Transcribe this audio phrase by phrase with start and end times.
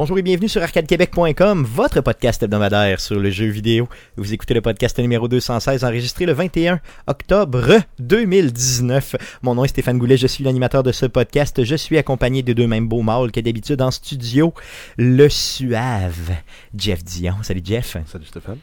[0.00, 3.88] Bonjour et bienvenue sur arcadequebec.com, votre podcast hebdomadaire sur le jeu vidéo.
[4.16, 9.16] Vous écoutez le podcast numéro 216 enregistré le 21 octobre 2019.
[9.42, 11.64] Mon nom est Stéphane Goulet, je suis l'animateur de ce podcast.
[11.64, 14.54] Je suis accompagné de deux mêmes beaux mâles que d'habitude en studio,
[14.98, 16.30] le suave
[16.76, 17.34] Jeff Dion.
[17.42, 17.96] Salut Jeff.
[18.06, 18.58] Salut Stéphane.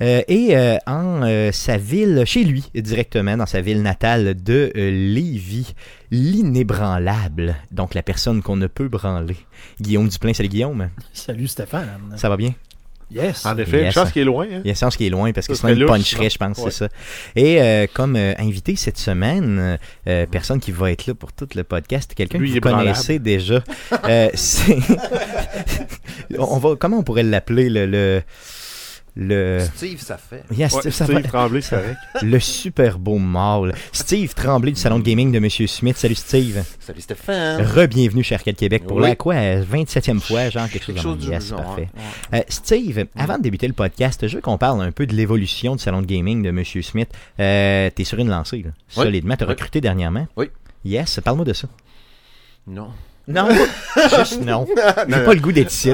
[0.00, 4.72] Euh, et euh, en euh, sa ville, chez lui directement, dans sa ville natale de
[4.76, 5.74] euh, Lévis,
[6.10, 9.36] l'inébranlable, donc la personne qu'on ne peut branler.
[9.80, 10.88] Guillaume Duplain, salut Guillaume.
[11.12, 11.88] Salut Stéphane.
[12.16, 12.54] Ça va bien?
[13.10, 13.46] Yes.
[13.46, 13.94] En effet, une Yes.
[13.94, 14.44] chance qui est loin.
[14.52, 14.60] Hein?
[14.64, 16.28] Il y a sens qui est loin parce que sinon il puncherait, sinon.
[16.28, 16.70] je pense, Ouais.
[16.70, 16.88] c'est ça.
[17.36, 21.48] Et euh, comme euh, invité cette semaine, euh, personne qui va être là pour tout
[21.54, 22.82] le podcast, quelqu'un que vous branlable.
[22.90, 23.64] connaissez déjà.
[24.04, 24.76] Euh, c'est-
[26.38, 28.22] on va, comment on pourrait l'appeler le, le,
[29.20, 30.44] le, Steve, ça fait.
[30.56, 31.98] Yes, Ouais, ça Steve va- Tremblay, c'est correct.
[32.22, 33.74] le super beau mâle.
[33.92, 35.96] Steve Tremblay du salon de gaming de Monsieur Smith.
[35.96, 36.62] Salut Steve.
[36.78, 37.60] Salut Stéphane.
[37.62, 39.02] Re-bienvenue chez Arcade Québec pour Oui.
[39.02, 41.62] la quoi, euh, 27e fois, genre quelque chose, Quelque chose du yes, genre.
[41.64, 41.88] parfait.
[42.32, 42.38] ouais.
[42.38, 45.74] Euh, Steve, avant de débuter le podcast, je veux qu'on parle un peu de l'évolution
[45.74, 47.08] du salon de gaming de Monsieur Smith.
[47.40, 49.04] Euh, T'es sur une lancée, là, Oui.
[49.04, 49.34] solidement.
[49.36, 49.50] T'as Oui.
[49.50, 50.28] recruté dernièrement.
[50.36, 50.46] Oui.
[50.84, 51.66] Yes, parle-moi de ça.
[52.68, 52.90] Non.
[53.28, 53.46] Non,
[54.16, 54.66] juste non.
[54.66, 55.92] J'ai pas le goût d'être ici.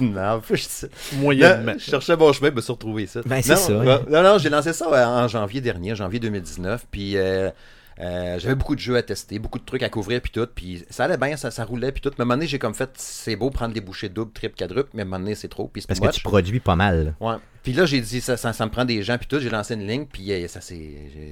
[0.00, 0.86] non, faut que je dise ça.
[1.16, 1.72] Moyennement.
[1.72, 3.20] Non, je cherchais mon chemin, je me suis retrouvé ça.
[3.26, 4.00] Ben, c'est non, ça.
[4.08, 6.86] Non, non, j'ai lancé ça euh, en janvier dernier, janvier 2019.
[6.90, 7.50] Puis euh,
[8.00, 10.46] euh, j'avais beaucoup de jeux à tester, beaucoup de trucs à couvrir, puis tout.
[10.52, 12.10] Puis ça allait bien, ça, ça roulait, puis tout.
[12.18, 14.56] Mais à un moment donné, j'ai comme fait, c'est beau prendre des bouchées doubles, triple,
[14.58, 15.68] quadruple, mais à un moment donné, c'est trop.
[15.68, 16.16] Puis Parce que much.
[16.16, 17.14] tu produis pas mal.
[17.20, 17.34] Ouais.
[17.62, 19.38] Puis là, j'ai dit, ça, ça, ça me prend des gens, puis tout.
[19.40, 20.74] J'ai lancé une ligne, puis euh, ça c'est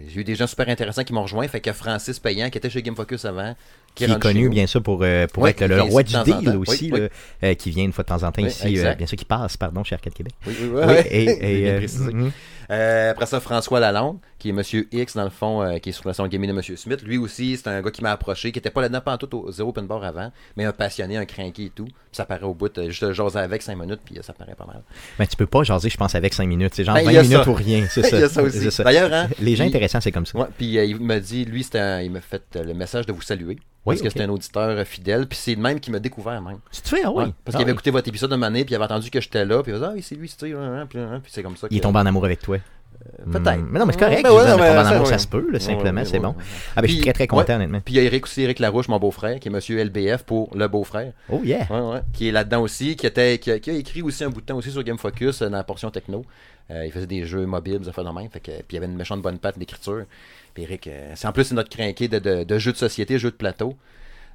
[0.09, 1.47] j'ai- eu des gens super intéressants qui m'ont rejoint.
[1.49, 3.55] Fait que Francis Payan, qui était chez Game Focus avant,
[3.95, 6.53] Qui est connu, bien sûr, pour, euh, pour Oui, être le roi du de deal
[6.53, 6.57] temps.
[6.59, 7.09] aussi, Oui, là,
[7.45, 9.85] euh, qui vient une fois de temps en temps ici, bien sûr, qui passe, pardon,
[9.85, 10.33] chez Arcade Québec.
[10.47, 11.25] Oui, oui, oui, et,
[11.83, 11.87] et,
[12.71, 15.93] euh, après ça, François Lalonde, qui est Monsieur X, dans le fond, euh, qui est
[15.93, 17.03] sur le salon gaming de Monsieur Smith.
[17.03, 19.35] Lui aussi, c'est un gars qui m'a approché, qui était pas là-dedans pas en tout
[19.37, 21.85] au zéro open bar avant, mais un passionné, un cranky et tout.
[21.85, 24.67] Puis ça paraît au bout, euh, juste jaser avec 5 minutes, puis ça paraît pas
[24.67, 24.83] mal.
[25.19, 26.73] Mais tu peux pas jaser, je pense, avec 5 minutes.
[26.75, 27.51] C'est genre Ben, 20 il y a minutes ça.
[27.51, 27.87] ou rien.
[27.91, 28.43] C'est ça.
[28.43, 28.83] aussi.
[28.83, 30.39] D'ailleurs, hein, Les gens intéressants, c'est comme ça.
[30.39, 33.23] Ouais, puis euh, il m'a dit, lui, un- il m'a fait le message de vous
[33.23, 33.59] saluer.
[33.85, 36.41] Oui, parce que c'est un auditeur euh, fidèle, puis c'est le même qui m'a découvert
[36.41, 36.59] même.
[36.71, 37.25] Tu te fais, ah oui.
[37.25, 37.73] Ouais, parce Ah qu'il avait oui.
[37.73, 39.79] écouté votre épisode de année, puis il avait entendu que j'étais là, puis il a
[39.79, 41.67] dit Ah oui, c'est lui, c'est lui, hein, hein, puis, hein, puis c'est comme ça.
[41.71, 42.59] Il est tombé en amour avec toi.
[43.33, 43.57] Peut-être.
[43.59, 43.69] Hmm.
[43.73, 44.23] Mais non, mais c'est correct.
[44.25, 45.19] Ouais, tomber en amour, ça ouais.
[45.19, 46.29] se peut, là, Ouais, simplement, ouais, c'est ouais, bon.
[46.29, 46.45] ouais.
[46.77, 47.55] Ah, ben, je suis très, très content, ouais.
[47.57, 47.81] honnêtement.
[47.85, 50.57] Puis il y a Eric aussi, Eric Larouche, mon beau-frère, qui est monsieur LBF pour
[50.57, 51.13] le beau-frère.
[51.29, 51.67] Oh, yeah.
[51.69, 52.01] Ouais, ouais.
[52.13, 54.47] Qui est là-dedans aussi, qui, était, qui, a, qui a écrit aussi un bout de
[54.47, 56.25] temps aussi sur Game Focus euh, dans la portion techno.
[56.71, 58.31] Euh, il faisait des jeux mobiles, des affaires de même.
[58.31, 60.05] Fait que, puis il y avait une méchante bonne patte d'écriture.
[60.55, 63.19] Puis Eric, euh, c'est en plus c'est notre crinqué de, de, de jeux de société,
[63.19, 63.77] jeux de plateau.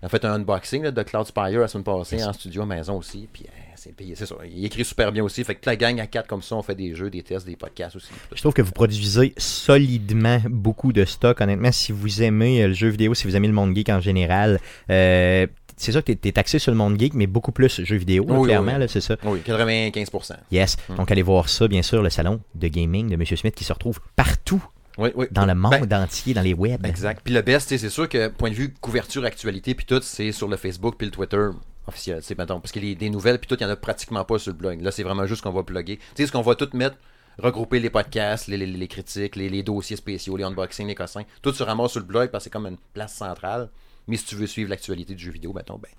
[0.04, 2.66] On a fait un unboxing là, de Cloud Spire la semaine passée en studio à
[2.68, 3.28] maison aussi.
[3.34, 4.36] Puis euh, c'est puis c'est ça.
[4.46, 5.44] Il écrit super bien aussi.
[5.44, 7.48] Fait que toute la gang à quatre comme ça, on fait des jeux, des tests,
[7.48, 8.10] des podcasts aussi.
[8.36, 11.42] Je trouve que vous produisez solidement beaucoup de stock.
[11.42, 14.00] Honnêtement, si vous aimez euh, le jeu vidéo, si vous aimez le monde geek en
[14.00, 14.60] général,
[14.92, 15.48] euh,
[15.78, 18.26] c'est sûr que tu es axé sur le monde geek, mais beaucoup plus jeu vidéo,
[18.28, 18.80] là, Oui, clairement, oui.
[18.82, 19.16] là, c'est ça.
[19.24, 20.34] Oui, 95%.
[20.52, 20.78] Yes.
[20.90, 20.96] Hmm.
[20.96, 23.26] Donc, allez voir ça, bien sûr, le salon de gaming de M.
[23.26, 24.64] Smith qui se retrouve partout
[24.98, 25.28] Oui, oui.
[25.32, 26.86] dans le monde Ben, entier, dans les webs.
[26.86, 27.22] Exact.
[27.24, 30.48] Puis le best, c'est sûr que point de vue couverture, actualité, puis tout, c'est sur
[30.48, 31.50] le Facebook puis le Twitter
[31.88, 32.20] officiel.
[32.22, 34.52] C'est parce que les, des nouvelles puis tout, il y en a pratiquement pas sur
[34.52, 34.82] le blog.
[34.82, 35.98] Là, c'est vraiment juste qu'on va plugger.
[35.98, 36.98] Tu sais, ce qu'on va tout mettre,
[37.38, 41.24] regrouper les podcasts, les, les- les critiques, les, les dossiers spéciaux, les unboxings, les cossins,
[41.42, 43.70] tout se ramasse sur le blog parce que c'est comme une place centrale.
[44.08, 45.90] Mais si tu veux suivre l'actualité du jeu vidéo, mettons, ben.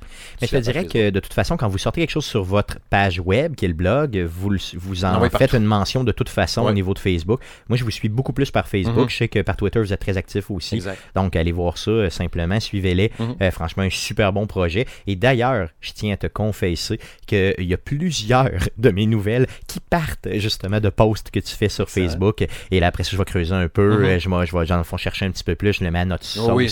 [0.40, 2.78] Mais je te dirais que de toute façon, quand vous sortez quelque chose sur votre
[2.90, 6.28] page web, qui est le blog, vous, vous en oui, faites une mention de toute
[6.28, 7.40] façon au niveau de Facebook.
[7.68, 8.96] Moi, je vous suis beaucoup plus par Facebook.
[8.96, 9.10] Mhm.
[9.10, 10.76] Je sais que par Twitter, vous êtes très actif aussi.
[10.76, 10.98] Exact.
[11.14, 13.12] Donc, allez voir ça euh, simplement, suivez-les.
[13.18, 13.36] Mhm.
[13.42, 14.86] Euh, franchement, un super bon projet.
[15.06, 19.80] Et d'ailleurs, je tiens à te confesser qu'il y a plusieurs de mes nouvelles qui
[19.80, 21.88] partent justement de posts que tu fais sur.
[21.88, 22.46] Facebook.
[22.70, 23.98] Et là, après ça, je vais creuser un peu.
[23.98, 24.04] Mhm.
[24.04, 25.74] euh, je vais, je vais fond, chercher un petit peu plus.
[25.74, 26.48] Je le mets à notre sauce.
[26.50, 26.70] Oh oui.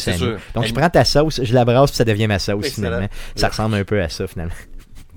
[0.55, 2.87] Donc, je prends ta sauce, je la brasse, puis ça devient ma sauce Excellent.
[2.89, 3.09] finalement.
[3.35, 4.55] Ça ressemble un peu à ça finalement.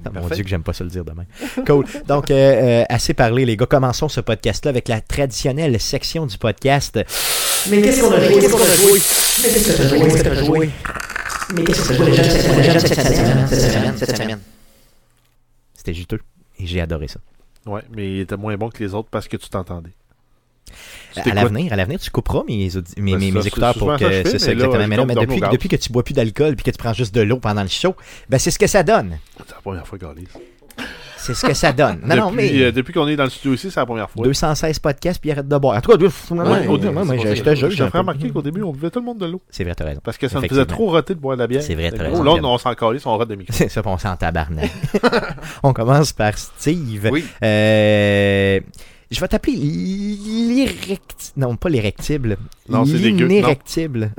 [0.14, 0.28] Mon.
[0.30, 1.26] Dieu que j'aime pas ça le dire demain.
[1.68, 1.86] Cool.
[2.08, 2.36] Donc, euh,
[2.82, 3.66] euh, assez parlé, les gars.
[3.66, 6.98] Commençons ce podcast-là avec la traditionnelle section du podcast.
[7.70, 8.40] Mais qu'est-ce qu'on a joué?
[8.40, 9.02] Qu'est-ce qu'on a joué?
[9.44, 10.00] Mais qu'est-ce que t'as joué?
[10.00, 10.70] Qu'est-ce que t'as joué?
[11.54, 12.62] Mais qu'est-ce que t'as joué déjà cette semaine?
[12.62, 13.48] Déjà cette semaine?
[13.50, 13.98] Cette semaine?
[13.98, 14.40] Cette semaine?
[15.76, 16.20] C'était juteux
[16.60, 17.20] et j'ai adoré ça.
[17.66, 19.92] Ouais, mais il était moins bon que les autres parce que tu t'entendais.
[21.16, 24.52] À l'avenir, à l'avenir, tu couperas mes, Ben, mes- mes écouteurs pour que c'est ça
[24.52, 24.88] exactement.
[24.88, 25.16] Mais, mais
[25.52, 27.68] depuis, que tu bois plus d'alcool puis que tu prends juste de l'eau pendant le
[27.68, 27.96] show,
[28.30, 29.18] ben c'est ce que ça donne.
[29.38, 30.28] C'est la première fois, Galis.
[31.18, 32.00] C'est ce que ça donne.
[32.06, 34.10] Non, non, depuis mais euh, depuis qu'on est dans le studio ici, c'est la première
[34.10, 34.24] fois.
[34.24, 35.76] 216 podcasts puis arrête de boire.
[35.78, 37.70] En tout cas, je te jure.
[37.70, 39.42] J'ai remarquer qu'au début, on buvait tout le monde de l'eau.
[39.50, 40.02] C'est vrai, t'as raison.
[40.04, 41.62] Parce que ça me faisait trop roter de boire de la bière.
[41.62, 43.54] C'est vrai, t'as raison, Là, on s'en calisse, on rote de micro.
[43.54, 44.72] C'est ça, on s'en tabarnak.
[45.64, 47.10] on commence par Steve.
[47.12, 47.26] Oui.
[49.12, 51.34] Je vais t'appeler l'irrect...
[51.36, 52.38] Non, pas l'érectible.
[52.68, 53.26] Non, c'est dégueu.
[53.26, 54.12] L'inérectible.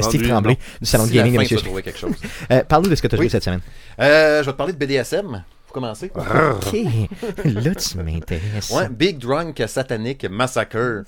[0.00, 2.14] Steve Tremblay du salon de gaming de chose.
[2.50, 3.60] Euh, Parle-nous de ce que tu as joué cette semaine.
[3.98, 5.42] Euh, je vais te parler de BDSM.
[5.72, 6.12] Commencer.
[6.14, 6.76] Ok.
[7.44, 8.70] Là, tu m'intéresses.
[8.70, 11.04] Ouais, Big Drunk Satanic Massacre.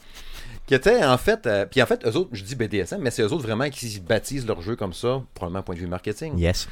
[0.66, 1.46] Qui était en fait.
[1.46, 4.00] euh, puis en fait, eux autres, je dis BDSM, mais c'est eux autres vraiment qui
[4.00, 6.38] baptisent leur jeu comme ça, probablement point de vue marketing.
[6.38, 6.66] Yes.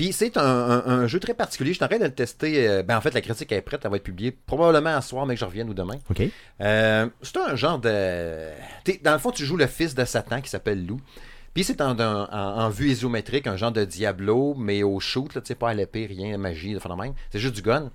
[0.00, 1.72] Puis c'est un, un- un jeu très particulier.
[1.72, 2.66] Je suis en train de le tester.
[2.66, 5.26] euh, ben en fait, la critique est prête, elle va être publiée probablement à soir,
[5.26, 5.96] mais que je revienne ou demain.
[6.08, 6.22] OK.
[6.62, 8.48] Euh, c'est un genre de.
[8.82, 10.98] t'es- dans le fond, tu joues le fils de Satan qui s'appelle Lou.
[11.52, 15.34] Puis c'est en, en- en- en vue isométrique, un genre de Diablo, mais au shoot,
[15.34, 17.12] là, tu sais, pas à l'épée, rien, magie, de phénomène.
[17.30, 17.90] C'est juste du gun.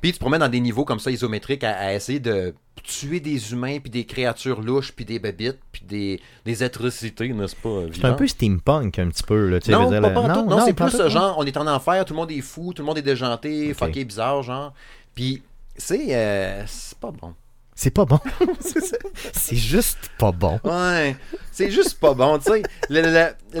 [0.00, 3.18] Puis tu te promènes dans des niveaux comme ça isométriques à, à essayer de tuer
[3.20, 7.82] des humains, puis des créatures louches, puis des bébites, puis des, des atrocités, n'est-ce pas?
[7.92, 9.48] C'est un peu steampunk, un petit peu.
[9.48, 10.46] Là, tu Non, dire, pas, pas tout.
[10.46, 11.08] non, c'est plus non.
[11.08, 13.74] genre, on est en enfer, tout le monde est fou, tout le monde est déjanté,
[13.74, 14.72] fucké, bizarre, genre.
[15.14, 15.42] Puis
[15.76, 17.34] c'est euh, c'est pas bon.
[17.78, 18.18] C'est pas bon.
[19.32, 20.58] C'est juste pas bon.
[20.64, 21.14] Ouais,
[21.52, 22.62] c'est juste pas bon, tu sais.
[22.88, 23.10] Le- le-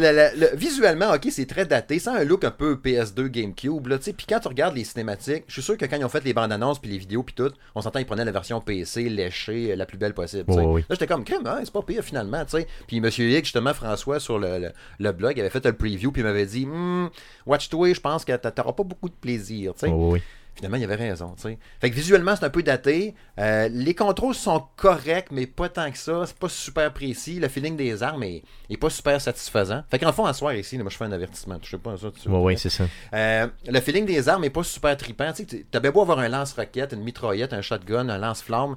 [0.12, 3.86] le- le- visuellement, ok, c'est très daté, ça a un look un peu PS2 GameCube,
[3.86, 4.12] là, tu sais.
[4.12, 6.32] Puis quand tu regardes les cinématiques, je suis sûr que quand ils ont fait les
[6.34, 9.72] bandes annonces puis les vidéos puis tout, on s'entend ils prenaient la version PC léchée,
[9.72, 10.44] euh, la plus belle possible.
[10.80, 12.66] Là, j'étais comme crème, hein, c'est pas pire finalement, tu sais.
[12.86, 14.72] Puis Monsieur X, justement, François sur le,
[15.12, 17.08] blog, avait fait le preview puis il m'avait dit, Hmm,
[17.46, 19.92] watch toi, je pense que t'a- t'auras pas beaucoup de plaisir, tu sais.
[19.92, 20.22] Oui.
[20.56, 21.58] Finalement, il avait raison, tu sais.
[21.80, 23.14] Fait que visuellement, c'est un peu daté.
[23.38, 26.24] Euh, les contrôles sont corrects, mais pas tant que ça.
[26.26, 27.38] C'est pas super précis.
[27.38, 29.84] Le feeling des armes est, est pas super satisfaisant.
[29.90, 31.58] Fait qu'en fond, à soir ici, là, moi, je fais un avertissement.
[31.62, 32.08] Je sais pas ça.
[32.10, 32.84] Tu Oui, oui, c'est ça.
[33.12, 35.30] euh, le feeling des armes est pas super trippant.
[35.34, 35.44] Tu
[35.78, 38.76] bien beau avoir un lance-roquette, une mitraillette, un shotgun, un lance-flamme.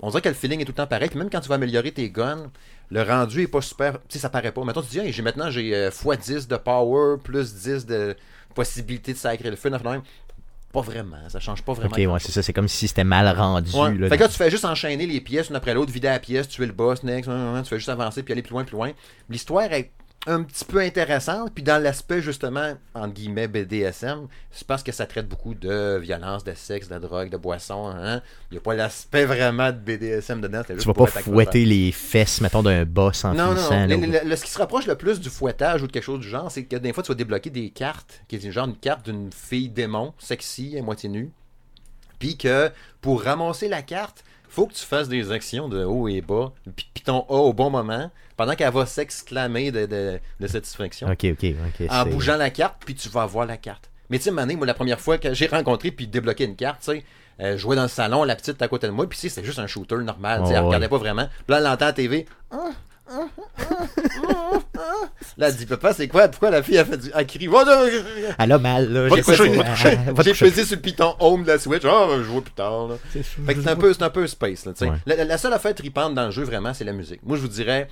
[0.00, 1.08] On dirait que le feeling est tout le temps pareil.
[1.08, 2.52] Puis même quand tu vas améliorer tes guns,
[2.90, 3.94] le rendu est pas super.
[4.02, 4.62] Tu sais, ça paraît pas.
[4.62, 8.16] Maintenant, tu dis, Hey, j'ai maintenant j'ai euh, x10 de power, plus 10 de
[8.54, 9.70] possibilité de sacrer le feu.
[10.82, 11.16] Pas vraiment.
[11.28, 11.90] Ça change pas vraiment.
[11.90, 12.42] Ok, ouais, c'est ça.
[12.42, 13.70] C'est comme si c'était mal rendu.
[13.74, 13.96] Ouais.
[13.96, 14.08] là.
[14.08, 16.48] Fait que là, tu fais juste enchaîner les pièces une après l'autre, vider la pièce,
[16.48, 18.92] tuer le boss, next, tu fais juste avancer puis aller plus loin, plus loin.
[19.28, 19.90] L'histoire est
[20.28, 25.06] un petit peu intéressante, puis dans l'aspect justement, entre guillemets, BDSM, c'est parce que ça
[25.06, 27.88] traite beaucoup de violence, de sexe, de drogue, de boisson.
[27.88, 28.20] Hein.
[28.50, 30.62] Il n'y a pas l'aspect vraiment de BDSM dedans.
[30.68, 34.36] juste Tu vas pas fouetter les fesses, mettons, d'un boss en Non, non, le- le-
[34.36, 36.64] ce qui se rapproche le plus du fouettage ou de quelque chose du genre, c'est
[36.64, 39.30] que des fois, tu vas débloquer des cartes, qui est une genre une carte d'une
[39.32, 41.30] fille démon, sexy, à moitié nue.
[42.18, 42.70] Puis que
[43.00, 46.86] pour ramasser la carte, faut que tu fasses des actions de haut et bas, puis
[47.04, 51.44] ton A au bon moment, pendant qu'elle va s'exclamer de, de, de satisfaction, Ok, ok,
[51.80, 51.86] ok.
[51.90, 53.90] en bougeant la carte, puis tu vas avoir la carte.
[54.10, 56.80] Mais tu sais, Mané, moi, la première fois que j'ai rencontré puis débloqué une carte,
[56.82, 57.04] tu sais,
[57.40, 59.58] euh, jouais dans le salon, la petite à côté de moi, puis sais, c'était juste
[59.58, 60.90] un shooter normal, tu sais, Ouais, elle regardait ouais.
[60.90, 61.26] pas vraiment.
[61.26, 62.26] Puis là, elle l'entend à la TV.
[62.50, 62.70] Ah.
[65.36, 66.28] Là, elle dit, papa, c'est quoi?
[66.28, 67.10] Pourquoi la fille a fait du.
[67.14, 67.48] Elle crie!
[68.38, 69.08] Elle a mal, là.
[70.22, 71.82] J'ai pesé sur le piton home de la Switch.
[71.84, 72.88] Ah, je vois plus tard.
[72.88, 72.94] Là.
[73.12, 74.64] Fait que c'est un peu, c'est un peu space.
[74.66, 74.72] Là.
[74.80, 74.96] Ouais.
[75.24, 77.20] la, seule affaire tripante dans le jeu, vraiment, c'est la musique.
[77.22, 77.88] Moi, je vous dirais,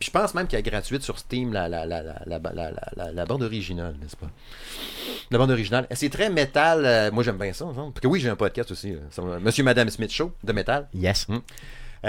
[0.00, 2.52] je pense même qu'il y a gratuite sur Steam la, la, la, la, la, la,
[2.70, 4.30] la- la- la bande originale, n'est-ce pas?
[5.30, 5.86] La bande originale.
[5.92, 6.84] C'est très métal.
[6.84, 7.64] euh, moi, j'aime bien ça.
[7.74, 8.92] Parce que oui, j'ai un podcast aussi.
[8.92, 8.98] là.
[9.10, 10.88] Ça va- Monsieur Madame Smith Show de métal.
[10.94, 11.26] Yes.
[11.28, 11.38] Hmm.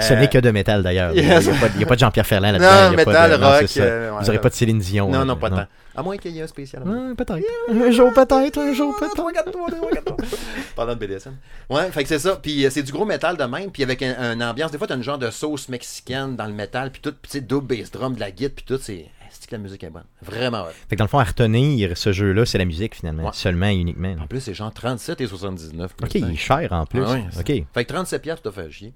[0.01, 1.13] Ce Euh, n'est que de métal d'ailleurs.
[1.13, 1.45] yes.
[1.45, 2.65] Il n'y a, pas- a de Jean-Pierre Ferland là-dedans.
[2.71, 4.79] Non, il y a pas métal, non, rock, euh, ouais, Vous n'aurez pas de Céline
[4.79, 5.09] Dion.
[5.09, 5.65] Non, non, pas tant.
[5.97, 6.83] À moins qu'il y ait un spécial.
[6.83, 7.39] Ouais, peut-être.
[7.69, 9.23] Un jour peut-être, un jour peut-être.
[9.23, 10.17] Regarde-toi, regarde-toi.
[10.75, 11.35] Parlant de BDSM.
[11.69, 12.35] Ouais, fait que c'est ça.
[12.35, 13.71] Puis euh, c'est du gros métal de même.
[13.71, 14.71] Puis avec un, un ambiance.
[14.71, 16.91] Des fois, t'as une genre de sauce mexicaine dans le métal.
[16.91, 18.51] Puis tout, sais, double bass drum, de la guitare.
[18.57, 19.05] Puis tout, c'est.
[19.37, 20.03] C'est que la musique est bonne?
[20.21, 20.71] Vraiment, ouais.
[20.89, 23.23] Fait que dans le fond, à retenir ce jeu-là, c'est la musique finalement.
[23.25, 23.29] Ouais.
[23.33, 24.15] Seulement et uniquement.
[24.21, 25.91] En plus, c'est genre 37 et 79.
[26.01, 27.03] Ok, il est cher en plus.
[27.05, 28.93] Ah ouais, ok, Fait que 37 piastres, t'as fait chier.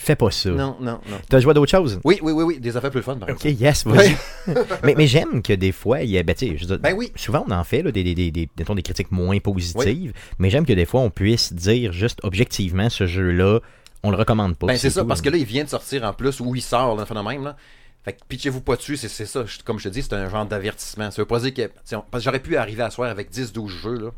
[0.00, 0.50] Fais pas ça.
[0.50, 1.16] Non, non, non.
[1.28, 2.00] T'as joué à d'autres choses?
[2.04, 2.60] Oui, oui, oui, oui.
[2.60, 3.62] Des affaires plus fun, par Ok, exemple.
[3.62, 4.16] yes, vas-y.
[4.84, 6.78] mais mais j'aime que des fois, il y a, ben, tu sais, je veux dire,
[6.78, 7.12] Ben oui.
[7.16, 10.50] souvent on en fait là, des, des, des, des, mettons, des critiques moins positives, mais
[10.50, 13.60] j'aime que des fois on puisse dire juste objectivement ce jeu-là,
[14.02, 14.66] on le recommande pas.
[14.68, 15.06] Ben c'est ça, tout.
[15.08, 17.56] parce que là, il vient de sortir en plus, ou il sort, le phénomène, là.
[18.02, 19.44] Fait que pitchez-vous pas dessus, c'est c'est ça.
[19.44, 21.10] Je- Comme je te dis, c'est un genre d'avertissement.
[21.10, 21.70] Ça veut pas dire que.
[21.84, 24.10] t'sais, on- Parce que j'aurais pu arriver à soir avec 10-12 jeux, là.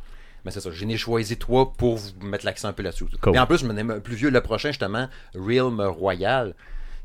[0.44, 3.06] Mais c'est ça, j'en ai choisi trois pour vous mettre l'accent un peu là-dessus.
[3.20, 3.36] Cool.
[3.36, 6.54] Et en plus, je me plus vieux, le prochain, justement, Realm Royal,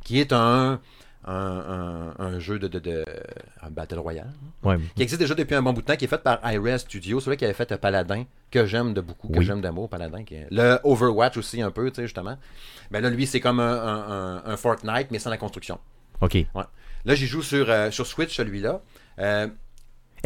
[0.03, 0.79] qui est un.
[1.29, 3.03] Un, un- un jeu de, de, de-
[3.61, 4.31] un Battle Royale
[4.63, 4.77] Ouais.
[4.95, 7.19] qui existe déjà depuis un bon bout de temps, qui est fait par iRes Studio,
[7.19, 9.43] celui qui avait fait Paladin, que j'aime de beaucoup, que Oui.
[9.45, 10.23] j'aime d'amour, Paladin.
[10.23, 10.47] Qui est...
[10.51, 12.37] Le Overwatch aussi un peu, tu sais, justement.
[12.91, 15.79] Ben là, lui, c'est comme un, un- un- un Fortnite, mais sans la construction.
[16.21, 16.33] Ok.
[16.35, 16.45] Ouais.
[17.03, 18.81] Là, j'y joue sur, euh, sur Switch, celui-là.
[19.19, 19.47] Euh,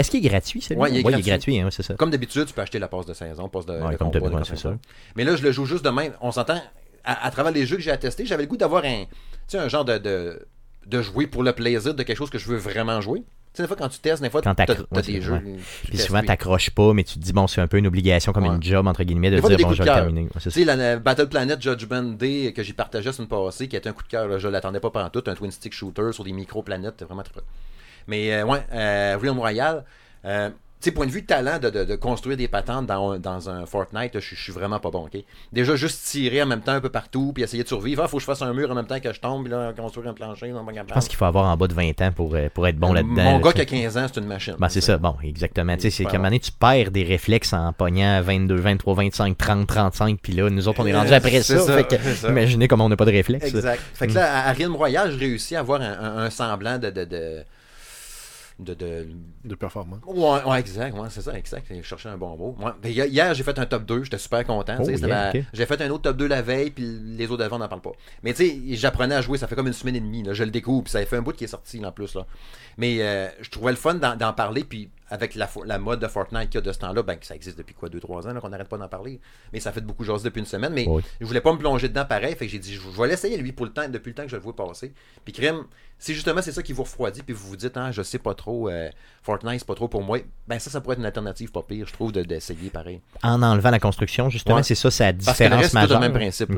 [0.01, 0.81] Est-ce qu'il est gratuit celui-là?
[0.81, 1.59] Ouais, il est gratuit.
[1.59, 1.93] hein, c'est ça.
[1.93, 4.39] comme d'habitude, tu peux acheter la passe de saison, passe de, Ouais, de comme combat,
[4.39, 4.77] de c'est ça.
[5.15, 6.13] Mais là, je le joue juste de même.
[6.21, 6.61] On s'entend,
[7.03, 9.07] à, à travers les jeux que j'ai attestés, j'avais le goût d'avoir un, tu
[9.47, 10.45] sais, un genre de, de,
[10.87, 13.23] de jouer pour le plaisir de quelque chose que je veux vraiment jouer.
[13.53, 15.39] sais, des fois, quand tu testes, des fois, Quand t'as ouais, des jeux.
[15.83, 18.31] tu Puis souvent, t'accroches pas, mais tu te dis, bon, c'est un peu une obligation,
[18.33, 18.55] comme Ouais.
[18.55, 20.21] une job, entre guillemets, de Des dire, des bon, je vais terminer.
[20.23, 23.67] Ouais, Tu sais, la, la Battle Planet Judgment Day que j'ai partagé la semaine passée,
[23.67, 26.11] qui été un coup de cœur, je l'attendais pas pendant tout, un twin stick shooter
[26.13, 27.43] sur des micro-planètes, vraiment très très.
[28.07, 29.83] Mais euh, ouais, euh, Realm Royale,
[30.25, 33.19] euh, tu sais, point de vue de talent de, de- de construire des patentes dans,
[33.19, 35.21] dans un Fortnite, je, je suis vraiment pas bon, ok?
[35.53, 38.01] Déjà, juste tirer en même temps un peu partout, puis essayer de survivre.
[38.03, 39.73] Ah, faut que je fasse un mur en même temps que je tombe, puis là,
[39.77, 42.35] construire un plancher, non, Je pense qu'il faut avoir en bas de 20 ans pour,
[42.55, 43.13] pour être bon là-dedans.
[43.23, 44.55] Mon là, gars qui a 15 ans, c'est une machine.
[44.57, 45.75] Ben, c'est ça, bon, exactement.
[45.75, 48.95] Tu sais, c'est qu'à un moment donné, tu perds des réflexes en pognant 22, 23,
[48.95, 51.59] 25, 30, 35, puis là, nous autres, on est rendus après ça.
[51.59, 52.29] ça, fait que, c'est ça.
[52.29, 53.45] imaginez comment on n'a pas de réflexes.
[53.45, 53.79] Exact.
[53.93, 56.79] Fait que là, à à Realm Royale, j'ai réussi à avoir un, un- un semblant
[56.79, 56.89] de.
[56.89, 57.43] de,
[58.61, 59.07] de de,
[59.43, 59.99] de- performance.
[60.05, 61.67] Ouais, ouais, exact, ouais, c'est ça, exact.
[61.69, 62.55] Je cherchais un bon mot.
[62.59, 62.71] Ouais.
[62.81, 64.77] Ben, hier, j'ai fait un top 2, j'étais super content.
[64.79, 65.31] Oh, yeah, ma-.
[65.53, 66.85] J'ai fait un autre top 2 la veille, puis
[67.17, 67.91] les autres d'avant, on n'en parle pas.
[68.23, 70.23] Mais tu sais, j'apprenais à jouer, ça fait comme une semaine et demie.
[70.23, 72.15] Là, je le découvre, puis ça fait un bout qui est sorti là, en plus.
[72.15, 72.25] Là.
[72.77, 76.07] Mais euh, je trouvais le fun d'en d'en parler, puis avec la, la mode de
[76.07, 78.49] Fortnite qu'il y a de ce temps-là, ben, ça existe depuis quoi, 2-3 ans, qu'on
[78.49, 79.19] n'arrête pas d'en parler.
[79.53, 80.73] Mais ça fait beaucoup jaser depuis une semaine.
[80.73, 81.03] Mais Oui.
[81.19, 83.37] je voulais pas me plonger dedans pareil, fait que j'ai dit, je je vais l'essayer
[83.37, 84.93] lui pour le temps, depuis le temps que je le vois passer.
[85.23, 85.65] Puis crème,
[85.99, 88.33] si justement c'est ça qui vous refroidit, puis vous vous dites, ah, je sais pas
[88.33, 88.89] trop, euh,
[89.21, 91.85] Fortnite c'est pas trop pour moi, ben ça, ça pourrait être une alternative pas pire,
[91.87, 93.01] je trouve, de- d'essayer pareil.
[93.21, 94.63] En enlevant la construction, justement, Ouais.
[94.63, 95.99] c'est ça, sa Parce que le différence reste, c'est majeure.
[95.99, 96.51] le même principe.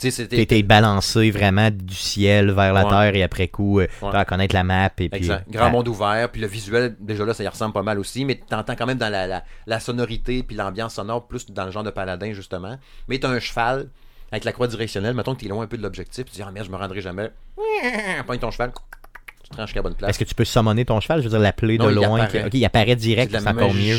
[0.00, 0.08] Tu
[0.40, 2.90] été balancé vraiment du ciel vers la Ouais.
[2.90, 4.24] terre et après coup, euh, Ouais.
[4.24, 4.86] connaître la map.
[4.98, 5.44] Et puis, Exact.
[5.48, 8.24] euh, Grand monde ouvert, puis le visuel, déjà là, ça y ressemble pas mal aussi,
[8.24, 11.70] mais t'entends quand même dans la, la, la sonorité, puis l'ambiance sonore, plus dans le
[11.70, 12.78] genre de paladin, justement.
[13.08, 13.88] Mais t'as un cheval
[14.32, 16.50] avec la croix directionnelle, mettons que t'es loin un peu de l'objectif, tu dis, ah
[16.50, 17.30] merde, je me rendrai jamais.
[18.26, 18.72] Pogne ton cheval,
[19.56, 20.10] la bonne place.
[20.10, 21.18] Est-ce que tu peux summoner ton cheval?
[21.20, 22.20] Je veux dire, l'appeler de Non, il loin.
[22.20, 22.42] apparaît.
[22.42, 23.98] que- OK, il apparaît direct, c'est encore mieux.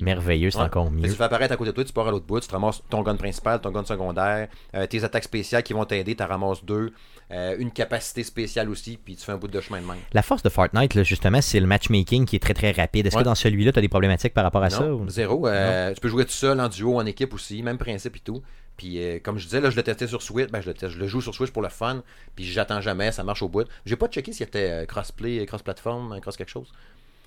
[0.00, 0.64] Merveilleux, c'est Ouais.
[0.64, 1.02] encore mieux.
[1.02, 2.82] Tu fais apparaître à côté de toi, tu pars à l'autre bout, tu te ramasses
[2.90, 6.64] ton gun principal, ton gun secondaire, euh, tes attaques spéciales qui vont t'aider, tu ramasses
[6.64, 6.92] deux,
[7.32, 9.96] euh, une capacité spéciale aussi, puis tu fais un bout de chemin de même.
[10.12, 13.06] La force de Fortnite, là, justement, c'est le matchmaking qui est très très rapide.
[13.06, 13.22] Est-ce Ouais.
[13.22, 14.86] que dans celui-là, tu as des problématiques par rapport à ça?
[14.86, 15.46] Ou- zéro.
[15.48, 18.42] Euh, tu peux jouer tout seul, en duo, en équipe aussi, même principe et tout.
[18.76, 20.94] Puis euh, comme je disais, là, je le testais sur Switch, ben, je, le teste-
[20.94, 22.02] je le joue sur Switch pour le fun,
[22.34, 23.66] puis j'attends jamais, ça marche au bout.
[23.86, 26.70] J'ai pas checké s'il était euh, crossplay, cross-platform, cross quelque chose.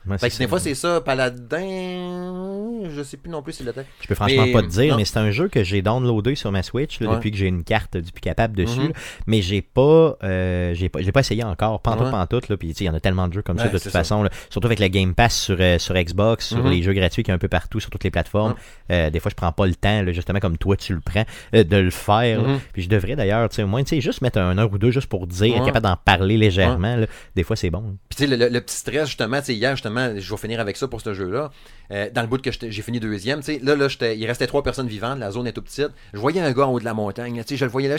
[0.07, 3.65] Ouais, Fait que c'est des fois c'est ça, Paladin, je sais plus non plus s'il
[3.65, 3.85] l'était.
[4.01, 4.97] Je peux franchement Mais, pas te dire, non.
[4.97, 7.15] mais c'est un jeu que j'ai downloadé sur ma Switch là, Ouais.
[7.15, 8.79] depuis que j'ai une carte du plus capable dessus.
[8.79, 8.93] Mhm.
[9.27, 11.81] mais j'ai pas, euh, j'ai pas, pas essayé encore.
[11.81, 12.11] Pantoute, Ouais.
[12.11, 12.49] pantoute.
[12.49, 14.23] Là, puis il y en a tellement de jeux comme ça de c'est toute façon.
[14.23, 14.29] là.
[14.49, 16.71] surtout avec la Game Pass sur, euh, sur Xbox, sur Mhm.
[16.71, 18.55] les jeux gratuits qu'il y a un peu partout sur toutes les plateformes.
[18.91, 21.25] Euh, des fois, je prends pas le temps, là, justement comme toi tu le prends,
[21.55, 22.41] euh, de le faire.
[22.41, 22.59] Mhm.
[22.73, 25.07] Puis je devrais d'ailleurs, au moins, tu sais, juste mettre un heure ou deux juste
[25.07, 26.97] pour dire, être capable d'en parler légèrement.
[27.35, 27.97] Des fois, c'est bon.
[28.09, 30.77] Puis tu sais, le, le- le petit stress, justement, hier, justement, je vais finir avec
[30.77, 31.51] ça pour ce jeu-là.
[31.91, 33.75] Euh, dans le bout que j'ai fini deuxième, tu là,
[34.13, 35.89] il restait trois personnes vivantes, la zone est tout petite.
[36.13, 37.97] Je voyais un gars en haut de la montagne, je le voyais là,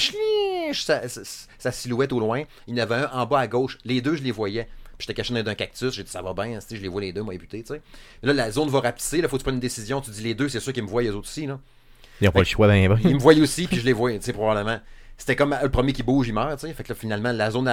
[0.72, 2.42] sa, sa- silhouette au loin.
[2.66, 3.78] Il y en avait un en bas à gauche.
[3.84, 4.64] Les deux, je les voyais.
[4.98, 7.12] Puis j'étais caché dans un cactus, j'ai dit ça va bien, je les vois les
[7.12, 7.80] deux, moi, tu sais.
[8.22, 10.00] Là, la zone va rapetisser, là, faut que tu prennes une décision.
[10.02, 11.44] Tu dis les deux, c'est sûr qu'ils me voient, les autres aussi.
[12.20, 12.98] Ils n'ont pas le choix, ben.
[13.04, 14.78] Ils me voyaient aussi, puis je les voyais, tu sais, probablement.
[15.16, 16.72] C'était comme le premier qui bouge, il meurt, tu sais.
[16.74, 17.66] Fait que finalement, la zone,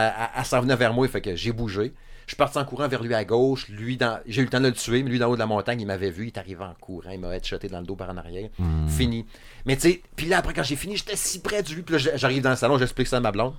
[0.45, 1.91] s'en venait vers moi, fait que j'ai bougé.
[2.27, 3.67] Je suis parti en courant vers lui à gauche.
[3.69, 4.19] Lui, dans...
[4.27, 5.87] j'ai eu le temps de le tuer, mais lui, d'en haut de la montagne, il
[5.87, 6.25] m'avait vu.
[6.25, 7.09] Il est arrivé en courant.
[7.11, 8.49] Il m'a headshoté dans le dos par en arrière.
[8.89, 9.25] Fini.
[9.65, 11.83] Mais tu sais, puis là, après, quand j'ai fini, j'étais si près de lui.
[11.83, 13.53] Puis là, j'arrive dans le salon, j'explique ça à ma blonde.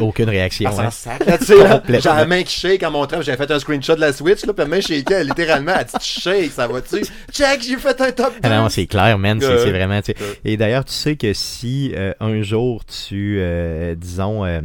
[0.00, 0.70] Aucune réaction.
[0.80, 0.88] hein.
[2.00, 4.52] J'ai la main qui shake en montrant, j'avais fait un screenshot de la Switch, là,
[4.52, 7.02] puis la main shakeait, littéralement, elle dit, shake, ça va-tu?
[7.30, 8.38] Check, j'ai fait un top 2.
[8.42, 9.38] Ah non, c'est clair, man.
[9.40, 10.00] C'est c'est vraiment.
[10.00, 10.18] tu sais.
[10.22, 10.40] Ouais.
[10.44, 14.60] Et d'ailleurs, tu sais que si euh, un jour tu, euh, disons, euh,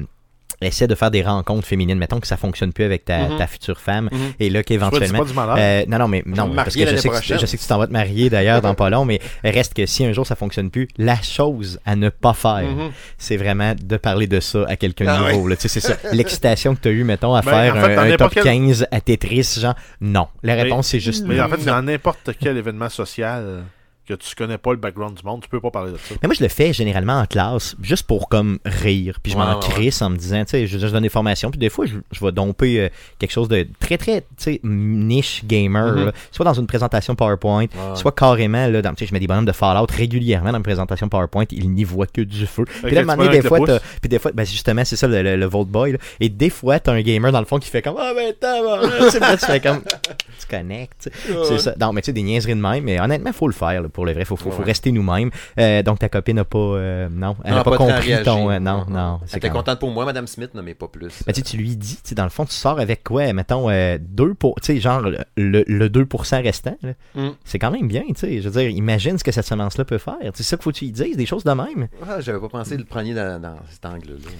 [0.62, 3.38] essaie de faire des rencontres féminines, mettons que ça fonctionne plus avec ta, Mhm.
[3.38, 4.20] ta future femme, Mhm.
[4.39, 5.20] et là qu'éventuellement.
[5.20, 5.56] pas du malheur.
[5.60, 7.77] Euh, non, non, mais non, parce que je sais, que, je sais que tu t'en
[7.77, 10.70] vas te marier d'ailleurs dans pas long, mais reste que si un jour ça fonctionne
[10.70, 12.91] plus, la chose à ne pas faire, Mhm.
[13.18, 15.50] c'est vraiment de parler de ça à quelqu'un de Ah nouveau.
[15.56, 15.96] sais, c'est ça.
[16.12, 18.88] L'excitation que tu as eu, mettons, à Ben, faire en fait, un, top quel- 15
[18.91, 20.27] à Tetris, genre, non.
[20.44, 23.63] La Mais- réponse, c'est juste Mais en fait, dans n'importe quel événement social
[24.18, 26.15] que tu connais pas le background du monde, tu peux pas parler de ça.
[26.22, 29.20] Mais moi, je le fais généralement en classe, juste pour comme rire.
[29.24, 31.10] Puis je Ouais, m'en ouais, crisse en me disant, tu sais, je, je donne des
[31.10, 31.50] formations.
[31.51, 32.89] Puis des fois, je, je vais domper euh,
[33.20, 35.96] quelque chose de très, très, tu sais, niche gamer.
[35.96, 36.06] Mhm.
[36.06, 36.12] là.
[36.32, 37.65] Soit dans une présentation PowerPoint,
[37.96, 40.63] soit carrément, là, dans, tu sais, je mets des bonhommes de Fallout régulièrement dans une
[40.63, 41.46] présentation PowerPoint.
[41.51, 42.65] Ils n'y voient que du feu.
[42.84, 43.60] Puis là, moment donné, des fois,
[44.01, 45.94] puis des fois, ben, justement, c'est ça le, le, le Vault Boy.
[45.94, 45.98] là.
[46.20, 48.60] Et des fois, t'as un gamer dans le fond qui fait comme, ah ben, t'as,
[49.38, 51.10] tu fais comme, tu connectes.
[51.48, 51.74] C'est ça.
[51.80, 52.84] Non, mais tu sais, des niaiseries de même.
[52.84, 54.25] Mais honnêtement, faut le faire, là, pour le vrai.
[54.25, 55.31] Faut, faut, rester nous-mêmes.
[55.60, 58.86] Euh, donc, ta copine n'a pas, euh, non, elle n'a pas, compris ton, euh, non,
[58.89, 59.20] non.
[59.22, 61.24] Elle c'est était contente pour moi, Madame Smith, non, mais pas plus.
[61.27, 64.34] Mais tu lui dis, tu dans le fond, tu sors avec quoi, mettons, euh, 2
[64.34, 66.77] pour, tu sais, genre, le, le 2% restant.
[67.15, 67.29] Mm.
[67.43, 68.41] c'est quand même bien, tu sais.
[68.41, 70.17] Je veux dire, imagine ce que cette semence-là peut faire.
[70.34, 71.88] C'est ça qu'il faut que tu lui dises, des choses de même.
[72.08, 74.31] Ah, J'avais pas pensé le prendre dans, dans cet angle-là.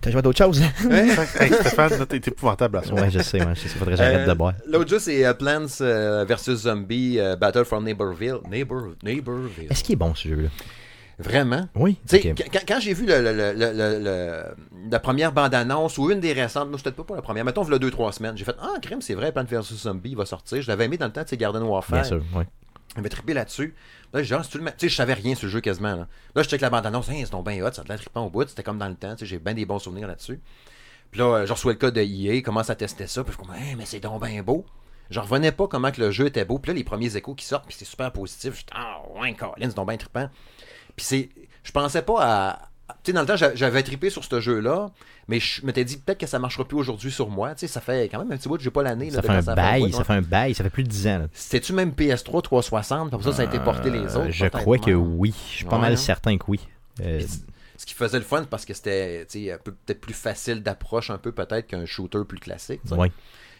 [0.00, 0.60] T'as joué à d'autres choses?
[0.90, 3.00] Hey, Stéphane, t'es épouvantable à soi.
[3.00, 3.68] ouais, je sais, ouais, je sais.
[3.68, 4.54] Faudrait que j'arrête Euh, de boire.
[4.66, 8.38] L'autre jeu, c'est euh, Plants euh, versus Zombie euh, Battle from Neighborville.
[8.50, 9.66] Neighbor, Neighborville.
[9.70, 10.48] Est-ce qu'il est bon, ce jeu-là?
[11.18, 11.68] Vraiment?
[11.74, 11.98] Oui.
[12.08, 12.44] Tu sais, ok.
[12.52, 16.20] quand, quand j'ai vu le, le- le- le- le- le- la première bande-annonce ou une
[16.20, 18.44] des récentes, moi, peut-être pas la première, mettons, il y a deux, trois semaines, j'ai
[18.44, 20.62] fait Ah, crème, c'est vrai, Plants vs Zombie il va sortir.
[20.62, 22.02] Je l'avais aimé dans le temps, sais, Garden Warfare.
[22.02, 22.44] Bien sûr, oui.
[22.96, 23.74] J'avais trippé là-dessus.
[24.12, 25.94] Là, le ma- tu sais, je savais rien sur le jeu quasiment.
[25.94, 28.24] Là, là je check la bande-annonce, Hein, c'est donc bien hot, ça a l'air trippant
[28.24, 30.40] au bout, c'était comme dans le temps, j'ai bien des bons souvenirs là-dessus.
[31.10, 33.38] Puis là, euh, je reçois le code de EA, commence à tester ça, puis je
[33.38, 34.64] comme, Hein, mais c'est donc bien beau.
[35.10, 36.58] Je revenais pas comment que le jeu était beau.
[36.58, 38.54] Puis là, les premiers échos qui sortent, puis c'est super positif.
[38.54, 40.28] Je dis, ah, ouais, Colin, c'est donc bien trippant.
[40.96, 41.28] Puis c'est.
[41.62, 42.68] Je pensais pas à.
[43.04, 44.90] Tu sais, dans le temps, j'a- j'avais trippé sur ce jeu-là,
[45.28, 47.54] mais je m'étais dit peut-être que ça marchera plus aujourd'hui sur moi.
[47.54, 49.10] Tu sais, ça fait quand même un petit bout que j'ai pas l'année.
[49.10, 51.26] Ça fait un bail, ça fait un bail, ça fait plus de 10 ans.
[51.32, 53.10] C'était-tu même PS3 360?
[53.10, 54.30] Pour ça, ça a été porté les Euh, autres.
[54.30, 55.34] Je peut-être, crois que oui.
[55.50, 56.60] Je suis pas mal certain que oui.
[57.02, 57.20] Euh,
[57.76, 59.24] Ce qui faisait le fun parce que c'était
[59.62, 62.80] peut-être plus facile d'approche, un peu peut-être qu'un shooter plus classique.
[62.90, 63.12] ouais.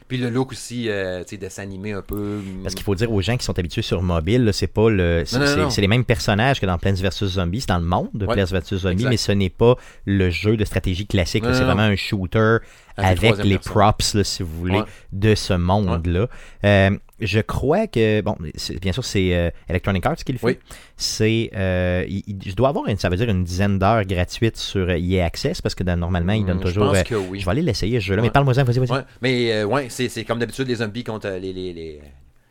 [0.09, 2.41] Puis le look aussi, euh, tu sais, de s'animer un peu.
[2.63, 5.25] Parce qu'il faut dire aux gens qui sont habitués sur mobile, c'est pas le.
[5.27, 7.61] C'est les mêmes personnages que dans Plants vs Zombies.
[7.61, 9.11] C'est dans le monde de Ouais, Plants vs Zombies, exact.
[9.11, 11.45] mais ce n'est pas le jeu de stratégie classique.
[11.53, 12.57] C'est vraiment un shooter
[12.97, 13.73] avec les personne.
[13.73, 14.85] props, là, si vous voulez, Ouais.
[15.13, 16.27] de ce monde-là.
[16.65, 18.37] Euh, je crois que, bon,
[18.81, 20.47] bien sûr, c'est euh, Electronic Arts qui le fait.
[20.47, 20.59] Oui.
[20.97, 24.57] C'est, euh, il, il- je dois avoir, une, ça veut dire une dizaine d'heures gratuites
[24.57, 26.87] sur euh, EA Access parce que dans- normalement, ils donnent Hmm, Je toujours.
[26.89, 27.41] pense euh, que oui.
[27.41, 28.23] je vais aller l'essayer, ce jeu-là.
[28.23, 28.29] Ouais.
[28.29, 28.91] Mais parle-moi-en, vas-y, vas-y.
[28.99, 32.01] Ouais, mais euh, ouais, c'est c'est comme d'habitude les zombies contre les, les, les,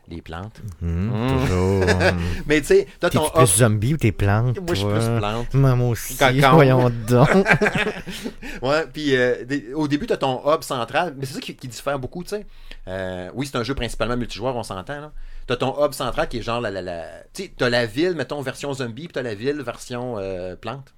[0.10, 0.62] les plantes.
[0.82, 1.40] Hum, Mm.
[1.42, 1.82] Toujours.
[1.84, 2.20] hum.
[2.48, 3.48] Mais tu sais, t'as T'es ton plus hop.
[3.50, 4.58] zombie ou t'es plante?
[4.58, 5.00] Moi, je suis toi?
[5.00, 5.54] plus plante.
[5.54, 6.16] Moi, moi aussi.
[6.18, 6.52] Cocon.
[6.54, 7.30] Voyons donc.
[8.62, 9.36] Ouais, puis euh,
[9.76, 12.46] au début, t'as ton hub central, mais c'est ça qui, qui diffère beaucoup, tu sais.
[12.88, 15.12] Euh, oui, c'est un jeu principalement multijoueur, on s'entend, là.
[15.46, 16.72] T'as ton hub central qui est genre la.
[16.72, 17.04] la, la...
[17.34, 20.94] Tu sais, t'as la ville, mettons, version zombie, puis t'as la ville version euh, plante.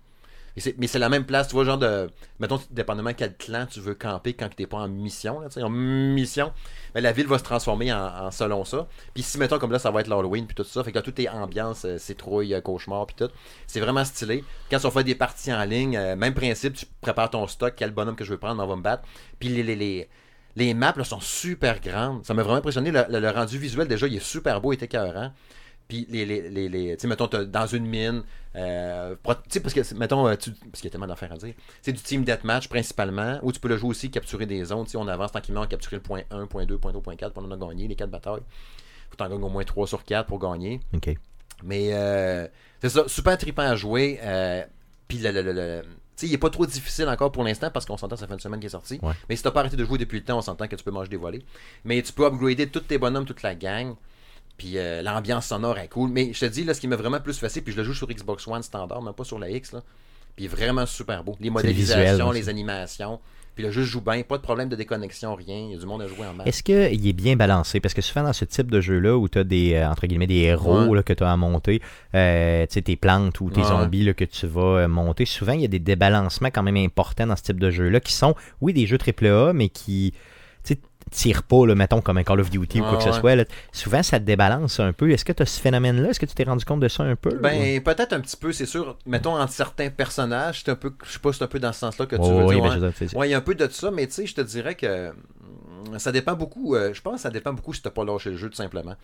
[0.59, 2.09] C'est- mais c'est la même place, tu vois, genre de.
[2.39, 5.69] Mettons, dépendamment quel clan tu veux camper quand t'es pas en mission, là, tu en
[5.69, 6.51] mission,
[6.93, 8.87] ben, la ville va se transformer en, en selon ça.
[9.13, 11.19] Puis si, mettons, comme là, ça va être l'Halloween, puis tout ça, fait que tout
[11.21, 13.29] est ambiance, euh, citrouille, euh, cauchemar, puis tout.
[13.67, 14.43] C'est vraiment stylé.
[14.71, 17.91] Quand on fait des parties en ligne, euh, même principe, tu prépares ton stock, quel
[17.91, 19.03] bonhomme que je veux prendre, on va me battre.
[19.39, 20.09] Puis les, les, les,
[20.55, 22.25] les maps là, sont super grandes.
[22.25, 22.91] Ça m'a vraiment impressionné.
[22.91, 25.31] Le, le- le rendu visuel, déjà, il est super beau et écœurant.
[25.89, 28.21] Puis les, les, les, les- tu sais, mettons, t'as- dans une mine,
[28.55, 31.37] euh, tu sais, parce que, mettons, euh, tu- parce qu'il y a tellement d'affaires à
[31.37, 34.85] dire, c'est du team deathmatch principalement, où tu peux le jouer aussi, capturer des zones,
[34.85, 37.15] tu sais, on avance tranquillement, on capturer le point 1, point 2, point 3, point
[37.15, 38.41] 4, pour on a gagné les 4 batailles.
[39.09, 40.79] Faut t'en gagner au moins 3 sur 4 pour gagner.
[40.93, 41.09] OK.
[41.63, 42.47] Mais euh,
[42.81, 44.19] c'est ça, super trippant à jouer.
[44.21, 44.63] euh,
[45.07, 45.81] Puis le, le- le-
[46.15, 48.39] tu il est pas trop difficile encore pour l'instant parce qu'on s'entend ça fait une
[48.39, 48.99] semaine qu'il est sorti.
[49.01, 49.13] Ouais.
[49.27, 50.91] Mais si t'as pas arrêté de jouer depuis le temps, on s'entend que tu peux
[50.91, 51.41] manger des volets.
[51.85, 53.95] Mais tu peux upgrader tous tes bonhommes, toute la gang.
[54.59, 56.09] Puis euh, l'ambiance sonore est cool.
[56.11, 57.93] Mais je te dis, là, ce qui m'a vraiment plus facile, puis je le joue
[57.95, 59.71] sur Xbox One standard, même pas sur la X.
[59.71, 59.81] Là.
[60.35, 61.35] Puis vraiment super beau.
[61.39, 63.19] Les modélisations, les animations.
[63.55, 65.57] Puis le jeu joue bien, pas de problème de déconnexion, rien.
[65.57, 66.47] Il y a du monde à jouer en masse.
[66.47, 67.81] Est-ce qu'il est bien balancé?
[67.81, 70.27] Parce que souvent dans ce type de jeu-là où tu as des, euh, entre guillemets,
[70.27, 70.95] des héros Ouais.
[70.95, 71.81] là, que tu as à monter,
[72.15, 73.67] euh, tu sais, tes plantes ou tes Ouais.
[73.67, 77.27] zombies là, que tu vas monter, souvent il y a des débalancements quand même importants
[77.27, 80.13] dans ce type de jeu-là qui sont, oui, des jeux AAA, mais qui
[81.11, 83.35] tirent pas, là, mettons, comme un Call of Duty ou quoi que ce soit.
[83.35, 83.45] là.
[83.71, 85.11] Souvent, ça te débalance un peu.
[85.11, 86.09] Est-ce que tu as ce phénomène-là?
[86.09, 87.29] Est-ce que tu t'es rendu compte de ça un peu?
[87.35, 88.97] ou- Ben, peut-être un petit peu, c'est sûr.
[89.05, 92.05] Mettons, entre certains personnages, un peu, je sais pas, c'est un peu dans ce sens-là
[92.05, 92.63] que tu veux ouais, dire.
[92.63, 94.75] ben, Ouais, il y a un peu de ça, mais tu sais, je te dirais
[94.75, 96.75] que hum, ça dépend beaucoup.
[96.75, 98.95] euh, je pense que ça dépend beaucoup si t'as pas lâché le jeu, tout simplement.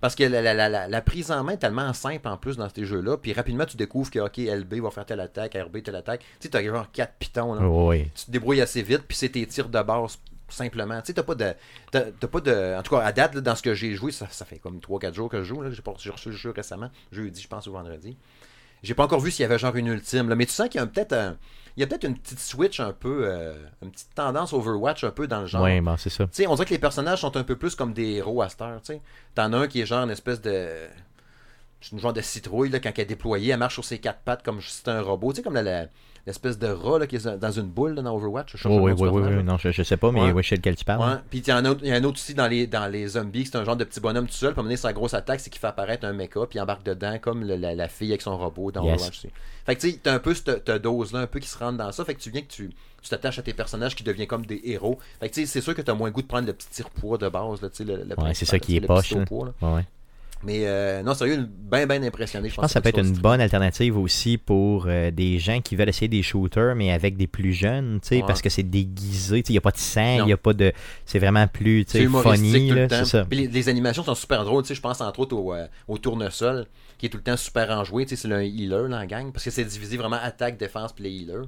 [0.00, 2.56] Parce que la, la- la- la- la prise en main est tellement simple en plus
[2.56, 5.82] dans ces jeux-là, puis rapidement tu découvres que, ok, LB va faire telle attaque, RB
[5.82, 6.20] telle attaque.
[6.20, 7.66] Tu sais, t'as genre 4 pitons, là.
[7.66, 8.10] Ouais.
[8.14, 11.00] Tu te débrouilles assez vite, puis c'est tes tirs de base simplement.
[11.00, 11.52] Tu sais, t'as pas de.
[11.90, 12.74] T'as, t'as pas de.
[12.78, 14.78] En tout cas, à date, là, dans ce que j'ai joué, ça, ça fait comme
[14.78, 15.62] 3-4 jours que je joue.
[15.62, 15.70] Là.
[15.98, 18.16] J'ai, reçu le jeu récemment, jeudi, je pense, ou vendredi.
[18.82, 20.78] J'ai pas encore vu s'il y avait genre une ultime, là, mais tu sens qu'il
[20.78, 21.38] y a peut-être un-
[21.76, 25.10] Il y a peut-être une petite switch un peu, euh, une petite tendance Overwatch un
[25.10, 25.62] peu dans le genre.
[25.62, 26.24] Ouais, bon, c'est ça.
[26.26, 28.48] Tu sais, on dirait que les personnages sont un peu plus comme des héros à
[28.48, 29.00] cette heure, tu sais.
[29.34, 30.68] T'en as un qui est genre une espèce de...
[31.80, 34.20] C'est une genre de citrouille, là, quand elle est déployée, elle marche sur ses quatre
[34.20, 35.32] pattes comme si c'était un robot.
[35.32, 35.86] Tu sais, comme la- la-
[36.26, 38.52] l'espèce de rat là, qui est dans une boule là, dans Overwatch.
[38.52, 39.42] Je cherche Oui, oui, oui, oui.
[39.42, 40.32] Non, je, je sais pas, mais Ouais.
[40.32, 41.00] oui, je sais lequel tu parles.
[41.08, 41.16] Ouais.
[41.30, 42.46] Puis il y, en a un autre- il y en a un autre aussi dans
[42.48, 44.50] les, dans les zombies, c'est un genre de petit bonhomme tout seul.
[44.50, 47.18] Moment donné, sa grosse attaque, c'est qu'il fait apparaître un mecha, puis il embarque dedans,
[47.20, 48.94] comme le- la, la fille avec son robot dans Yes.
[48.94, 49.26] Overwatch.
[49.66, 51.90] Fait que tu sais, t'as un peu cette, dose-là, un peu qui se rentre dans
[51.92, 52.04] ça.
[52.04, 52.70] Fait que tu viens que tu
[53.02, 54.98] tu t'attaches à tes personnages qui deviennent comme des héros.
[55.20, 56.68] Fait que tu sais, c'est sûr que t'as moins le goût de prendre le petit
[56.70, 59.08] tire-poids de base, là, tu sais, le, le Ouais, c'est ça qui tu est poche.
[59.10, 59.20] petit là.
[59.20, 59.68] saut-poids, là.
[59.68, 59.86] Ouais, ouais.
[60.44, 62.48] Mais euh, non, sérieux, bien, bien impressionné.
[62.50, 65.74] Je pense que ça peut être une bonne alternative aussi pour euh, des gens qui
[65.76, 68.24] veulent essayer des shooters, mais avec des plus jeunes, tu sais, Ouais.
[68.26, 70.36] parce que c'est déguisé, tu sais, il n'y a pas de sang, il n'y a
[70.36, 70.72] pas de...
[71.06, 72.96] C'est vraiment plus, tu sais, funny, tout là, le temps.
[73.00, 73.24] c'est ça.
[73.24, 74.62] Puis les, les animations sont super drôles.
[74.64, 76.66] Tu sais, je pense entre autres au, euh, au tournesol,
[76.98, 78.04] qui est tout le temps super enjoué.
[78.04, 80.92] Tu sais, c'est le healer dans la gang, parce que c'est divisé vraiment attaque, défense,
[80.92, 81.46] puis les healers.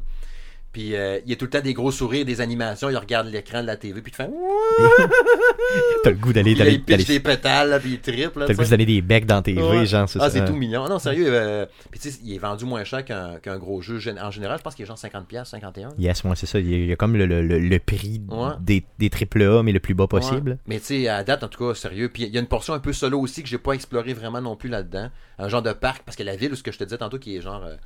[0.77, 2.91] Puis euh, il y a tout le temps des gros sourires, des animations.
[2.91, 4.29] Il regarde l'écran de la TV, puis il te fait.
[6.05, 8.41] T'as le goût d'aller Puis là, il pitch des pétales, là, puis il triple.
[8.41, 9.87] T'as le tu goût d'aller des becs dans tes Ouais.
[9.87, 10.87] genre, c'est Ah, c'est tout mignon.
[10.87, 11.29] Non, sérieux.
[11.29, 13.99] euh, Puis tu sais, il est vendu moins cher qu'un gros jeu.
[14.23, 15.95] En général, je pense qu'il est genre 50$, 51$.
[15.99, 16.59] Yes, moi, c'est ça.
[16.59, 18.51] Il y a, comme le, le, le- le prix Ouais.
[18.61, 20.59] des, des triple A, mais le plus bas possible.
[20.67, 22.11] Mais tu sais, à date, en tout cas, sérieux.
[22.13, 24.43] Puis il y a une portion un peu solo aussi que j'ai pas exploré vraiment
[24.43, 25.09] non plus là-dedans.
[25.39, 27.19] Un genre de parc, parce que la ville, où ce que je te disais tantôt,
[27.19, 27.77] qui est genre euh,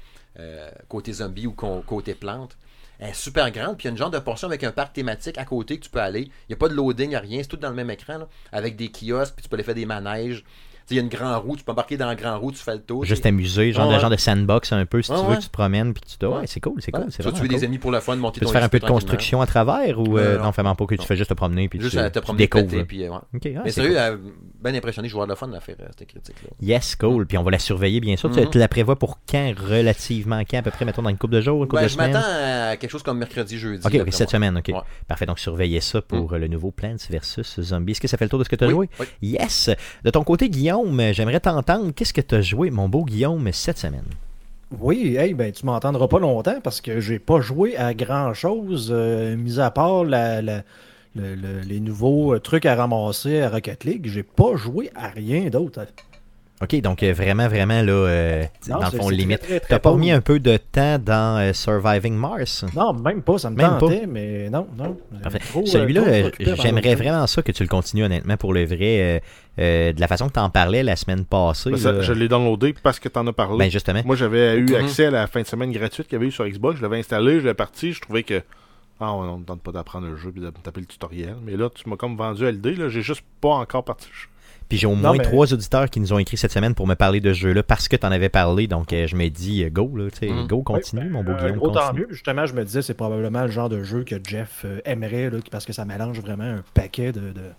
[0.41, 2.57] euh, côté zombie ou côté plante,
[3.01, 3.77] elle est super grande.
[3.77, 5.85] Puis il y a une genre de portion avec un parc thématique à côté que
[5.85, 6.23] tu peux aller.
[6.25, 7.41] Il n'y a pas de loading, il a rien.
[7.43, 9.75] C'est tout dans le même écran, là, avec des kiosques, puis tu peux aller faire
[9.75, 10.45] des manèges.
[10.87, 12.59] Tu il y a une grande roue, tu peux embarquer dans la grande roue, tu
[12.59, 13.05] fais le tour.
[13.05, 15.31] Juste tu t'amuser, genre, Ouais, de, genre de sandbox un peu, si Ouais, tu veux,
[15.31, 15.37] ouais.
[15.37, 16.27] que tu te promènes, puis tu te.
[16.27, 17.07] Ouais, c'est cool, c'est cool.
[17.11, 19.41] Tu tuer des ennemis pour le fun, monter Peux-tu ton faire un peu de construction
[19.41, 21.81] à travers ou euh, Non, non, vraiment pas que tu fais juste te promener puis
[21.81, 22.67] Juste tu, te tu promener, découvres.
[22.69, 23.19] péter, puis, euh, ouais.
[23.35, 24.33] Ok, ah, Mais sérieux, cool.
[24.61, 26.51] Euh, ben impressionné, je vais avoir le fun de la faire, euh, cette critique-là.
[26.61, 27.27] Yes, cool.
[27.27, 28.31] Puis on va la surveiller, bien sûr.
[28.31, 28.51] Tu- Mhm.
[28.51, 31.41] Tu la prévois pour quand relativement quand À peu près, mettons, dans une couple de
[31.41, 33.87] jours, une couple Ben, de je m'attends à quelque chose comme mercredi, jeudi.
[33.87, 34.33] Ok, oui, cette moi.
[34.33, 34.69] semaine, ok.
[34.69, 34.81] Ouais.
[35.09, 37.93] Parfait, donc surveillez ça pour euh, le nouveau Plants vs Zombies.
[37.93, 38.89] Est-ce que ça fait le tour de ce que tu as Oui, joué?
[39.01, 39.07] oui.
[39.23, 39.71] Yes!
[40.05, 41.91] De ton côté, Guillaume, j'aimerais t'entendre.
[41.95, 44.05] Qu'est-ce que tu as joué, mon beau Guillaume, cette semaine?
[44.79, 48.93] Oui, hey, ben, tu m'entendras pas longtemps parce que j'ai pas joué à grand chose,
[48.93, 50.63] mis à part la- la-
[51.17, 54.07] le- le- les nouveaux euh, trucs à ramasser à Rocket League.
[54.07, 55.81] J'ai pas joué à rien d'autre.
[56.63, 59.41] Ok, donc euh, vraiment, vraiment, là, euh, Non, dans le fond, limite.
[59.67, 62.67] T'as pas mis un peu de temps dans euh, Surviving Mars?
[62.77, 64.95] Non, même pas, ça me Même tentait, mais non, non.
[65.25, 68.77] Euh, Celui-là, euh, j'aimerais vraiment ça que tu le continues, honnêtement, pour le vrai.
[69.01, 69.21] euh,
[69.59, 71.71] euh, de la façon que tu en parlais la semaine passée.
[71.71, 72.03] Ben, ça, là.
[72.03, 73.57] je l'ai downloadé parce que t'en as parlé.
[73.59, 74.01] Ben, justement.
[74.05, 74.75] Moi, j'avais eu Mhm.
[74.75, 76.77] accès à la fin de semaine gratuite qu'il y avait eu sur Xbox.
[76.77, 77.93] Je l'avais installé, je l'ai parti.
[77.95, 78.43] Je trouvais que.
[79.01, 81.37] Ah, on ne tente pas d'apprendre le jeu et de taper le tutoriel.
[81.43, 82.77] Mais là, tu m'as comme vendu LD.
[82.77, 84.09] Là, j'ai juste pas encore parti.
[84.09, 84.27] le jeu.
[84.69, 86.87] Puis j'ai au Non, moins mais- trois auditeurs qui nous ont écrit cette semaine pour
[86.87, 88.69] me parler de ce jeu-là parce que tu en avais parlé.
[88.69, 90.47] Donc euh, je me dis, euh, go, là, Mhm.
[90.47, 91.57] go, continue, mon beau Euh, Guillaume.
[91.57, 92.03] gros tant continue.
[92.03, 92.13] mieux.
[92.13, 95.65] Justement, je me disais, c'est probablement le genre de jeu que Jeff aimerait, là, parce
[95.65, 97.51] que ça mélange vraiment un paquet de, de-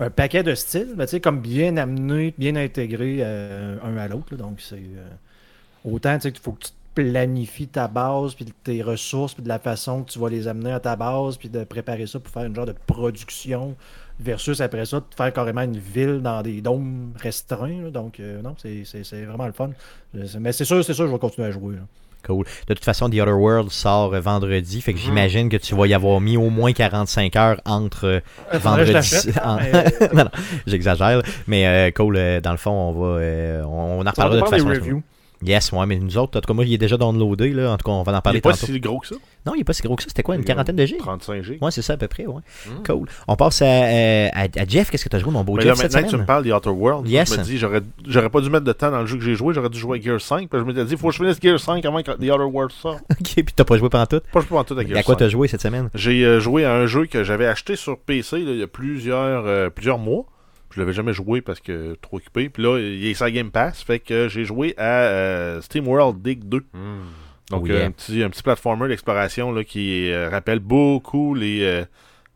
[0.00, 4.08] un paquet de styles, mais tu sais, comme bien amené, bien intégré euh, un à
[4.08, 4.34] l'autre.
[4.34, 5.08] Donc, c'est euh,
[5.84, 9.48] autant, tu sais, qu'il faut que tu planifies ta base, puis tes ressources, puis de
[9.48, 12.32] la façon que tu vas les amener à ta base, puis de préparer ça pour
[12.32, 13.76] faire une genre de production,
[14.18, 17.82] versus après ça, de faire carrément une ville dans des dômes restreints.
[17.84, 17.90] là.
[17.90, 19.70] Donc, euh, non, c'est vraiment le fun.
[20.40, 21.74] Mais c'est sûr, c'est sûr, je vais continuer à jouer.
[21.76, 21.82] là.
[22.24, 22.44] Cool.
[22.66, 24.80] De toute façon, The Other World sort euh, vendredi.
[24.80, 25.04] Fait que Mhm.
[25.04, 28.20] j'imagine que tu vas y avoir mis au moins 45 heures entre euh,
[28.58, 29.30] vendredi.
[29.44, 29.58] en-
[30.14, 30.30] non, non,
[30.66, 31.22] j'exagère.
[31.46, 33.68] Mais euh, cool, dans le fond, on va.
[33.68, 35.02] on, en reparlera de toute façon.
[35.44, 37.50] Yes, ouais, mais nous autres, en tout cas, moi, il est déjà downloadé.
[37.50, 37.72] Là.
[37.72, 39.16] En tout cas, on va en Il parler est pas si gros que ça.
[39.44, 40.08] Non, il est pas si gros que ça.
[40.08, 41.58] C'était quoi, une quarantaine de G 35 G.
[41.60, 42.40] Ouais, c'est ça à peu près, ouais.
[42.66, 42.70] Mm.
[42.86, 43.08] Cool.
[43.28, 44.90] On passe à, euh, à, à Jeff.
[44.90, 46.22] Qu'est-ce que tu as joué, mon beau Mais là, Jeff, cette maintenant que tu semaine?
[46.22, 47.32] me parles des Outer Worlds, Yes.
[47.34, 49.52] je me dis, j'aurais, pas dû mettre de temps dans le jeu que j'ai joué,
[49.54, 50.48] j'aurais dû jouer à Gear 5.
[50.48, 52.44] Puis je m'étais dit, il faut que je finisse Gear 5 avant que The Outer
[52.50, 53.04] Worlds sorte.
[53.10, 54.20] Ok, puis t'as pas joué pendant tout?
[54.32, 55.18] Pas peux en tout à Gear À quoi 5.
[55.18, 55.90] t'as joué cette semaine?
[55.94, 58.66] J'ai euh, joué à un jeu que j'avais acheté sur PC là, il y a
[58.66, 60.24] plusieurs, euh, plusieurs mois.
[60.76, 62.50] Je l'avais jamais joué parce que trop occupé.
[62.50, 63.82] Puis là, il est sur Game Pass.
[63.82, 66.58] Fait que j'ai joué à euh, Steam World Dig 2.
[66.58, 66.64] Mm.
[67.48, 71.84] Donc euh, un, petit, un petit platformer d'exploration qui euh, rappelle beaucoup les,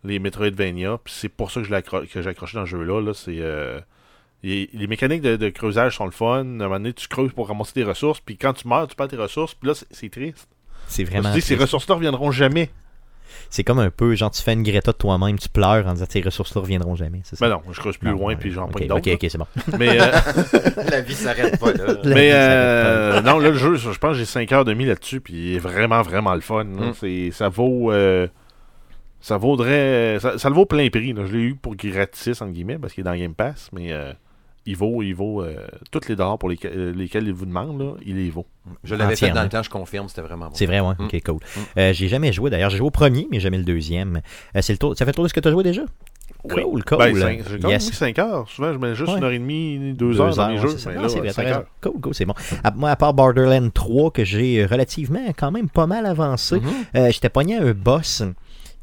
[0.04, 0.98] les Metroidvania.
[1.04, 3.02] Puis c'est pour ça que j'ai accroché dans ce jeu-là.
[3.02, 3.42] Là, c'est,
[4.42, 6.38] les, les mécaniques de, de creusage sont le fun.
[6.38, 8.20] À un moment donné, tu creuses pour ramasser des ressources.
[8.20, 9.52] Puis quand tu meurs, tu perds tes ressources.
[9.52, 10.48] Puis là, c'est, triste.
[10.86, 11.28] C'est Tu vraiment.
[11.28, 12.70] te dis, ces ressources-là reviendront jamais.
[13.50, 16.06] C'est comme un peu, genre, tu fais une Greta de toi-même, tu pleures en disant
[16.06, 17.20] tes ressources ne reviendront jamais.
[17.24, 17.48] C'est ça?
[17.48, 18.36] Ben non, je creuse plus Non, loin.
[18.36, 19.10] Puis j'en Ok, pogne d'autres.
[19.12, 19.46] Ok, ok, c'est bon.
[19.78, 20.00] Mais.
[20.00, 20.10] euh,
[20.90, 21.94] La vie s'arrête pas là.
[22.02, 25.20] La Mais euh, non, là, le jeu, je pense que j'ai 5 heures demi là-dessus,
[25.20, 26.64] puis il est vraiment, vraiment le fun.
[26.64, 26.92] Mm.
[26.98, 27.92] C'est, ça vaut.
[27.92, 28.26] euh,
[29.20, 30.18] ça vaudrait.
[30.20, 31.12] Ça, ça le vaut plein prix.
[31.12, 31.24] là.
[31.26, 34.12] Je l'ai eu pour gratis, entre guillemets, parce qu'il est dans Game Pass, mais euh,
[34.66, 37.80] il vaut, il vaut euh, tous les dollars pour lesquels, euh, lesquels il vous demande,
[37.80, 38.46] là, il les vaut.
[38.84, 40.52] Je l'avais fait dans le temps, je confirme, c'était vraiment bon.
[40.54, 40.94] C'est vrai, ouais.
[40.98, 41.04] Mm.
[41.04, 41.34] Ok, cool.
[41.36, 41.60] Mm.
[41.78, 42.70] Euh, j'ai jamais joué d'ailleurs.
[42.70, 44.20] J'ai joué au premier, mais jamais le deuxième.
[44.56, 44.96] Euh, c'est le tour.
[44.96, 45.82] Ça fait le tour de ce que tu as joué déjà?
[46.48, 46.98] Cool, cool.
[46.98, 47.90] Ben, cinq- j'ai quand même Yes.
[47.90, 48.48] mis 5 heures.
[48.48, 49.18] Souvent, je mets juste Ouais.
[49.18, 50.68] une heure et demie, 2 heures dans les ouais, jeux.
[50.70, 50.90] c'est ça.
[50.90, 51.64] mais Non, là, c'est vrai, heures.
[51.82, 52.32] Cool, cool, c'est bon.
[52.64, 56.62] À- moi, à part Borderlands 3, que j'ai relativement, quand même pas mal avancé, Mhm.
[56.96, 58.22] euh, j'étais pogné à un boss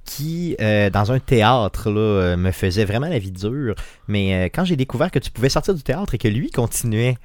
[0.08, 3.76] qui, euh, dans un théâtre, là, euh, me faisait vraiment la vie dure.
[4.08, 7.18] Mais euh, quand j'ai découvert que tu pouvais sortir du théâtre et que lui continuait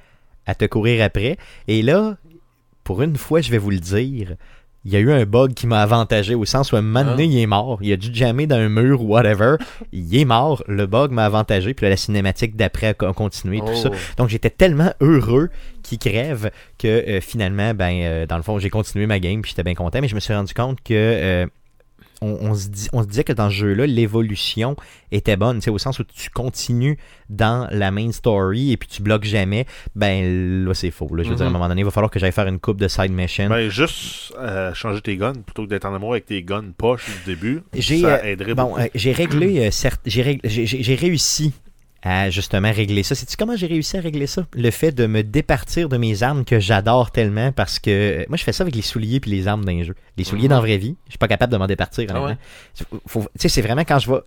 [0.45, 2.17] à te courir après, et là,
[2.83, 4.35] pour une fois, je vais vous le dire,
[4.85, 7.23] il y a eu un bug qui m'a avantagé au sens où un moment donné,
[7.23, 7.25] Ah.
[7.31, 7.79] il est mort.
[7.81, 9.55] Il a dû jammer dans un mur ou whatever.
[9.93, 10.61] Il est mort.
[10.67, 11.73] Le bug m'a avantagé.
[11.73, 13.61] Puis là, la cinématique d'après a co- continué.
[13.61, 13.89] Tout ça.
[13.93, 13.95] Oh.
[14.17, 15.49] Donc j'étais tellement heureux
[15.83, 19.51] qu'il crève que euh, finalement, ben, euh, dans le fond, j'ai continué ma game puis
[19.51, 20.01] j'étais bien content.
[20.01, 21.45] Mais je me suis rendu compte que euh,
[22.21, 24.75] on, on se dit, on se disait que dans ce jeu-là, l'évolution
[25.11, 26.97] était bonne, tu sais, au sens où tu continues
[27.29, 29.65] dans la main story et puis tu bloques jamais.
[29.95, 31.13] Ben là, c'est faux.
[31.15, 31.23] Là.
[31.23, 31.53] Je veux dire, à un Mhm.
[31.53, 33.49] moment donné, il va falloir que j'aille faire une coupe de side mission.
[33.49, 37.05] Ben, juste euh, changer tes guns plutôt que d'être en amour avec tes guns poches
[37.25, 37.61] du début.
[37.73, 41.53] J'ai, ça euh, aiderait Bon, euh, j'ai réglé, euh, certes, j'ai réussi
[42.05, 43.15] à justement régler ça.
[43.15, 44.45] Sais-tu comment j'ai réussi à régler ça?
[44.53, 47.89] Le fait de me départir de mes armes que j'adore tellement parce que
[48.21, 49.95] euh, moi je fais ça avec les souliers puis les armes les jeux.
[50.17, 50.49] Les souliers Mhm.
[50.49, 52.09] dans la vraie vie, je suis pas capable de m'en départir.
[52.13, 52.35] Ah
[52.77, 52.83] Tu
[53.37, 54.19] sais, c'est vraiment quand je vais.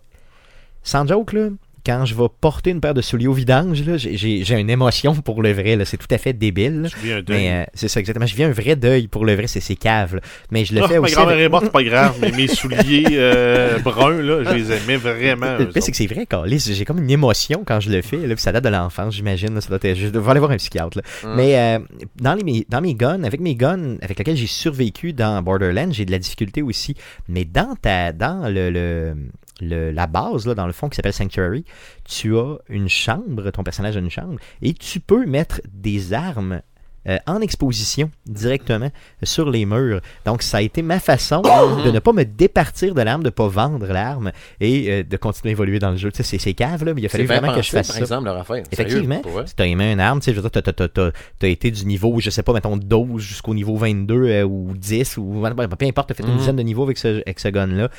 [0.83, 1.49] Sans joke, là,
[1.87, 5.53] quand je vais porter une paire de souliers au vidange, j'ai, une émotion pour le
[5.53, 5.77] vrai.
[5.85, 6.89] C'est tout à fait débile.
[7.03, 7.37] Je un deuil.
[7.37, 8.25] Mais euh, c'est ça exactement.
[8.25, 10.15] Je vis un vrai deuil pour le vrai, c'est ces caves.
[10.15, 10.21] là.
[10.51, 11.15] Mais je le Ah, fais ma aussi.
[11.15, 14.71] grand-mère avec- est morte, c'est pas grave, mais mes souliers euh, bruns, là, je les
[14.73, 15.57] aimais vraiment.
[15.57, 16.59] Le c'est que c'est vrai, Carlis.
[16.73, 18.17] J'ai comme une émotion quand je le fais.
[18.17, 19.59] Là, puis ça date de l'enfance, j'imagine.
[19.61, 19.97] Ça doit être...
[19.97, 20.97] Je devrais aller voir un psychiatre.
[20.97, 21.33] là.
[21.35, 21.79] Mais euh,
[22.19, 25.91] dans, les, mes- dans mes guns, avec mes guns avec lesquels j'ai survécu dans Borderlands,
[25.91, 26.95] j'ai de la difficulté aussi.
[27.29, 29.15] Mais dans ta dans le, le-
[29.61, 31.65] la base, là, dans le fond, qui s'appelle Sanctuary,
[32.05, 36.61] tu as une chambre, ton personnage a une chambre, et tu peux mettre des armes
[37.07, 38.89] euh, en exposition directement
[39.23, 40.01] sur les murs.
[40.25, 43.31] Donc, ça a été ma façon de ne pas me départir de l'arme, de ne
[43.31, 46.11] pas vendre l'arme et euh, de continuer à évoluer dans le jeu.
[46.11, 47.95] Tu sais, c'est ces caves, là, mais il a fallu vraiment que je fasse par
[47.95, 48.01] ça.
[48.01, 48.63] exemple, leur affaire.
[48.71, 49.21] Effectivement.
[49.45, 51.47] Si t'as aimé une arme, tu sais, je veux dire, t'as, t'as- t'as- t'as- t'as
[51.47, 55.43] été du niveau, je sais pas, mettons 12 jusqu'au niveau 22 euh, ou 10 ou
[55.77, 56.37] peu importe, t'as fait une Mhm.
[56.37, 57.89] dizaine de niveaux avec ce, avec ce gun-là.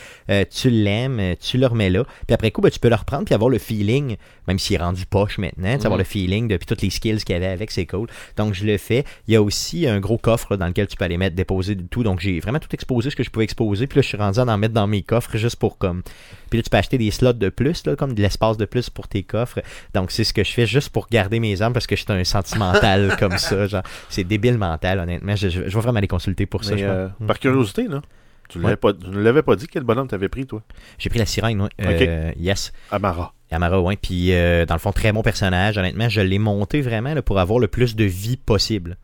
[0.50, 2.04] Tu l'aimes, tu le remets là.
[2.26, 4.16] Puis après coup, ben, tu peux le reprendre puis avoir le feeling,
[4.46, 7.18] même s'il est rendu poche maintenant, tu sais, avoir le feeling depuis toutes les skills
[7.24, 8.08] qu'il y avait avec, c'est cool.
[8.36, 8.97] Donc je le fais.
[9.26, 11.74] Il y a aussi un gros coffre là, dans lequel tu peux aller mettre, déposer
[11.74, 12.02] du tout.
[12.02, 13.86] Donc j'ai vraiment tout exposé ce que je pouvais exposer.
[13.86, 16.02] Puis là, je suis rendu à en mettre dans mes coffres juste pour comme.
[16.50, 18.90] Puis là, tu peux acheter des slots de plus, là, comme de l'espace de plus
[18.90, 19.60] pour tes coffres.
[19.94, 22.12] Donc c'est ce que je fais juste pour garder mes armes parce que je suis
[22.12, 23.66] un sentimental comme ça.
[23.66, 25.36] Genre, c'est débile mental, honnêtement.
[25.36, 26.74] Je, je, je vais vraiment aller consulter pour ça.
[26.74, 27.08] Mais, je euh.
[27.26, 28.02] Par curiosité, là,
[28.48, 28.64] tu Ouais.
[28.64, 30.62] l'avais pas, tu ne l'avais pas dit quel bonhomme t'avais pris, toi?
[30.98, 31.68] J'ai pris la sirène, ouais.
[31.80, 32.72] Euh, Yes.
[32.90, 33.34] Amara.
[33.50, 33.96] Amara, ouais.
[33.96, 35.78] Puis, euh, dans le fond, très bon personnage.
[35.78, 38.96] Honnêtement, je l'ai monté vraiment là, pour avoir le plus de vie possible.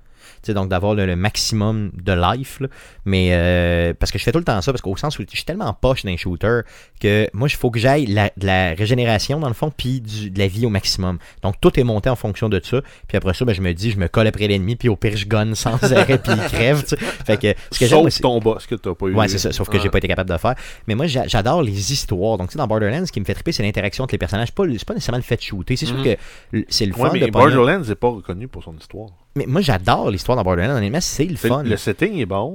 [0.53, 2.61] Donc d'avoir le, le maximum de life.
[2.61, 2.69] là.
[3.05, 5.35] Mais euh, parce que je fais tout le temps ça, parce qu'au sens où je
[5.37, 6.61] suis tellement poche d'un shooter
[7.01, 10.31] que moi, il faut que j'aille la, de la régénération, dans le fond, puis du-
[10.31, 11.19] de la vie au maximum.
[11.43, 12.81] Donc tout est monté en fonction de ça.
[13.09, 15.17] Puis après ça, ben, je me dis, je me colle après l'ennemi, puis au pire,
[15.17, 16.83] je gonne sans arrêt, puis il crève.
[16.83, 16.97] tu sais.
[16.97, 19.15] Fait que ce que Sauf ton boss que t'as pas eu.
[19.15, 20.55] Ouais, c'est ça, sauf que j'ai pas été capable de faire.
[20.87, 22.39] Mais moi, j'a- j'adore les histoires.
[22.39, 24.53] Donc, tu sais, dans Borderlands, ce qui me fait triper, c'est l'interaction entre les personnages.
[24.53, 25.77] Pas C'est pas nécessairement le fait de shooter.
[25.77, 26.05] C'est sûr Mhm.
[26.05, 29.11] que c'est le fun Ouais, mais de Borderlands n'est pas reconnu pour son histoire.
[29.37, 30.77] Mais moi, j'adore l'histoire dans Borderlands.
[30.77, 31.63] Honnêtement, c'est le fun.
[31.63, 32.55] Le setting est bon.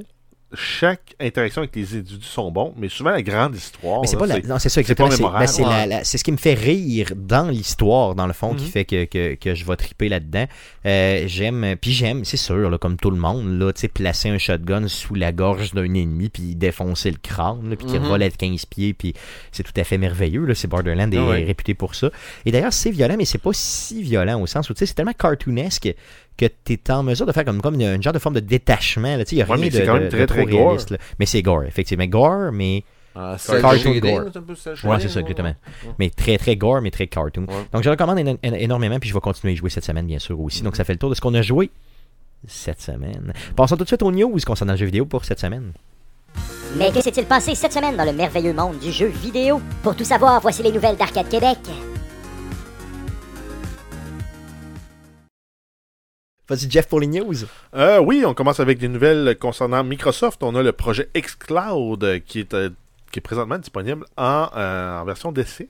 [0.55, 4.01] Chaque interaction avec les individus sont bons, mais souvent la grande histoire.
[4.01, 4.39] Mais c'est pas la...
[4.39, 5.11] Non, c'est ça, exactement.
[5.11, 5.85] C'est ben, c'est la- Ouais.
[5.85, 8.69] la- c'est ce qui me fait rire dans l'histoire, dans le fond, qui Mhm.
[8.71, 10.45] fait que, que, que je vais triper là-dedans.
[10.87, 14.87] Euh, j'aime, puis j'aime, c'est sûr, là, comme tout le monde, là, placer un shotgun
[14.87, 18.07] sous la gorge d'un ennemi, puis défoncer le crâne, là, puis qu'il Mhm.
[18.07, 19.13] vole à 15 pieds, puis
[19.51, 20.45] c'est tout à fait merveilleux.
[20.45, 21.43] Là, c'est Borderlands est ouais.
[21.43, 22.09] réputé pour ça.
[22.47, 24.95] Et d'ailleurs, c'est violent, mais c'est pas si violent au sens où, tu sais, c'est
[24.95, 25.93] tellement cartoonesque
[26.39, 28.39] que tu es en mesure de faire comme, comme une, une genre de forme de
[28.39, 29.17] détachement.
[29.31, 30.67] Il n'y a Ouais, rien mais de, c'est quand même de- très, de très gore.
[30.69, 30.91] réaliste.
[30.91, 30.97] là.
[31.19, 32.05] Mais c'est gore, effectivement.
[32.05, 32.83] Gore, mais
[33.15, 34.21] Ah, Cartoon gore.
[34.85, 35.21] Ouais, c'est ça, ouais.
[35.21, 35.53] exactement.
[35.99, 37.45] Mais très, très gore, mais très cartoon.
[37.47, 37.53] Ouais.
[37.73, 40.05] Donc, je recommande éno- éno- énormément, puis je vais continuer à y jouer cette semaine,
[40.05, 40.61] bien sûr, aussi.
[40.63, 41.69] Donc, ça fait le tour de ce qu'on a joué
[42.47, 43.33] cette semaine.
[43.55, 45.73] Passons tout de suite aux news concernant le jeu vidéo pour cette semaine.
[46.77, 49.59] Mais que s'est-il passé cette semaine dans le merveilleux monde du jeu vidéo?
[49.83, 51.57] Pour tout savoir, voici les nouvelles d'Arcade Québec.
[56.49, 57.35] Vas-y, Jeff, pour les news.
[57.75, 60.41] Euh, oui, on commence avec des nouvelles concernant Microsoft.
[60.43, 62.69] On a le projet xCloud qui est, euh,
[63.11, 65.69] qui est présentement disponible en, euh, en version d'essai.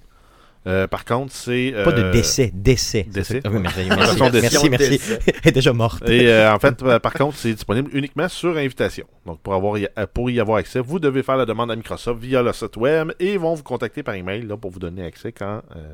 [0.67, 1.73] Euh, par contre, c'est.
[1.85, 3.03] Pas de décès, décès.
[3.09, 3.39] décès.
[3.45, 5.19] Ah oui, merci, merci, Version merci, merci, Décès.
[5.25, 6.07] Elle est déjà morte.
[6.09, 9.05] Et euh, en fait, par contre, c'est disponible uniquement sur invitation.
[9.25, 12.21] Donc, pour, avoir, y- pour y avoir accès, vous devez faire la demande à Microsoft
[12.21, 15.05] via le site web et ils vont vous contacter par email là, pour vous donner
[15.05, 15.93] accès quand, euh,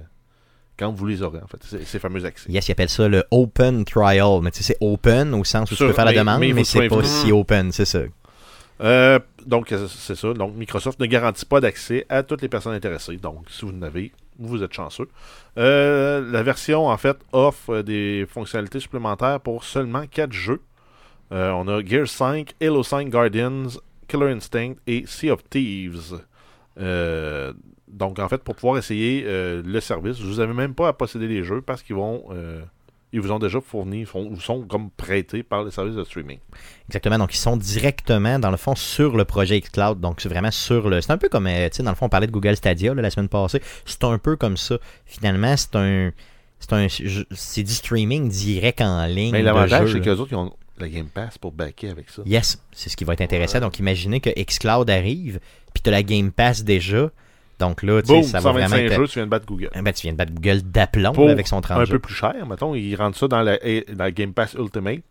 [0.78, 2.52] quand vous les aurez, en fait, ces, ces fameux accès.
[2.52, 4.40] Yes, ils appellent ça le open trial.
[4.42, 6.64] Mais tu sais, c'est open au sens où Sur- tu peux faire la demande, mais
[6.64, 8.00] c'est pas si open, c'est ça.
[8.82, 10.34] Euh, donc, euh, c'est ça.
[10.34, 13.16] Donc, Microsoft ne garantit pas d'accès à toutes les personnes intéressées.
[13.18, 15.08] Donc, si vous en avez, vous êtes chanceux.
[15.58, 20.62] Euh, la version, en fait, offre des fonctionnalités supplémentaires pour seulement 4 jeux.
[21.32, 23.68] Euh, on a Gears 5, Halo 5 Guardians,
[24.10, 26.20] Killer Instinct et Sea of Thieves.
[26.80, 27.54] Euh,
[27.88, 31.28] donc, en fait, pour pouvoir essayer euh, le service, vous n'avez même pas à posséder
[31.28, 32.26] les jeux parce qu'ils vont...
[32.32, 32.62] euh,
[33.14, 36.40] ils vous ont déjà fourni, vous sont comme prêtés par les services de streaming.
[36.90, 37.18] Exactement.
[37.18, 40.02] Donc, ils sont directement, dans le fond, sur le projet xCloud.
[40.02, 41.00] Donc, c'est vraiment sur le.
[41.00, 43.02] C'est un peu comme, tu sais, dans le fond, on parlait de Google Stadia là,
[43.02, 43.62] la semaine passée.
[43.86, 44.80] C'est un peu comme ça.
[45.06, 46.12] Finalement, c'est un.
[46.60, 46.88] C'est un.
[47.32, 49.32] C'est du streaming direct en ligne.
[49.32, 50.04] Mais l'avantage, c'est là.
[50.04, 52.22] qu'eux autres, ils ont la Game Pass pour backer avec ça.
[52.26, 53.62] Yes, c'est ce qui va être intéressant.
[53.62, 55.40] Donc, imaginez que xCloud arrive,
[55.76, 57.12] puis tu as la Game Pass déjà.
[57.60, 58.96] Donc là, tu sais, ça va vraiment 125 être.
[59.00, 59.70] jeux, tu viens de battre Google.
[59.76, 61.92] Eh ben, tu viens de battre Google d'aplomb avec son 30 un jeux.
[61.94, 65.02] peu plus cher, mettons, ils rentrent ça dans la, dans la Game Pass Ultimate.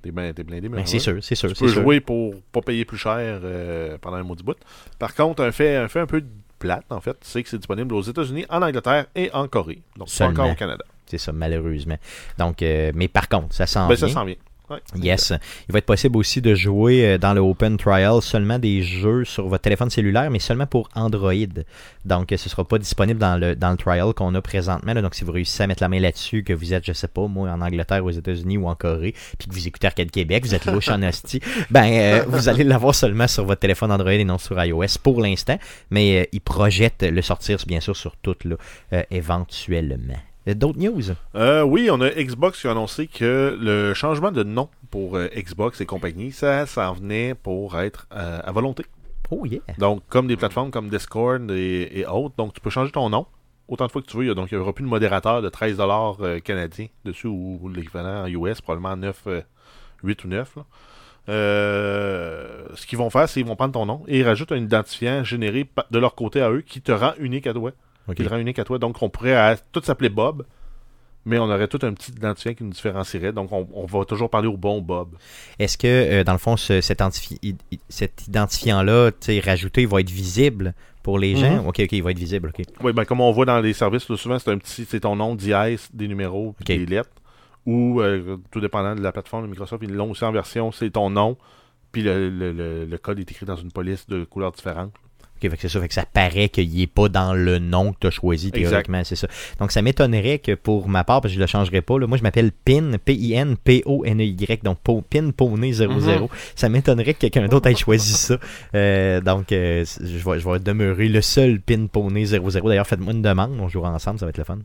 [0.00, 1.48] T'es bien t'es blindé, mais Ben, c'est sûr, c'est sûr.
[1.48, 1.82] Tu c'est peux sûr.
[1.82, 4.56] jouer pour pas payer plus cher euh, pendant un mois du bout.
[4.98, 6.22] Par contre, un fait, un fait un peu
[6.60, 9.82] plate, en fait, c'est que c'est disponible aux États-Unis, en Angleterre et en Corée.
[9.96, 10.84] Donc, pas encore au Canada.
[11.06, 11.96] C'est ça, malheureusement.
[12.38, 14.08] Donc, euh, mais par contre, ça s'en Ben, vient.
[14.08, 14.36] ça s'en vient.
[14.70, 14.78] Ouais.
[14.96, 15.32] Yes.
[15.68, 19.24] Il va être possible aussi de jouer euh, dans le Open Trial seulement des jeux
[19.24, 21.32] sur votre téléphone cellulaire, mais seulement pour Android.
[22.04, 24.94] Donc, euh, ce ne sera pas disponible dans le, dans le trial qu'on a présentement.
[24.94, 25.02] là.
[25.02, 27.26] Donc, si vous réussissez à mettre la main là-dessus, que vous êtes, je sais pas,
[27.28, 30.54] moi, en Angleterre, aux États-Unis ou en Corée, puis que vous écoutez Arcade Québec, vous
[30.54, 34.24] êtes louche en hostie, ben, euh, vous allez l'avoir seulement sur votre téléphone Android et
[34.24, 35.58] non sur iOS pour l'instant.
[35.90, 38.56] Mais euh, ils projettent le sortir, bien sûr, sur toutes, là,
[38.92, 40.14] euh, éventuellement.
[40.48, 41.02] Euh, D'autres news?
[41.34, 45.28] Euh, oui, on a Xbox qui a annoncé que le changement de nom pour euh,
[45.36, 48.84] Xbox et compagnie, ça s'en venait pour être euh, à volonté.
[49.30, 49.60] Oh yeah!
[49.78, 52.34] Donc, comme des plateformes comme Discord et, et autres.
[52.36, 53.26] Donc, tu peux changer ton nom
[53.68, 54.34] autant de fois que tu veux.
[54.34, 58.24] Donc, il n'y aura plus de modérateur de 13$ euh, canadiens dessus ou, ou l'équivalent
[58.24, 59.42] en US, probablement 9, euh,
[60.02, 60.56] 8 ou 9.
[60.56, 60.64] là.
[61.28, 64.56] Euh, ce qu'ils vont faire, c'est qu'ils vont prendre ton nom et ils rajoutent un
[64.56, 67.72] identifiant généré de leur côté à eux qui te rend unique à toi.
[68.24, 68.78] Le rend unique à toi.
[68.78, 70.44] Donc, on pourrait euh, tout s'appeler Bob,
[71.26, 73.32] mais on aurait tout un petit identifiant qui nous différencierait.
[73.32, 75.10] Donc, on, on va toujours parler au bon Bob.
[75.58, 77.00] Est-ce que, euh, dans le fond, ce- cet,
[78.28, 79.10] identifiant-là,
[79.44, 81.62] rajouté, va être visible pour les gens?
[81.62, 81.66] Mhm.
[81.68, 82.64] Ok, ok, il va être visible, ok.
[82.82, 85.16] Oui, ben comme on voit dans les services, là, souvent c'est un petit, c'est ton
[85.16, 87.10] nom, dièse, des numéros, puis des lettres.
[87.66, 90.90] Ou, euh, tout dépendant de la plateforme de Microsoft, ils l'ont aussi en version, c'est
[90.90, 91.36] ton nom,
[91.92, 94.92] puis le, le- le- le code est écrit dans une police de couleurs différentes.
[95.40, 98.10] C'est ça, fait que ça paraît qu'il n'est pas dans le nom que tu as
[98.10, 99.28] choisi théoriquement, c'est ça.
[99.58, 102.06] Donc ça m'étonnerait que pour ma part, parce que je ne le changerai pas, là,
[102.06, 105.92] moi je m'appelle PIN, P-I-N, P-O-N-E-Y, donc PIN Pony 00.
[105.92, 106.28] Mhm.
[106.54, 108.38] Ça m'étonnerait que quelqu'un d'autre ait choisi ça.
[108.74, 112.50] Euh, donc euh, je, vais, je vais demeurer le seul PIN Pony 00.
[112.62, 114.58] D'ailleurs, faites-moi une demande, on jouera ensemble, ça va être le fun.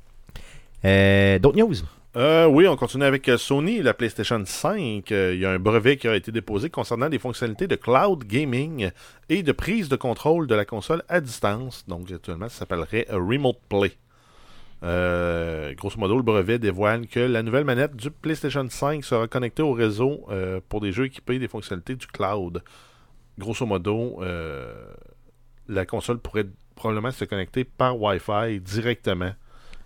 [0.85, 1.75] Euh, D'autres news?
[2.15, 5.11] Euh, oui, on continue avec euh, Sony, la PlayStation 5.
[5.11, 8.23] Euh, Il y a un brevet qui a été déposé concernant des fonctionnalités de cloud
[8.25, 8.91] gaming
[9.29, 11.85] et de prise de contrôle de la console à distance.
[11.87, 13.93] Donc, actuellement, ça s'appellerait euh, Remote Play.
[15.75, 19.71] Grosso modo, le brevet dévoile que la nouvelle manette du PlayStation 5 sera connectée au
[19.71, 20.27] réseau
[20.67, 22.61] pour des jeux équipés des fonctionnalités du cloud.
[23.39, 24.21] Grosso modo,
[25.69, 29.31] la console pourrait probablement se connecter par Wi-Fi directement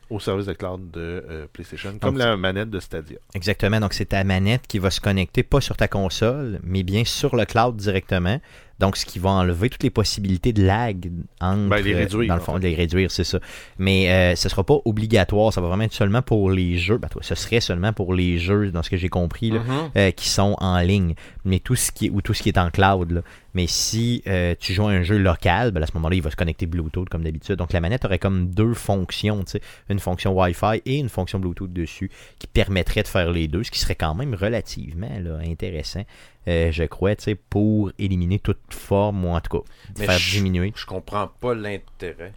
[0.10, 3.17] au service de cloud de euh, PlayStation, comme Donc, la manette de Stadia.
[3.34, 3.80] Exactement.
[3.80, 7.36] Donc, c'est ta manette qui va se connecter pas sur ta console, mais bien sur
[7.36, 8.39] le cloud directement.
[8.80, 11.10] Donc, ce qui va enlever toutes les possibilités de lag
[11.42, 12.70] entre, Ben, les euh, réduire, dans le en fond, fait.
[12.70, 13.40] les réduire, c'est ça.
[13.80, 15.52] Mais euh, ce sera pas obligatoire.
[15.52, 16.98] Ça va vraiment être seulement pour les jeux.
[16.98, 19.92] Ben, toi, ce serait seulement pour les jeux, dans ce que j'ai compris, là, Mhm.
[19.98, 21.16] euh, qui sont en ligne.
[21.46, 23.12] Mais tout ce qui est, ou tout ce qui est en cloud.
[23.12, 23.22] là.
[23.54, 26.30] Mais si euh, tu joues à un jeu local, ben, à ce moment-là, il va
[26.30, 27.56] se connecter Bluetooth comme d'habitude.
[27.56, 31.40] Donc, la manette aurait comme deux fonctions, tu sais, une fonction Wi-Fi et une fonction
[31.40, 35.40] Bluetooth dessus qui permettrait de faire les deux, ce qui serait quand même relativement là,
[35.44, 36.04] intéressant,
[36.47, 39.63] euh, je crois, tu sais, pour éliminer toute forme ou en tout cas
[39.99, 40.73] Mais faire je- diminuer.
[40.75, 42.33] Je comprends pas l'intérêt.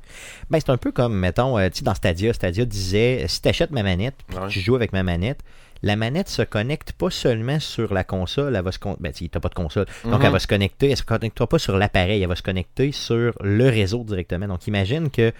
[0.50, 3.48] Ben, c'est un peu comme, mettons, euh, tu sais, dans Stadia, Stadia disait si tu
[3.48, 4.48] achètes ma manette, Ouais.
[4.48, 5.40] tu joues avec ma manette,
[5.82, 9.24] la manette se connecte pas seulement sur la console, elle va se con- ben, tu
[9.32, 10.26] n'as pas de console, donc Mhm.
[10.26, 13.32] elle va se connecter, elle se connectera pas sur l'appareil, elle va se connecter sur
[13.40, 14.46] le réseau directement.
[14.48, 15.32] Donc imagine que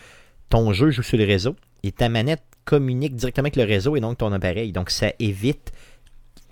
[0.48, 4.00] ton jeu joue sur le réseau et ta manette communique directement avec le réseau et
[4.00, 4.72] donc ton appareil.
[4.72, 5.72] Donc ça évite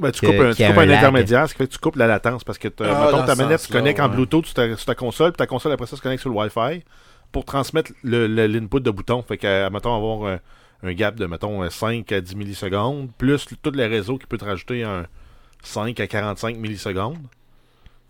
[0.01, 1.97] Ben, tu Que- coupes un, tu coupes un intermédiaire, ce qui fait que tu coupes
[1.97, 4.09] la latence parce que Ah, mettons, ta manette se connecte en.
[4.09, 6.37] Bluetooth sur ta, sur ta console, puis ta console après ça se connecte sur le
[6.37, 6.85] Wi-Fi
[7.33, 9.23] pour transmettre le- le- l'input de bouton.
[9.23, 10.39] Fait que, mettons, avoir un,
[10.85, 14.45] un gap de, mettons, 5 à 10 millisecondes, plus tous les réseaux qui peut te
[14.45, 15.07] rajouter un
[15.63, 17.19] 5 à 45 millisecondes.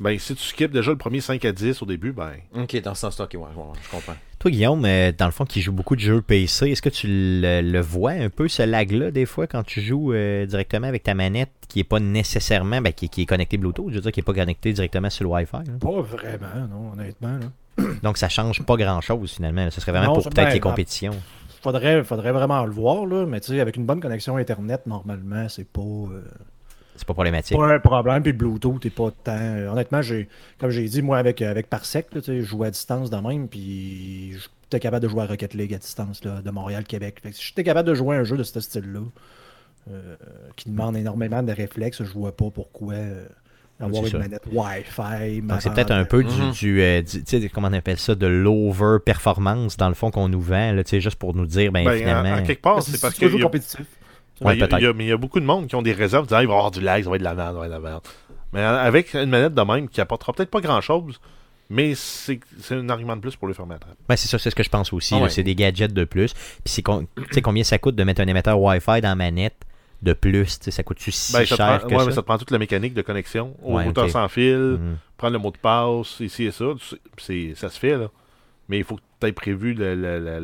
[0.00, 2.94] Ben, si tu skippes déjà le premier 5 à 10 au début, ben, Ok, dans
[2.94, 4.14] ce sens-là, ok, ouais, ouais, ouais, je comprends.
[4.38, 7.08] Toi, Guillaume, euh, dans le fond, qui joue beaucoup de jeux PC, est-ce que tu
[7.10, 11.02] le, le vois un peu, ce lag-là, des fois, quand tu joues euh, directement avec
[11.02, 14.12] ta manette qui est pas nécessairement, ben, qui, qui est connectée Bluetooth, je veux dire,
[14.12, 15.56] qui est pas connectée directement sur le Wi-Fi?
[15.56, 15.72] là?
[15.80, 17.36] Pas vraiment, non, honnêtement.
[17.38, 17.84] Là.
[18.04, 19.64] Donc, ça change pas grand-chose, finalement.
[19.64, 19.70] là.
[19.72, 21.16] Ce serait vraiment Non, pour peut-être ben, les ah, compétitions.
[21.60, 25.48] Faudrait, faudrait vraiment le voir, là, mais tu sais, avec une bonne connexion Internet, normalement,
[25.48, 26.22] c'est pas, euh,
[26.98, 27.56] C'est pas problématique.
[27.56, 28.22] pas un problème.
[28.22, 29.32] Puis Bluetooth, t'es pas tant.
[29.38, 30.28] euh, honnêtement, j'ai,
[30.58, 33.16] comme j'ai dit, moi, avec, avec Parsec, là, tu sais, je joue à distance de
[33.16, 34.32] même, puis
[34.64, 37.20] j'étais capable de jouer à Rocket League à distance là, de Montréal-Québec.
[37.22, 39.00] Fait que si j'étais capable de jouer à un jeu de ce style-là,
[39.90, 40.16] euh,
[40.56, 43.24] qui demande énormément de réflexes, je vois pas pourquoi euh,
[43.80, 44.18] avoir une ça.
[44.18, 45.40] manette Wi-Fi.
[45.40, 46.50] Donc, c'est peut-être un peu du, Mhm.
[46.52, 50.28] du, euh, du- tu sais, comment on appelle ça, de l'over-performance, dans le fond, qu'on
[50.28, 52.30] nous vend, là, tu sais, juste pour nous dire, ben, ben, finalement...
[52.30, 53.86] en, en quelque part, C'est c'est parce que compétitif.
[54.40, 56.26] Ouais, il y a- mais il y a beaucoup de monde qui ont des réserves
[56.26, 57.66] disant il va y avoir du lag, ça va être de la merde, ça va
[57.66, 58.02] être de la merde.
[58.52, 61.20] Mais avec une manette de même qui apportera peut-être pas grand chose,
[61.70, 63.94] Mais c'est un argument de plus pour le fermer trappe.
[64.08, 65.14] Ben, c'est ça, c'est ce que je pense aussi.
[65.14, 65.28] Ah ouais.
[65.28, 66.32] C'est des gadgets de plus.
[66.32, 66.82] Puis c'est
[67.30, 69.66] sais combien ça coûte de mettre un émetteur Wi-Fi dans la manette
[70.00, 70.58] de plus?
[70.62, 72.06] Ça coûte-tu si Ben, ça, te cher prend, que ouais, ça?
[72.06, 74.96] mais ça te prend toute la mécanique de connexion au Ouais, routeur sans fil, Mhm.
[75.18, 76.64] prendre le mot de passe, ici et ça.
[77.54, 78.06] ça se fait, là.
[78.70, 80.40] Mais il faut que tu aies prévu le, le- le-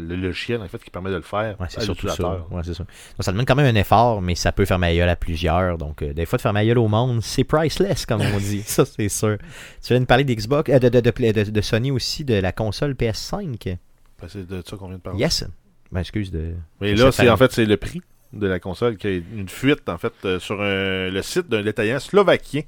[0.00, 2.46] le- logiciel en fait, qui permet de le faire Ouais, c'est surtout ça.
[2.50, 2.84] Ouais, c'est ça.
[2.84, 2.88] Donc,
[3.20, 5.78] ça demande quand même un effort, mais ça peut faire ma gueule à plusieurs.
[5.78, 8.62] Donc, euh, des fois, de faire ma gueule au monde, c'est priceless, comme on dit.
[8.66, 9.36] ça, c'est sûr.
[9.82, 13.76] Tu viens de parler d'Xbox, euh, de, de, de, Sony aussi, de la console PS5.
[14.20, 15.20] Ben, c'est de ça qu'on vient de parler.
[15.20, 15.44] Yes.
[15.92, 16.54] Ben, excuse de.
[16.80, 18.02] Mais là, c'est en fait c'est le prix
[18.32, 21.62] de la console qui a une fuite en fait euh, sur un- le site d'un
[21.62, 22.62] détaillant slovaquien.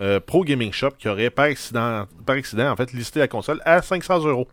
[0.00, 3.60] Euh, Pro Gaming Shop qui aurait par accident, par accident en fait listé la console
[3.64, 4.48] à 500 euros,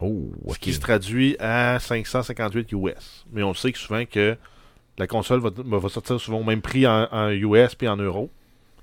[0.00, 3.26] Oh, ce qui se traduit à 558 US.
[3.32, 4.36] Mais on sait que souvent que
[4.96, 7.96] la console va, va- va sortir souvent au même prix en, en US puis en
[7.96, 8.30] euros.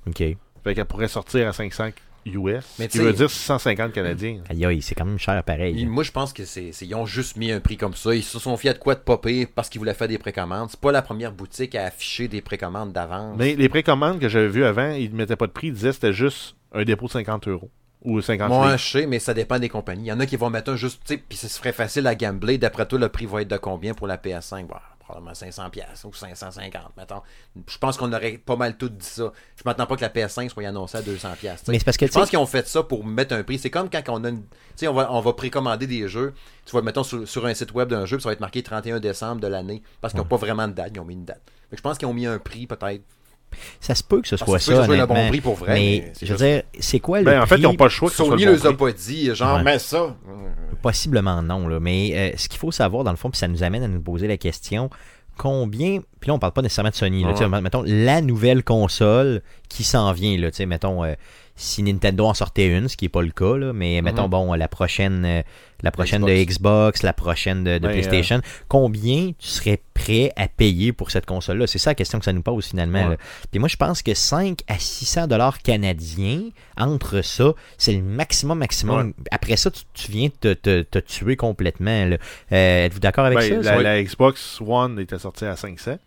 [0.07, 0.17] Ok.
[0.63, 1.89] Fait qu'elle pourrait sortir à 500
[2.25, 4.39] US, Mais qui tu veut dire 650 canadiens.
[4.49, 5.85] Aïe, aïe, c'est quand même cher pareil.
[5.85, 8.15] Moi, je pense que c'est, c'est- ils ont juste mis un prix comme ça.
[8.15, 10.69] Ils se sont fiés de quoi de popper parce qu'ils voulaient faire des précommandes.
[10.71, 13.35] C'est pas la première boutique à afficher des précommandes d'avance.
[13.37, 15.89] Mais les précommandes que j'avais vues avant, ils ne mettaient pas de prix, ils disaient
[15.89, 17.69] que c'était juste un dépôt de 50 euros
[18.03, 20.03] ou 50 Moi, je sais, mais ça dépend des compagnies.
[20.05, 22.05] Il y en a qui vont mettre un juste, tu sais, puis ce serait facile
[22.07, 22.57] à gambler.
[22.57, 26.03] D'après toi, le prix va être de combien pour la PS5 Bah, Probablement 500 pièces
[26.03, 27.21] ou 550, mettons.
[27.67, 29.31] Je pense qu'on aurait pas mal tout dit ça.
[29.55, 31.63] Je m'attends pas que la PS5 soit annoncée à 200 pièces.
[31.67, 33.59] Mais c'est parce que, Je pense qu'ils ont fait ça pour mettre un prix.
[33.59, 34.41] C'est comme quand on a une.
[34.41, 34.47] Tu
[34.77, 36.33] sais, on va, on va précommander des jeux.
[36.65, 38.63] Tu vois, mettons, sur, sur un site web d'un jeu, puis ça va être marqué
[38.63, 39.83] 31 décembre de l'année.
[40.01, 40.91] Parce qu'ils n'ont pas vraiment de date.
[40.95, 41.43] Ils ont mis une date.
[41.69, 43.03] Que je pense qu'ils ont mis un prix, peut-être.
[43.79, 45.05] Ça se peut que ce Ah, soit ça se peut ça, que ce soit le
[45.05, 45.29] bon honnêtement.
[45.31, 47.61] prix pour vrai, Mais, je veux juste- dire, c'est quoi le Ben, en fait, prix?
[47.61, 49.63] ils n'ont pas le choix que Sony bon les a pas dit, genre, Ouais.
[49.63, 50.15] mais ça.
[50.81, 51.79] Possiblement non, là.
[51.79, 54.01] mais euh, ce qu'il faut savoir, dans le fond, puis ça nous amène à nous
[54.01, 54.89] poser la question
[55.37, 55.99] combien.
[56.19, 57.21] Puis là, on parle pas nécessairement de Sony.
[57.23, 57.33] là, Ouais.
[57.35, 60.37] tu sais, mettons la nouvelle console qui s'en vient.
[60.37, 61.13] Là, tu sais, mettons, euh,
[61.57, 64.53] si Nintendo en sortait une, ce qui n'est pas le cas, là, mais mettons, bon,
[64.53, 65.41] la prochaine, euh,
[65.83, 70.47] la prochaine de Xbox, la prochaine de, de Ben, PlayStation, combien tu serais prêt à
[70.49, 71.65] payer pour cette console-là?
[71.67, 73.07] C'est ça la question que ça nous pose finalement.
[73.07, 73.17] Ouais.
[73.51, 76.41] Puis moi, je pense que 5 à 600 dollars canadiens,
[76.77, 79.13] entre ça, c'est le maximum, maximum.
[79.31, 82.09] Après ça, tu, tu viens te, te, te tuer complètement.
[82.51, 83.81] Euh, Êtes-vous d'accord avec Ben, ça?
[83.81, 85.97] la, Xbox One était sortie à 500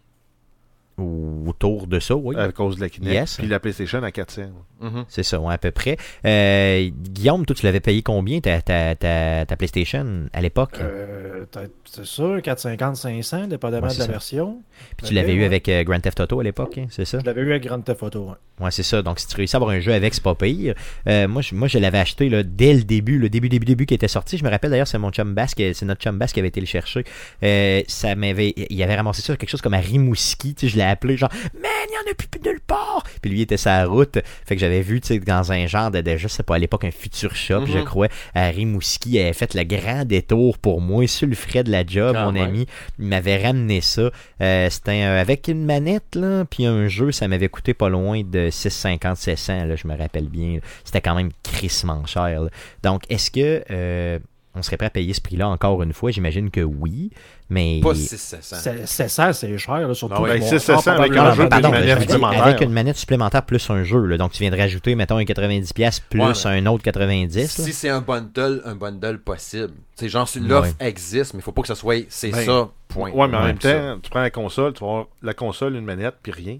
[0.98, 2.34] Ou autour de ça, oui.
[2.36, 3.36] à cause de la Kinect, Yes.
[3.36, 4.42] puis la PlayStation à 400.
[4.80, 5.04] Mhm.
[5.08, 5.96] C'est ça, ouais, à peu près.
[6.24, 10.78] Euh, Guillaume, toi, tu l'avais payé combien ta, ta, ta, ta PlayStation à l'époque?
[10.80, 14.10] Euh, peut-être, c'est ça, 450, 500, dépendamment Ouais, de la ça.
[14.12, 14.62] version.
[14.96, 17.18] Puis tu l'avais eu avec euh, Grand Theft Auto à l'époque, hein, c'est ça?
[17.20, 18.24] Je l'avais eu avec Grand Theft Auto.
[18.28, 18.64] ouais.
[18.64, 19.02] Ouais, c'est ça.
[19.02, 20.74] Donc, si tu réussis à avoir un jeu avec, c'est pas pire.
[21.06, 23.86] Euh, moi, je, moi, je l'avais acheté là, dès le début, le début, début, début
[23.86, 24.36] qui était sorti.
[24.36, 26.48] Je me rappelle d'ailleurs, c'est mon chum Bass, qui- c'est notre chum Bass qui avait
[26.48, 27.04] été le chercher.
[27.44, 30.54] Euh, ça m'avait, il avait ramassé ça quelque chose comme à Rimouski.
[30.56, 33.04] Tu sais, je l'ai appelé genre, man, il y en a plus plus nulle part.
[33.22, 34.18] Puis lui, il était sa route.
[34.44, 36.90] Fait que j'avais vu, dans un genre de, de je sais pas, à l'époque, un
[36.90, 37.84] futur shop, je Mhm.
[37.84, 39.10] crois, à Rimouski.
[39.10, 42.32] Il avait fait le grand détour pour moi sur le frais de la job, Quand
[42.32, 42.66] mon ami.
[42.98, 44.10] Il m'avait ramené ça.
[44.40, 48.22] Euh, c'était un- avec une manette, là, puis un jeu, ça m'avait coûté pas loin
[48.22, 50.58] de 650, 700, là, je me rappelle bien.
[50.84, 52.42] C'était quand même crissement cher.
[52.42, 52.50] là.
[52.82, 54.18] Donc, est-ce que euh,
[54.58, 56.10] on serait prêt à payer ce prix-là encore une fois?
[56.10, 57.10] J'imagine que oui,
[57.48, 57.80] mais...
[57.82, 58.36] Pas 600.
[58.40, 60.14] C'est- 700, c'est cher, là, surtout.
[60.14, 62.42] Non, ouais, bon, 600 fort avec un jeu pardon, une manette supplémentaire.
[62.46, 64.04] avec une manette supplémentaire plus un jeu.
[64.06, 64.16] là.
[64.18, 67.34] donc, tu viens de rajouter, mettons, un 90$ plus Ouais, un autre 90$.
[67.36, 67.46] là.
[67.46, 69.72] Si c'est un bundle, un bundle possible.
[69.94, 72.68] C'est genre, si l'offre existe, mais il faut pas que ce soit c'est Ben, ça,
[72.88, 73.10] point.
[73.10, 73.72] Ouais, mais en Ouais, même ça.
[73.74, 76.58] temps, tu prends la console, tu vas avoir la console, une manette, puis rien.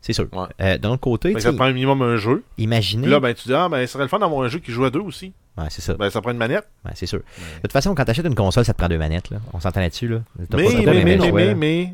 [0.00, 0.26] C'est sûr.
[0.32, 0.46] Ouais.
[0.60, 2.42] Euh, D'un autre côté, tu ça prend un minimum un jeu.
[2.58, 3.06] imaginez...
[3.06, 4.84] Là, ben, tu dis, ah, ben, ça serait le fun d'avoir un jeu qui joue
[4.84, 5.32] à deux aussi.
[5.58, 5.94] Ouais, c'est ça.
[5.94, 6.66] Ben, ça prend une manette.
[6.84, 7.18] Ouais, c'est sûr.
[7.18, 9.30] De toute façon, quand tu achètes une console, ça te prend deux manettes.
[9.30, 9.38] Là.
[9.52, 10.08] On s'entend là-dessus.
[10.08, 10.22] Là.
[10.38, 10.46] Mais,
[10.84, 11.54] mais, mais, mais, là.
[11.54, 11.92] mais,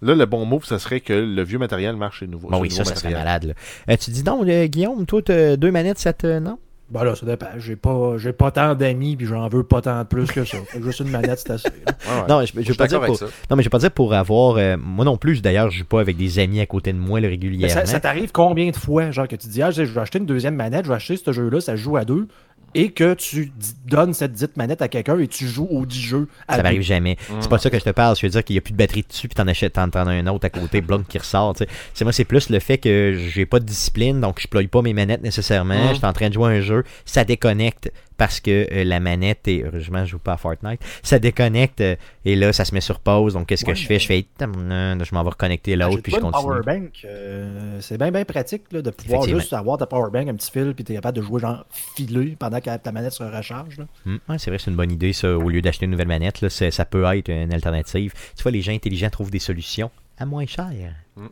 [0.00, 2.48] là, le bon move, ça serait que le vieux matériel marche chez le nouveau.
[2.48, 3.44] Bon, sur oui, ça, ça serait malade.
[3.44, 3.54] là.
[3.90, 6.38] Euh, tu dis donc, euh, Guillaume, toi, deux manettes, ça te.
[6.38, 6.58] Non?
[6.88, 7.46] Ben là, ça dépend.
[7.58, 10.58] J'ai pas, j'ai pas tant d'amis, puis j'en veux pas tant de plus que ça.
[10.80, 11.68] Juste une manette, c'est assez.
[11.68, 11.92] là.
[12.06, 12.26] Ouais, ouais.
[12.28, 13.20] Non, je, je Je veux suis pas dire pour.
[13.50, 14.56] Non, mais je veux pas dire pour avoir.
[14.56, 17.18] euh, moi non plus, d'ailleurs, je joue pas avec des amis à côté de moi
[17.18, 17.74] là, Mais régulièrement.
[17.74, 20.26] ça, ça t'arrive combien de fois, genre, que tu dis, ah, je vais acheter une
[20.26, 22.28] deuxième manette, je vais acheter ce jeu-là, ça joue à deux,
[22.76, 23.50] et que tu
[23.86, 26.82] donnes cette dite manette à quelqu'un et tu joues au 10 jeux à Ça m'arrive
[26.82, 27.16] jamais.
[27.40, 28.16] C'est pas ça que je te parle.
[28.16, 30.00] Je veux dire qu'il n'y a plus de batterie dessus, puis t'en achètes, t'en as
[30.00, 31.54] un autre à côté, blonde qui ressort.
[31.54, 31.70] tu sais.
[31.94, 34.82] C'est moi, c'est plus le fait que j'ai pas de discipline, donc je ploie pas
[34.82, 35.74] mes manettes nécessairement.
[35.74, 35.88] Mhm.
[35.90, 39.00] Je suis en train de jouer à un jeu, ça déconnecte parce que euh, la
[39.00, 39.62] manette est.
[39.64, 40.80] Heureusement, je joue pas à Fortnite.
[41.02, 43.34] Ça déconnecte euh, et là, ça se met sur pause.
[43.34, 43.98] Donc, qu'est-ce que je fais?
[43.98, 44.26] Je fais.
[44.40, 46.44] Je m'en vais reconnecter l'autre, puis je continue.
[46.44, 50.50] powerbank, euh, c'est bien bien pratique là, de pouvoir juste avoir ta powerbank, un petit
[50.50, 53.78] fil, puis t'es capable de jouer genre filé pendant que ta manette se recharge.
[54.06, 55.36] Ouais, c'est vrai, c'est une bonne idée, ça.
[55.36, 58.12] Au lieu d'acheter une nouvelle manette, là, ça peut être une alternative.
[58.36, 60.72] Tu vois, les gens intelligents trouvent des solutions à moins cher.
[61.16, 61.26] Hmm.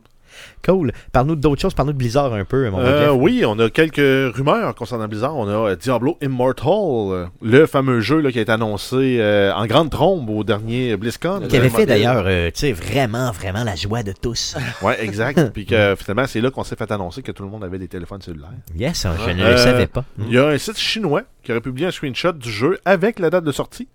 [0.65, 0.91] Cool.
[1.11, 4.73] Parle-nous d'autres choses, parle-nous de Blizzard un peu, mon Euh, oui, on a quelques rumeurs
[4.75, 5.35] concernant Blizzard.
[5.35, 9.53] On a euh, Diablo Immortal, euh, le fameux jeu là, qui a été annoncé euh,
[9.53, 11.41] en grande trombe au dernier BlizzCon.
[11.47, 14.55] Qui avait fait d'ailleurs, euh, tu sais, vraiment, vraiment la joie de tous.
[14.81, 15.49] Ouais, exact.
[15.53, 17.87] Puis que finalement, c'est là qu'on s'est fait annoncer que tout le monde avait des
[17.87, 18.49] téléphones cellulaires.
[18.75, 20.03] Yes, je ne Euh, le savais pas.
[20.19, 23.29] Il y a un site chinois qui aurait publié un screenshot du jeu avec la
[23.29, 23.87] date de sortie.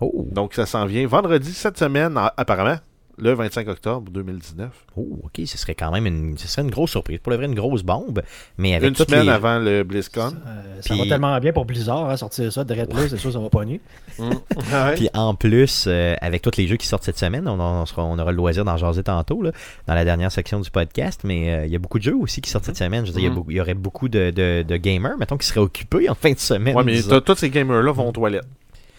[0.00, 2.76] Oh, Donc ça s'en vient vendredi cette semaine, apparemment,
[3.18, 4.68] le 25 octobre 2019.
[4.96, 7.18] oh, ok, ce serait quand même une, ce serait une grosse surprise.
[7.22, 8.22] Pour le vrai, une grosse bombe.
[8.58, 10.32] Mais avec Une semaine les- avant le BlizzCon.
[10.46, 13.16] Euh, ça Puis- va tellement bien pour Blizzard, hein, sortir ça de Red Plus, c'est
[13.16, 13.80] sûr ça va pogner.
[14.96, 18.04] Puis en plus, euh, avec tous les jeux qui sortent cette semaine, on, on sera-
[18.04, 19.52] on aura le loisir d'en jaser tantôt, là,
[19.86, 22.40] dans la dernière section du podcast, mais euh, il y a beaucoup de jeux aussi
[22.40, 23.04] qui sortent cette semaine.
[23.06, 23.36] Je veux dire, il y a Mhm.
[23.36, 26.32] beaucoup- il y, aurait beaucoup de, de- de gamers, mettons, qui seraient occupés en fin
[26.32, 26.76] de semaine.
[26.76, 28.44] Ouais, mais tous ces gamers-là vont aux toilettes.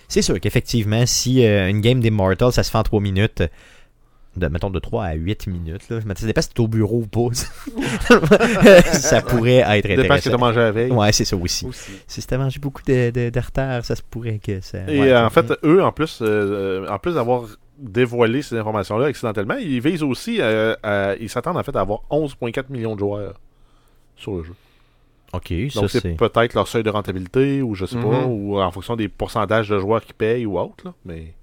[0.10, 3.44] C'est sûr qu'effectivement, si euh, une game d'Immortal, ça se fait en 3 minutes,
[4.38, 7.08] de, mettons de 3 à 8 minutes, là, ça dépend si t'es au bureau ou
[7.08, 7.34] pas.
[8.94, 10.38] ça pourrait être Dépend ce que t'as intéressant.
[10.38, 10.92] mangé veille.
[10.92, 11.66] Ouais, c'est ça aussi.
[11.66, 11.92] Aussi.
[12.08, 14.80] Si t'as mangé beaucoup de, de, de retard, ça se pourrait que ça...
[14.88, 17.44] Et ouais, euh, en fait, eux, en plus, euh, en plus d'avoir
[17.78, 22.02] dévoilé ces informations-là accidentellement, ils visent aussi, euh, à- ils s'attendent en fait à avoir
[22.10, 23.40] 11,4 millions de joueurs
[24.16, 24.54] sur le jeu.
[25.34, 28.26] Ok, Donc c'est peut-être leur seuil de rentabilité ou je sais pas, Mhm.
[28.28, 30.86] ou en fonction des pourcentages de joueurs qui payent ou autre.
[30.86, 30.94] Là.
[31.06, 31.34] Mais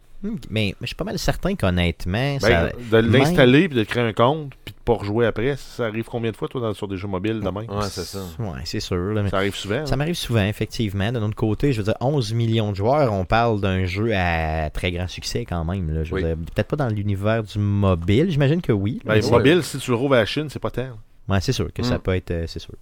[0.51, 2.69] Mais, mais je suis pas mal certain qu'honnêtement, ben, ça...
[2.71, 6.05] de même- l'installer puis de créer un compte puis de pas rejouer après, ça arrive
[6.05, 8.21] combien de fois toi dans- sur des jeux mobiles demain Ouais, c'est ça.
[8.39, 8.97] Ouais, c'est sûr.
[8.97, 9.85] là, mais Ça arrive souvent.
[9.87, 9.97] Ça hein?
[9.97, 11.13] m'arrive souvent, effectivement.
[11.13, 14.71] D'un autre côté, je veux dire, 11 millions de joueurs, on parle d'un jeu à
[14.71, 15.91] très grand succès quand même.
[15.95, 16.05] Là.
[16.05, 16.25] Je veux Oui.
[16.27, 19.01] dire, peut-être pas dans l'univers du mobile, j'imagine que oui.
[19.05, 19.31] Ben, Mais- Ouais.
[19.31, 20.89] mobile, si tu le rouves à la Chine, c'est pas tant.
[21.29, 22.01] Ouais, c'est sûr que ça Mm.
[22.01, 22.31] peut être.
[22.31, 22.75] euh, c'est sûr.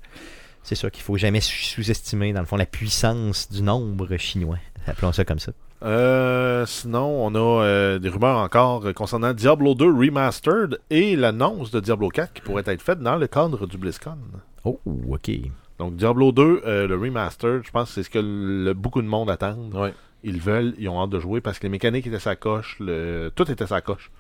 [0.62, 1.52] C'est sûr qu'il faut jamais sous-
[1.82, 4.58] sous-estimer, dans le fond, la puissance du nombre chinois.
[4.86, 5.52] Appelons ça comme ça.
[5.82, 11.80] Euh, sinon, on a euh, des rumeurs encore concernant Diablo 2 Remastered et l'annonce de
[11.80, 14.16] Diablo 4 qui pourrait être faite dans le cadre du BlizzCon.
[14.64, 15.30] Oh, ok.
[15.78, 19.08] Donc Diablo 2, euh, le Remastered, je pense que c'est ce que le- beaucoup de
[19.08, 19.56] monde attend.
[19.72, 19.92] Ouais.
[20.22, 23.32] Ils veulent, ils ont hâte de jouer parce que les mécaniques étaient sa coche, le...
[23.34, 24.12] tout était sa coche.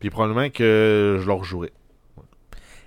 [0.00, 1.72] Puis probablement que je leur jouerai.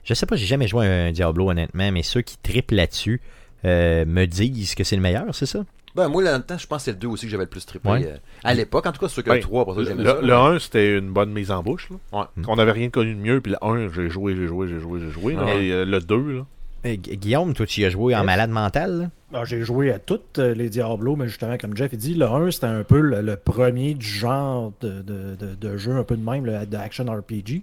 [0.03, 3.21] Je sais pas, j'ai jamais joué à un Diablo, honnêtement, mais ceux qui triplent là-dessus
[3.65, 5.63] euh, me disent que c'est le meilleur, c'est ça?
[5.93, 7.65] Ben, moi, là, temps, je pense que c'est le 2 aussi que j'avais le plus
[7.65, 7.89] trippé.
[7.89, 8.05] Ouais.
[8.05, 9.85] euh, à l'époque, en tout cas, c'est sûr que Ben, le 3, pour ça, le,
[9.87, 10.21] j'aimais le- ça.
[10.21, 11.89] le 1, c'était une bonne mise en bouche.
[11.91, 12.19] là.
[12.19, 12.43] Ouais.
[12.47, 13.41] On n'avait rien connu de mieux.
[13.41, 15.35] Puis le 1, j'ai joué, j'ai joué, j'ai joué, j'ai joué.
[15.35, 15.43] Ouais.
[15.45, 16.45] Mais euh, le 2, là.
[16.85, 19.11] Gu- Guillaume, toi, tu y as joué en malade mental?
[19.33, 22.51] Alors, j'ai joué à toutes les Diablo, mais justement, comme Jeff il dit, le 1,
[22.51, 26.15] c'était un peu le, le premier du genre de, de, de- de jeu un peu
[26.15, 27.61] de même, le, de action RPG.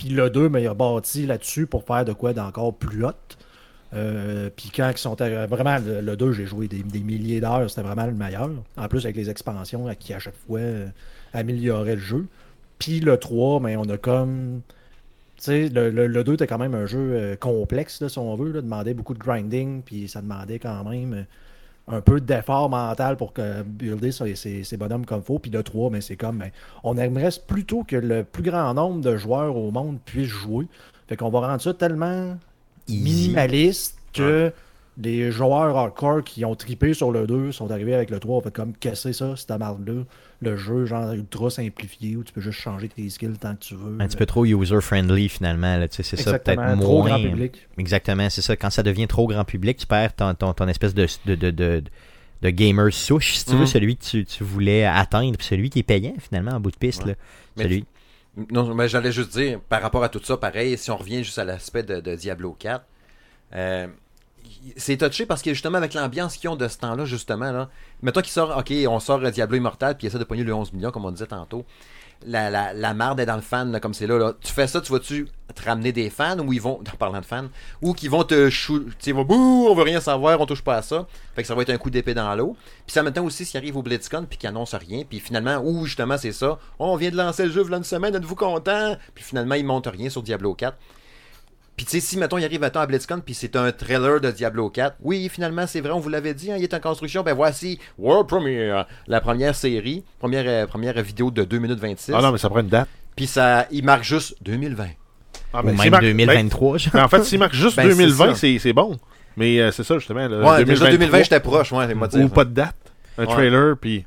[0.00, 3.12] Puis le 2, mais il a bâti là-dessus pour faire de quoi d'encore plus hot.
[3.92, 7.82] Euh, puis quand ils sont vraiment le, le 2, j'ai joué des, milliers d'heures, c'était
[7.82, 8.48] vraiment le meilleur.
[8.78, 10.86] En plus avec les expansions qui à chaque fois euh,
[11.34, 12.26] amélioraient le jeu.
[12.78, 14.62] Puis le 3, mais on a comme
[15.36, 18.34] tu sais, le, le, le 2 était quand même un jeu euh, complexe, si on
[18.36, 18.54] veut.
[18.54, 21.26] Demandait beaucoup de grinding, puis ça demandait quand même
[21.90, 25.38] un peu d'effort mental pour que builder ces, ces bonhommes comme faut.
[25.38, 26.50] Puis le 3, mais c'est comme, ben,
[26.84, 30.66] on aimerait plutôt que le plus grand nombre de joueurs au monde puissent jouer.
[31.08, 32.36] Fait qu'on va rendre ça tellement
[32.88, 33.02] Easy.
[33.02, 34.52] minimaliste que
[35.02, 38.40] les joueurs hardcore qui ont tripé sur le 2 sont arrivés avec le 3, on
[38.40, 40.02] fait comme casser ça, cette marde-là?
[40.42, 43.74] Le jeu, genre ultra simplifié, où tu peux juste changer tes skills tant que tu
[43.74, 43.96] veux.
[44.00, 45.84] Un petit peu trop user-friendly, finalement.
[45.90, 47.10] C'est ça, peut-être Exactement, trop moins...
[47.18, 47.68] grand public.
[47.78, 48.56] Exactement, c'est ça.
[48.56, 51.50] Quand ça devient trop grand public, tu perds ton, ton, ton espèce de, de, de,
[51.50, 51.82] de,
[52.42, 53.66] de gamer souche, si tu veux, Mhm.
[53.66, 56.76] celui que tu, tu voulais atteindre, puis celui qui est payant, finalement, en bout de
[56.78, 57.02] piste.
[57.04, 57.10] Ouais.
[57.10, 57.14] Là.
[57.56, 57.84] Mais Celui...
[58.50, 61.38] Non, mais j'allais juste dire, par rapport à tout ça, pareil, si on revient juste
[61.38, 62.82] à l'aspect de, de Diablo 4,
[63.56, 63.88] euh,
[64.76, 67.68] c'est touché parce que justement, avec l'ambiance qu'ils ont de ce temps-là, justement, là,
[68.02, 70.90] mettons qu'ils sortent, ok, on sort Diablo Immortal, puis essaie de pogner le 11 millions,
[70.90, 71.64] comme on disait tantôt.
[72.26, 74.34] La, la, la marde est dans le fan, comme c'est là.
[74.42, 77.24] Tu fais ça, tu vas-tu te ramener des fans ou ils vont, en parlant de
[77.24, 77.46] fans,
[77.80, 80.76] ou qu'ils vont te chou, ils vont, bouh, on veut rien savoir, on touche pas
[80.76, 81.06] à ça.
[81.34, 82.56] Fait que ça va être un coup d'épée dans l'eau.
[82.86, 85.86] Puis ça maintenant aussi s'ils arrivent au BlizzCon puis qu'ils annoncent rien, puis finalement, ou
[85.86, 89.24] justement c'est ça, on vient de lancer le jeu voilà une semaine, êtes-vous content Puis
[89.24, 90.76] finalement ils montent rien sur Diablo 4.
[91.76, 94.20] Puis tu sais, si mettons il arrive à temps à BlizzCon puis c'est un trailer
[94.20, 96.80] de Diablo 4, oui finalement c'est vrai, on vous l'avait dit, hein, il est en
[96.80, 101.80] construction, ben voici World Premiere, la première série, première, euh, première vidéo de 2 minutes
[101.80, 102.12] 26.
[102.14, 102.88] Ah non, mais ça prend une date.
[103.16, 104.88] Puis ça, il marque juste 2020.
[105.52, 106.92] Ah, Ou ben, s'il même marque- 2023, genre.
[106.92, 108.34] ben, ben, en fait, s'il marque juste Ben, c'est 2020, ça.
[108.34, 108.98] c'est c'est bon.
[109.36, 110.28] Mais euh, c'est ça, justement.
[110.28, 112.24] là, Ouais, déjà 2023, 2020 j'étais proche, ouais, moi dire.
[112.24, 112.76] Ou pas de date.
[113.18, 113.32] Un Ouais.
[113.32, 114.04] trailer, puis.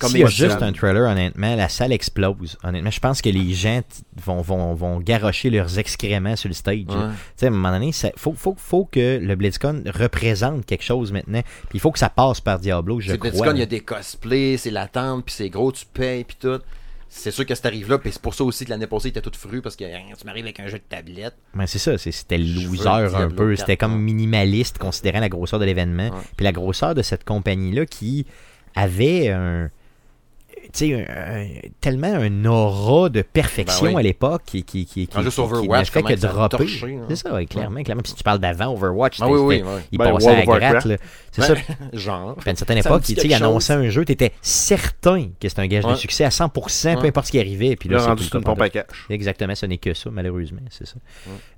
[0.00, 2.56] Comme S'il y a juste un trailer, honnêtement, la salle explose.
[2.64, 3.82] Honnêtement, je pense que les gens
[4.24, 6.78] vont, vont, vont garrocher leurs excréments sur le stage.
[6.78, 6.84] Ouais.
[6.86, 10.84] Tu sais, à un moment donné, il faut, faut, faut que le BlizzCon représente quelque
[10.84, 11.42] chose maintenant.
[11.42, 13.30] Puis il faut que ça passe par Diablo, je C'est crois.
[13.30, 16.60] BlizzCon, il y a des cosplays, c'est l'attente, puis c'est gros, tu payes, puis tout.
[17.12, 19.10] c'est sûr que ça arrive là, puis c'est pour ça aussi que l'année passée, il
[19.10, 21.34] était tout fru parce que hein, tu m'arrives avec un jeu de tablette.
[21.54, 23.50] Mais c'est ça, c'est- c'était loser un peu.
[23.50, 26.10] 4, C'était comme minimaliste considérant la grosseur de l'événement.
[26.36, 28.26] Puis la grosseur de cette compagnie-là qui
[28.76, 29.70] avait un.
[30.72, 34.00] Tu sais, un- tellement un aura de perfection Ben oui.
[34.00, 36.64] à l'époque qui, qui, qui, qui, En juste qui- qui Overwatch, ne fait que dropper.
[36.64, 37.04] hein.
[37.08, 38.02] C'est ça, ouais, clairement, clairement.
[38.02, 40.70] Puis si tu parles d'avant Overwatch, Ah c'était- oui, oui, il Ben, passait World à
[40.70, 40.84] gratte.
[40.84, 40.96] Là.
[41.32, 41.54] C'est Ben, ça.
[41.92, 42.34] Genre.
[42.36, 45.66] Puis à une certaine époque, il annonçait un jeu, tu étais certain que c'était un
[45.66, 47.76] gage de succès à 100%, peu importe ce qui arrivait.
[47.76, 49.06] Puis Il là, a c'est une pompe à cash.
[49.10, 50.94] Exactement, ce n'est que ça, malheureusement, c'est ça.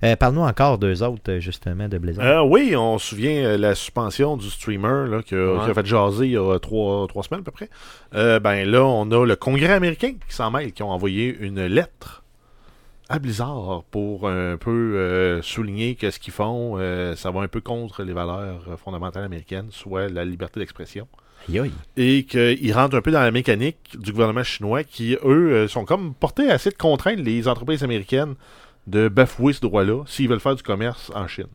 [0.03, 2.25] Euh, Parle-nous encore d'eux autres, euh, justement, de Blizzard.
[2.25, 6.31] Euh, oui, on se souvient la suspension du streamer là, qui, a, fait jaser il
[6.31, 7.69] y a trois, trois semaines à peu près.
[8.13, 12.23] Ben là, on a le Congrès américain qui s'en mêle, qui ont envoyé une lettre
[13.09, 17.47] à Blizzard pour un peu euh, souligner que ce qu'ils font, euh, ça va un
[17.47, 21.07] peu contre les valeurs euh, fondamentales américaines, soit la liberté d'expression.
[21.97, 25.85] Et qu'ils rentrent un peu dans la mécanique du gouvernement chinois qui, eux, euh, sont
[25.85, 28.35] comme portés à essayer de contraindre les entreprises américaines
[28.87, 31.47] de bafouer ce droit-là s'ils veulent faire du commerce en Chine.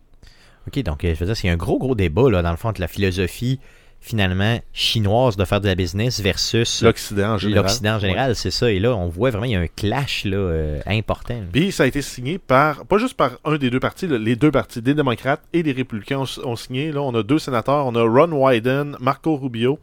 [0.66, 2.68] OK, donc euh, je veux dire, c'est un gros, gros débat, là, dans le fond,
[2.68, 3.61] entre la philosophie,
[4.01, 7.64] finalement, chinoise de faire de la business versus L'Occident en général.
[7.64, 8.70] l'Occident en général, c'est ça.
[8.70, 11.40] Et là, on voit vraiment, il y a un clash là, euh, important.
[11.53, 14.36] Puis ça a été signé par, pas juste par un des deux partis, là, les
[14.36, 16.90] deux partis, des démocrates et des républicains ont, ont signé.
[16.92, 19.78] Là, on a deux sénateurs, on a Ron Wyden, Marco Rubio,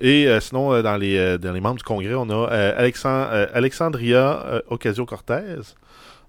[0.00, 2.46] et euh, sinon, euh, dans, les, dans les membres du Congrès, on a
[2.78, 5.74] Alexan- Alexandria Ocasio-Cortez,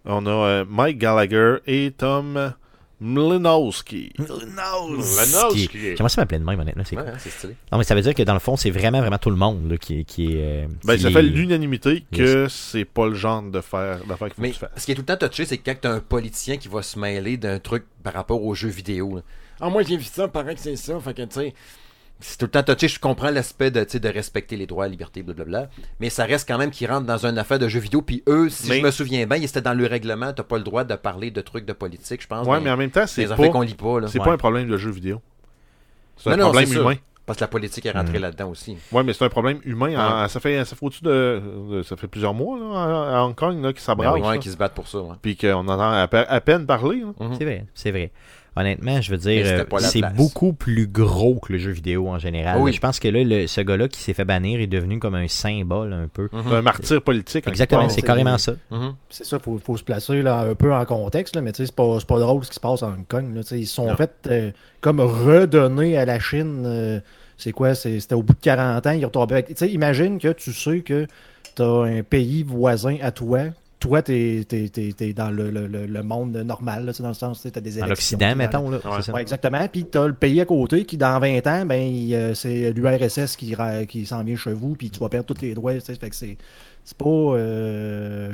[0.06, 2.54] on a Mike Gallagher et Tom
[3.02, 4.12] Mlinowski.
[4.20, 5.70] Mlinowski.
[5.74, 6.84] J'aimerais ça m'appeler de même, honnêtement.
[6.86, 7.12] c'est Ouais, cool.
[7.14, 7.56] hein, c'est stylé.
[7.72, 9.70] Non, mais ça veut dire que dans le fond, c'est vraiment, vraiment tout le monde
[9.72, 10.64] là, qui, est- qui est.
[10.66, 14.28] euh, Ben, qui ça est- fait l'unanimité que c'est pas le genre de faire d'affaires
[14.28, 14.72] qu'il faut Mais que tu fasses.
[14.78, 16.82] ce qui est tout le temps touché, c'est que quand t'as un politicien qui va
[16.82, 19.16] se mêler d'un truc par rapport aux jeux vidéo.
[19.18, 19.22] là.
[19.62, 21.00] Ah, moi j'ai vu ça, paraît que c'est ça.
[21.00, 21.54] Fait que, tu sais,
[22.20, 22.88] c'est tout le temps touché.
[22.88, 25.70] Je comprends l'aspect de, tu sais, de respecter les droits, la liberté, blablabla.
[26.00, 28.02] Mais ça reste quand même qu'ils rentrent dans une affaire de jeux vidéo.
[28.02, 30.64] Puis eux, si Mais- je me souviens bien, c'était dans le règlement, t'as pas le
[30.64, 32.46] droit de parler de trucs de politique, je pense.
[32.48, 34.08] Ouais, mais en même temps, c'est pas, qu'on lit pas.
[34.08, 34.26] C'est Ouais.
[34.26, 35.22] pas un problème de jeu vidéo.
[36.18, 36.96] C'est un Non, non, problème humain.
[37.26, 38.22] Parce que la politique est rentrée Mhm.
[38.24, 38.76] là-dedans aussi.
[38.92, 39.94] Ouais, mais c'est un problème humain.
[39.96, 40.28] En- Ouais.
[40.30, 41.40] ça fait, ça fait au-dessus de,
[41.72, 42.66] de- Ça fait plusieurs mois, là,
[43.16, 44.20] à, à Hong Kong, là, qui s'abrassent.
[44.20, 44.98] Ben qui se battent pour ça.
[45.00, 45.14] ouais.
[45.22, 47.04] Puis qu'on entend à, pe- à peine parler.
[47.20, 47.36] Mhm.
[47.38, 48.12] C'est vrai, c'est vrai.
[48.60, 52.60] Honnêtement, je veux dire, euh, c'est beaucoup plus gros que le jeu vidéo en général.
[52.60, 52.74] Oui.
[52.74, 55.28] Je pense que là, le- ce gars-là qui s'est fait bannir est devenu comme un
[55.28, 56.28] symbole un peu.
[56.34, 56.44] Mhm.
[56.50, 57.48] C'est un martyr politique.
[57.48, 58.54] en Exactement, c'est carrément ça.
[58.72, 58.94] Mhm.
[59.10, 61.58] C'est ça, il faut, faut se placer là, un peu en contexte, là, mais tu
[61.58, 63.34] sais, c'est pas, pas drôle ce qui se passe à Hong Kong.
[63.34, 63.96] là, ils se sont Non.
[63.96, 64.52] fait euh,
[64.82, 66.64] comme redonner à la Chine.
[66.66, 67.00] euh,
[67.38, 68.92] c'est quoi C'était au bout de 40 ans.
[68.92, 71.08] Ils retombaient avec- tu sais, imagine que tu sais que
[71.56, 73.40] tu as un pays voisin à toi.
[73.80, 77.62] Toi, tu es, dans le, le- le- monde normal, là, dans le sens, tu as
[77.62, 77.88] des élections.
[77.88, 78.70] L'Occident, mettons.
[78.70, 78.92] Là, Ouais.
[78.98, 79.14] c'est ça.
[79.14, 79.66] Ouais, exactement.
[79.72, 83.38] Puis tu as le pays à côté qui, dans 20 ans, ben, euh, c'est l'URSS
[83.38, 83.56] qui,
[83.88, 85.74] qui s'en vient chez vous, puis tu vas perdre tous les droits.
[85.76, 86.38] tu sais, Fait que c'est
[86.84, 87.06] c'est pas.
[87.10, 88.34] euh,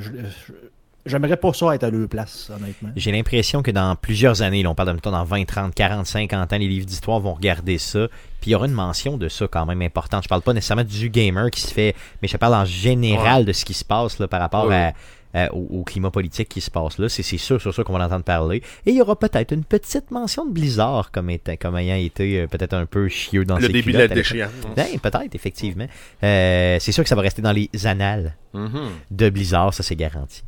[1.08, 2.88] J'aimerais pas ça être à leur place, honnêtement.
[2.96, 6.04] J'ai l'impression que dans plusieurs années, là, on parle de mettons, dans 20, 30, 40,
[6.04, 8.08] 50 ans, les livres d'histoire vont regarder ça.
[8.40, 10.24] Puis il y aura une mention de ça quand même importante.
[10.24, 13.52] Je parle pas nécessairement du gamer qui se fait, mais je parle en général de
[13.52, 14.74] ce qui se passe là, par rapport Ouais.
[14.74, 14.92] à,
[15.36, 17.08] à- au, au climat politique qui se passe là.
[17.08, 18.62] C'est c'est sûr, sur ça qu'on va l'entendre parler.
[18.86, 22.40] Et il y aura peut-être une petite mention de Blizzard comme, étant- comme ayant été
[22.40, 24.50] euh, peut-être un peu chieux dans Le ses début de la déchéance.
[24.76, 25.86] Ben, peut-être, effectivement.
[26.24, 28.88] Euh, c'est sûr que ça va rester dans les annales Mhm.
[29.10, 30.42] de Blizzard, ça c'est garanti.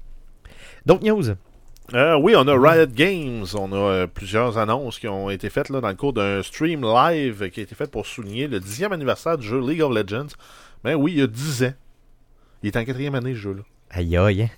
[0.86, 1.24] D'autres news?
[1.94, 3.46] Euh, oui, on a Riot Games.
[3.54, 6.82] On a euh, plusieurs annonces qui ont été faites là, dans le cours d'un stream
[6.82, 10.26] live qui a été fait pour souligner le dixième anniversaire du jeu League of Legends.
[10.84, 11.72] Ben oui, il y a 10 ans.
[12.62, 13.62] Il est en quatrième année, ce jeu-là.
[13.90, 14.42] Aïe aïe.
[14.42, 14.48] hein?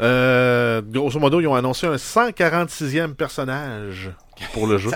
[0.00, 4.10] Euh, grosso modo, ils ont annoncé un 146e personnage
[4.52, 4.90] pour le jeu.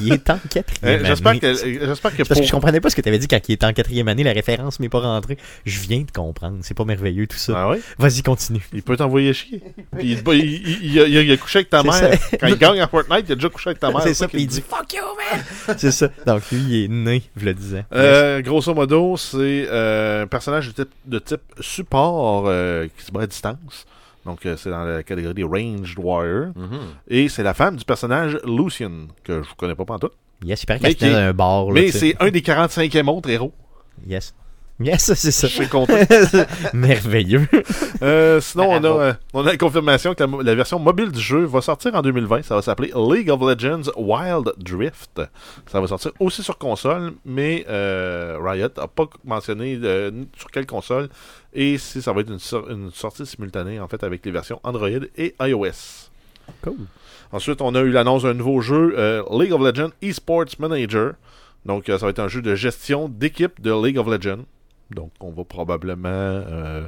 [0.00, 1.40] Il est en Euh, quatrième J'espère année.
[1.40, 3.40] que, euh, j'espère que parce que je comprenais pas ce que tu avais dit quand
[3.48, 5.36] il était en quatrième année, la référence m'est pas rentrée.
[5.64, 6.58] Je viens de comprendre.
[6.62, 7.52] C'est pas merveilleux tout ça.
[7.56, 7.80] Ah ouais?
[7.98, 8.62] Vas-y, continue.
[8.72, 9.62] Il peut t'envoyer chier.
[9.98, 10.44] Puis il, il,
[10.84, 12.20] il- il a, il a couché avec ta C'est mère.
[12.20, 12.36] ça.
[12.38, 14.02] Quand il gagne à Fortnite, il a déjà couché avec ta mère.
[14.02, 15.00] C'est ça, puis il dit Fuck you,
[15.32, 15.76] man!
[15.78, 16.08] C'est ça.
[16.26, 17.84] Donc lui, il est né, je le disais.
[17.94, 23.12] Euh, grosso modo, c'est euh, un personnage de type, de type support euh, qui se
[23.12, 23.86] bat à distance.
[24.24, 26.52] Donc, euh, c'est dans la catégorie des Ranged Warriors.
[26.56, 26.78] Mhm.
[27.08, 30.12] Et c'est la femme du personnage Lucian, que je ne connais pas pantoute.
[30.44, 31.66] Yes, il paraît dans un bar.
[31.66, 33.52] là, Mais c'est un des 45e autres héros.
[34.06, 34.34] Yes.
[34.82, 35.46] Yes, c'est ça.
[35.46, 35.94] Je suis content.
[36.72, 37.46] Merveilleux.
[38.02, 41.44] Euh, sinon, on a, euh, on a la confirmation que la, version mobile du jeu
[41.44, 42.42] va sortir en 2020.
[42.42, 45.20] Ça va s'appeler League of Legends Wild Drift.
[45.66, 49.78] Ça va sortir aussi sur console, mais euh, Riot n'a pas mentionné
[50.36, 51.08] sur quelle console
[51.54, 54.88] et si ça va être une, une sortie simultanée en fait avec les versions Android
[55.16, 56.08] et iOS.
[56.62, 56.76] Cool.
[57.30, 58.96] Ensuite, on a eu l'annonce d'un nouveau jeu,
[59.30, 61.12] League of Legends Esports Manager.
[61.64, 64.44] Donc, ça va être un jeu de gestion d'équipe de League of Legends.
[64.94, 66.86] Donc, on va probablement euh,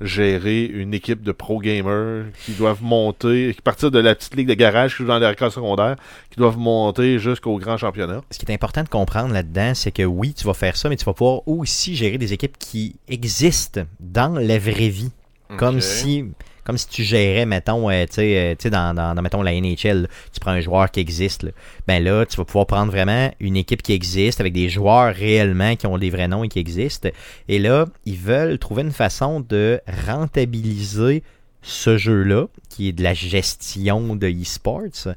[0.00, 4.48] gérer une équipe de pro gamers qui doivent monter, qui partir de la petite ligue
[4.48, 5.96] de garage qui joue dans les records secondaires,
[6.30, 8.22] qui doivent monter jusqu'au grand championnat.
[8.30, 10.96] Ce qui est important de comprendre là-dedans, c'est que oui, tu vas faire ça, mais
[10.96, 15.10] tu vas pouvoir aussi gérer des équipes qui existent dans la vraie vie.
[15.56, 16.26] Comme si
[16.68, 20.60] comme si tu gérais, mettons, euh, euh, tu sais, dans, la NHL, tu prends un
[20.60, 21.46] joueur qui existe,
[21.86, 25.76] ben là, tu vas pouvoir prendre vraiment une équipe qui existe, avec des joueurs réellement
[25.76, 27.08] qui ont des vrais noms et qui existent.
[27.48, 31.22] Et là, ils veulent trouver une façon de rentabiliser
[31.62, 35.14] ce jeu-là, qui est de la gestion de e-sports,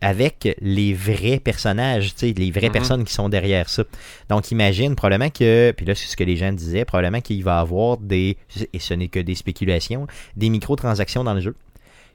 [0.00, 2.72] avec les vrais personnages, tu sais, les vraies Mhm.
[2.72, 3.84] personnes qui sont derrière ça.
[4.30, 7.58] Donc imagine probablement que, puis là c'est ce que les gens disaient, probablement qu'il va
[7.58, 8.38] y avoir des,
[8.72, 10.06] et ce n'est que des spéculations,
[10.36, 11.54] des microtransactions dans le jeu.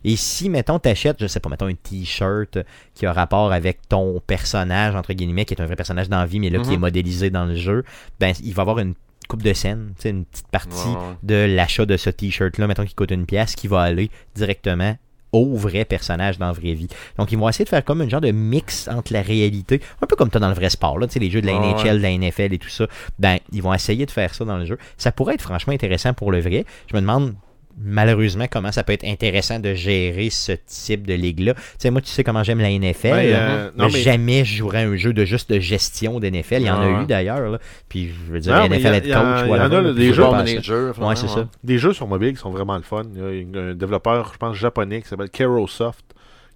[0.05, 2.57] Et si, mettons, t'achètes, je sais pas, mettons un t-shirt
[2.95, 6.25] qui a rapport avec ton personnage, entre guillemets, qui est un vrai personnage dans la
[6.25, 7.83] vie, mais là qui est modélisé dans le jeu,
[8.19, 8.93] ben il va y avoir une
[9.29, 10.89] coupe de scène, tu sais, une petite partie
[11.23, 14.97] de l'achat de ce t-shirt-là, mettons qui coûte une pièce, qui va aller directement
[15.31, 16.87] au vrai personnage dans la vraie vie.
[17.17, 20.07] Donc, ils vont essayer de faire comme un genre de mix entre la réalité, un
[20.07, 21.97] peu comme toi dans le vrai sport, là, tu sais, les jeux de la NHL,
[21.97, 22.87] de la NFL et tout ça.
[23.19, 24.79] Ben, ils vont essayer de faire ça dans le jeu.
[24.97, 26.65] Ça pourrait être franchement intéressant pour le vrai.
[26.89, 27.35] Je me demande
[27.77, 31.53] malheureusement comment ça peut être intéressant de gérer ce type de ligue-là.
[31.53, 33.07] Tu sais, moi, tu sais comment j'aime la NFL.
[33.11, 33.49] Ouais, là.
[33.51, 36.61] euh, Mais non, mais- Jamais je jouerais un jeu de juste de gestion d'NFL.
[36.61, 37.59] Il y en a eu d'ailleurs.
[37.87, 39.93] Puis je veux dire, Non, NFL il y en- coach, il y en a, là,
[39.93, 40.99] des jeux manager.
[41.07, 41.47] Ouais, c'est ça.
[41.63, 43.03] Des jeux sur mobile qui sont vraiment le fun.
[43.15, 43.19] Il
[43.53, 46.03] y a un développeur, je pense, japonais qui s'appelle Kerosoft,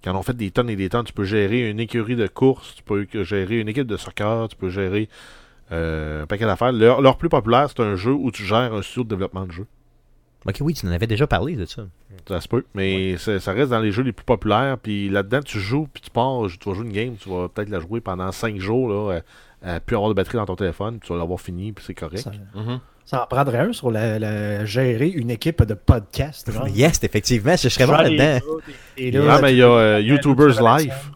[0.02, 1.04] qui en ont fait des tonnes et des tonnes.
[1.04, 4.56] Tu peux gérer une écurie de course, tu peux gérer une équipe de soccer, tu
[4.56, 5.08] peux gérer
[5.72, 6.72] euh, un paquet d'affaires.
[6.72, 9.52] Leur, leur plus populaire, c'est un jeu où tu gères un studio de développement de
[9.52, 9.66] jeu.
[10.46, 11.82] Ok, oui, tu en avais déjà parlé de ça.
[12.28, 14.76] Ça se peut, mais ça reste dans les jeux les plus populaires.
[14.82, 17.70] Puis là-dedans, tu joues, puis tu pars, tu vas jouer une game, tu vas peut-être
[17.70, 19.20] la jouer pendant 5 jours, là,
[19.62, 21.84] à, à plus avoir de batterie dans ton téléphone, puis tu vas l'avoir fini, puis
[21.86, 22.18] c'est correct.
[22.18, 22.78] Ça, Mhm.
[23.06, 26.50] ça en prendrait un sur la, la- gérer une équipe de podcast.
[26.52, 26.68] genre.
[26.68, 28.46] Yes, effectivement, je serais bon là-dedans.
[29.30, 31.10] Ah, mais il y a euh, tu- YouTubers tu- Life.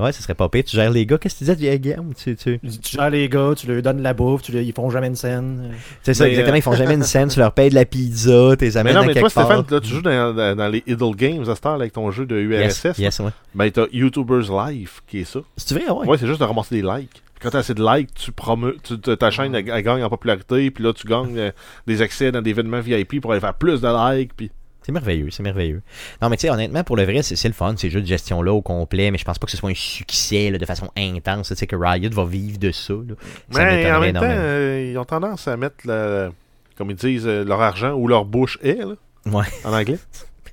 [0.00, 0.64] Ouais, ça serait pas pire.
[0.64, 1.18] Tu gères les gars.
[1.18, 2.12] Qu'est-ce que tu disais, Guillaume?
[2.14, 2.58] Tu, tu...
[2.58, 5.16] Tu gères les gars, tu leur donnes la bouffe, tu leur- ils font jamais une
[5.16, 5.72] scène.
[6.02, 6.54] C'est ça, Mais, exactement.
[6.54, 7.28] euh, Ils font jamais une scène.
[7.28, 9.64] Tu leur payes de la pizza, t'es Mais amènes non, à mais quelque toi, Stéphane,
[9.70, 12.26] là, tu joues dans, dans- dans les Idle Games à cette heure, avec ton jeu
[12.26, 12.84] de Yes, URSS.
[12.84, 13.04] là.
[13.04, 13.30] yes, ouais.
[13.54, 15.40] Ben, t'as YouTubers Life qui est ça.
[15.56, 16.06] C'est vrai, ouais.
[16.06, 17.22] Ouais, c'est juste de ramasser des likes.
[17.42, 20.10] Quand t'as assez de likes, tu promeux, tu, ta- ta chaîne elle, elle gagne en
[20.10, 21.50] popularité, puis là tu gagnes euh,
[21.86, 23.88] des accès dans des événements VIP pour aller faire plus de
[24.18, 24.50] likes, puis
[24.90, 25.82] C'est merveilleux, c'est merveilleux.
[26.20, 28.06] Non, mais tu sais, honnêtement, pour le vrai, c'est c'est le fun, ces jeux de
[28.06, 30.90] gestion-là au complet, mais je pense pas que ce soit un succès là, de façon
[30.96, 31.46] intense.
[31.48, 32.94] Tu sais que Riot va vivre de ça.
[32.94, 33.14] là.
[33.52, 36.30] Ça Mais en même temps, euh, ils ont tendance à mettre, la-
[36.76, 38.94] comme ils disent, euh, leur argent où leur bouche est, là,
[39.26, 39.44] Ouais.
[39.64, 39.98] en anglais.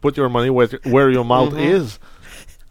[0.03, 1.59] Put your money where, where your mouth Mhm.
[1.81, 1.97] is.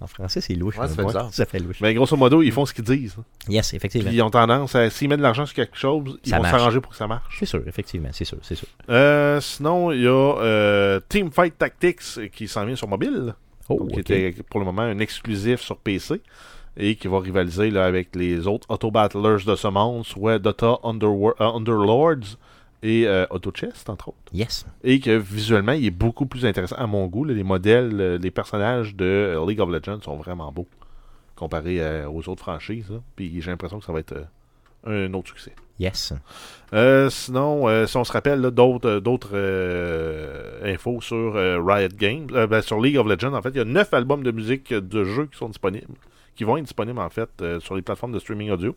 [0.01, 0.77] En français, c'est louche.
[0.77, 0.97] Ouais, ça hein.
[0.97, 1.33] fait bizarre.
[1.33, 1.81] Ça fait louche.
[1.81, 3.17] Mais grosso modo, ils font ce qu'ils disent.
[3.49, 4.09] Yes, effectivement.
[4.09, 6.43] Puis ils ont tendance à, s'ils mettent de l'argent sur quelque chose, ils Ça vont
[6.43, 6.57] marche.
[6.57, 7.37] s'arranger pour que ça marche.
[7.39, 8.69] C'est sûr, effectivement, c'est sûr, c'est sûr.
[8.91, 13.35] Euh, sinon, il y a euh, Teamfight Tactics euh, qui s'en vient sur mobile.
[13.69, 16.21] Oh, qui était pour le moment un exclusif sur PC
[16.77, 21.35] et qui va rivaliser là, avec les autres auto-battlers de ce monde, soit Dota euh,
[21.41, 22.37] Underlords
[22.83, 24.19] et euh, Auto Chest, entre autres.
[24.33, 24.67] Yes.
[24.85, 27.25] Et que visuellement, il est beaucoup plus intéressant à mon goût.
[27.25, 27.35] là.
[27.35, 30.69] les modèles, euh, les personnages de euh, League of Legends sont vraiment beaux
[31.35, 32.91] comparés euh, aux autres franchises.
[32.91, 32.99] là.
[33.17, 34.15] Puis j'ai l'impression que ça va être
[34.87, 35.53] euh, un autre succès.
[35.79, 36.15] Yes.
[37.11, 39.37] Sinon, si on se rappelle d'autres d'autres
[40.65, 43.93] infos sur Riot Games, ben, sur League of Legends, en fait, il y a neuf
[43.93, 45.93] albums de musique de jeux qui sont disponibles,
[46.35, 47.29] qui vont être disponibles en fait
[47.61, 48.75] sur les plateformes de streaming audio.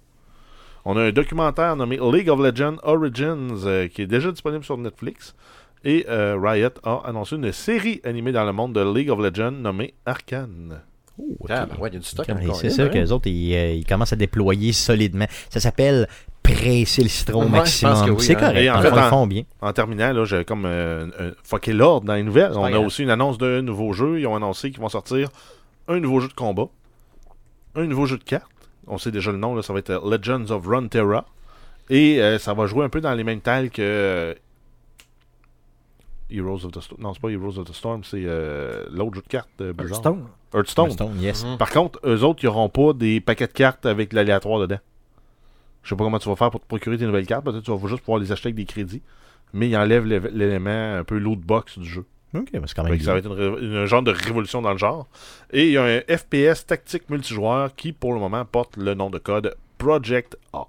[0.86, 4.78] On a un documentaire nommé League of Legends Origins euh, qui est déjà disponible sur
[4.78, 5.36] Netflix.
[5.84, 9.52] Et euh, Riot a annoncé une série animée dans le monde de League of Legends
[9.52, 10.82] nommée Arcane.
[11.18, 11.36] Oh.
[11.50, 12.26] Ah, ben ouais, il y a du stock.
[12.26, 12.88] C'est là, ça hein?
[12.90, 15.26] qu'eux autres, ils, euh, ils commencent à déployer solidement.
[15.50, 16.08] Ça s'appelle
[16.44, 18.10] presser le citron au Ouais, maximum.
[18.12, 18.40] oui, c'est hein.
[18.40, 18.58] correct.
[18.58, 19.44] Et en fait, font bien.
[19.62, 22.54] En terminant, là, j'ai comme euh, euh, fucké l'ordre dans les nouvelles.
[22.56, 22.86] On a grave.
[22.86, 24.20] aussi une annonce d'un nouveau jeu.
[24.20, 25.30] Ils ont annoncé qu'ils vont sortir
[25.88, 26.68] un nouveau jeu de combat,
[27.76, 28.48] un nouveau jeu de cartes.
[28.90, 31.26] On sait déjà le nom, là, ça va être euh, Legends of Runeterra.
[31.90, 34.34] Et euh, ça va jouer un peu dans les mêmes tales que euh,
[36.30, 37.02] Heroes of the Storm.
[37.02, 39.50] Non, c'est pas Heroes of the Storm, c'est euh, l'autre jeu de cartes.
[39.62, 40.26] Hearthstone.
[40.54, 40.86] Hearthstone.
[40.88, 41.44] Hearthstone, yes.
[41.46, 41.58] Mhm.
[41.58, 44.80] Par contre, eux autres, ils n'auront pas des paquets de cartes avec l'aléatoire dedans.
[45.84, 47.44] Je sais pas comment tu vas faire pour te procurer tes nouvelles cartes.
[47.46, 49.02] Peut-être que tu vas juste pouvoir les acheter avec des crédits.
[49.54, 52.06] Mais ils enlèvent l'é- l'élément un peu loot box du jeu.
[52.34, 55.08] Ok, mais c'est quand même ça va être une, genre de révolution dans le genre.
[55.52, 59.10] Et il y a un FPS tactique multijoueur qui, pour le moment, porte le nom
[59.10, 60.66] de code Project A.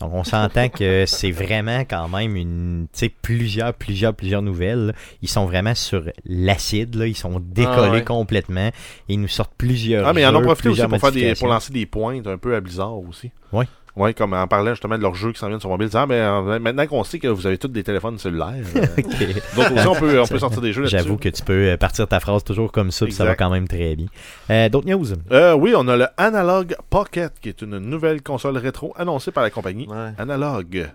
[0.00, 4.86] Donc, on s'entend que c'est vraiment quand même une, tu sais, plusieurs, plusieurs, plusieurs nouvelles.
[4.86, 4.92] là.
[5.22, 7.06] Ils sont vraiment sur l'acide, là.
[7.06, 8.04] Ils sont décollés Ah ouais.
[8.04, 8.68] complètement.
[8.68, 11.34] Et ils nous sortent plusieurs Ah, mais ils en ont profité aussi pour, faire des,
[11.34, 13.30] pour lancer des pointes un peu à Blizzard aussi.
[13.52, 13.66] Ouais.
[14.00, 16.12] Ouais, comme en parlant justement de leurs jeux qui s'en viennent sur mobile, disant, ah,
[16.12, 18.86] euh, maintenant qu'on sait que vous avez tous des téléphones cellulaires, euh,
[19.56, 20.96] donc aussi on peut, on peut sortir des jeux là-dessus.
[20.96, 23.50] J'avoue que tu peux euh, partir ta phrase toujours comme ça, puis ça va quand
[23.50, 24.06] même très bien.
[24.48, 25.06] Euh, D'autres news?
[25.32, 29.42] Euh, oui, on a le Analog Pocket, qui est une nouvelle console rétro annoncée par
[29.42, 30.12] la compagnie Ouais.
[30.18, 30.88] Analog.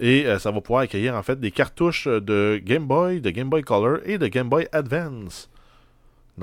[0.00, 3.48] Et euh, ça va pouvoir accueillir en fait des cartouches de Game Boy, de Game
[3.48, 5.48] Boy Color et de Game Boy Advance.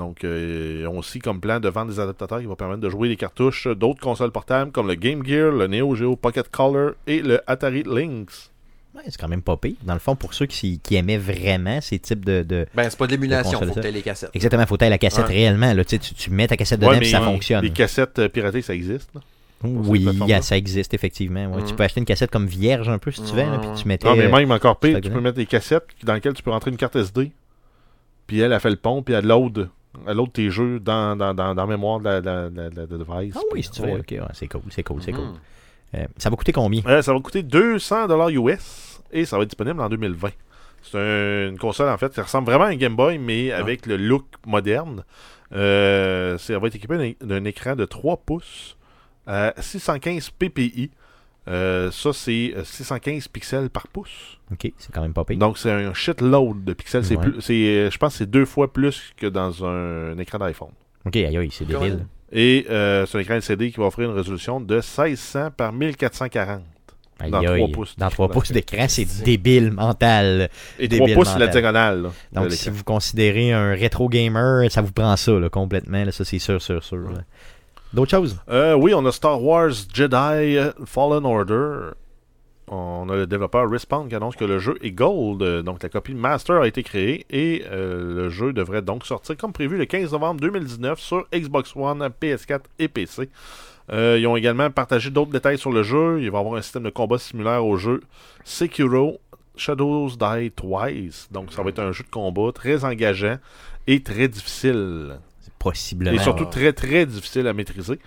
[0.00, 2.88] Donc, euh, ils ont aussi comme plan de vendre des adaptateurs qui vont permettre de
[2.88, 6.92] jouer les cartouches d'autres consoles portables comme le Game Gear, le Neo Geo Pocket Color
[7.06, 8.50] et le Atari Lynx.
[8.94, 9.74] Ouais, c'est quand même pas pire.
[9.82, 12.42] Dans le fond, pour ceux qui, qui aimaient vraiment ces types de.
[12.42, 14.30] de- Ben, c'est pas de l'émulation, faut que les cassettes.
[14.34, 15.34] Exactement, faut tailler la cassette Ouais.
[15.34, 15.72] réellement.
[15.74, 15.84] Là.
[15.84, 17.62] Tu, tu, mets ta cassette dedans Ouais, puis ça fonctionne.
[17.62, 19.10] Les cassettes euh, piratées, ça existe.
[19.14, 19.20] là.
[19.62, 21.46] Oui, yeah, ça existe effectivement.
[21.54, 21.62] ouais.
[21.64, 23.86] Tu peux acheter une cassette comme vierge un peu si tu veux, là, puis tu
[23.86, 24.08] mettais.
[24.08, 26.50] Non, mais euh, même encore pire, tu peux mettre des cassettes dans lesquelles tu peux
[26.50, 27.30] rentrer une carte SD.
[28.26, 29.68] Puis elle a fait le pont, puis elle load,
[30.06, 32.56] elle load tes jeux dans, dans, dans, dans la mémoire de la, de la- de
[32.60, 33.34] la- de la device.
[33.36, 33.88] Ah oui, si tu veux.
[33.88, 34.00] Ouais.
[34.00, 35.24] Ok, ouais, c'est cool, c'est cool, c'est cool.
[35.24, 35.34] Mhm.
[35.96, 36.82] Euh, ça va coûter combien?
[36.86, 40.30] Euh, ça va coûter 200$ US et ça va être disponible en 2020.
[40.82, 43.86] C'est un- une console en fait qui ressemble vraiment à un Game Boy, mais avec
[43.86, 45.04] le look moderne.
[45.52, 48.76] Euh, elle va être équipée d'un- d'un écran de 3 pouces
[49.26, 50.90] à 615 ppi.
[51.48, 54.38] Euh, ça, c'est euh, 615 pixels par pouce.
[54.52, 55.38] Ok, c'est quand même pas pire.
[55.38, 57.04] Donc, c'est un shitload de pixels.
[57.04, 57.22] C'est Ouais.
[57.30, 60.38] plus, c'est, euh, je pense que c'est deux fois plus que dans un, un écran
[60.38, 60.70] d'iPhone.
[61.06, 62.06] Ok, aïe, aïe, c'est débile.
[62.32, 66.62] Et euh, c'est un écran LCD qui va offrir une résolution de 1600 par 1440.
[67.22, 67.46] Aïe, Dans aïe.
[67.62, 68.26] trois pouces Dans d'écran.
[68.26, 70.48] 3 pouces d'écran, c'est débile mental.
[70.78, 71.50] Et Débile 3 pouces, c'est la mental.
[71.62, 72.02] diagonale.
[72.02, 76.02] là, Donc, si vous considérez un rétro gamer, ça vous prend ça là, complètement.
[76.04, 76.96] là, ça, c'est sûr, sûr, sûr.
[77.10, 77.20] là.
[77.92, 78.38] D'autres choses?
[78.48, 81.90] Euh, oui, on a Star Wars Jedi Fallen Order.
[82.68, 85.42] On a le développeur Respawn qui annonce que le jeu est gold.
[85.64, 89.52] Donc la copie Master a été créée et euh, le jeu devrait donc sortir comme
[89.52, 93.28] prévu le 15 novembre 2019 sur Xbox One, PS4 et PC.
[93.92, 96.22] Euh, ils ont également partagé d'autres détails sur le jeu.
[96.22, 98.02] Il va y avoir un système de combat similaire au jeu
[98.44, 99.18] Sekiro
[99.56, 101.28] Shadows Die Twice.
[101.32, 103.38] Donc ça va être un jeu de combat très engageant
[103.88, 105.18] et très difficile.
[105.60, 106.16] Possiblement.
[106.16, 107.98] Et surtout très très difficile à maîtriser.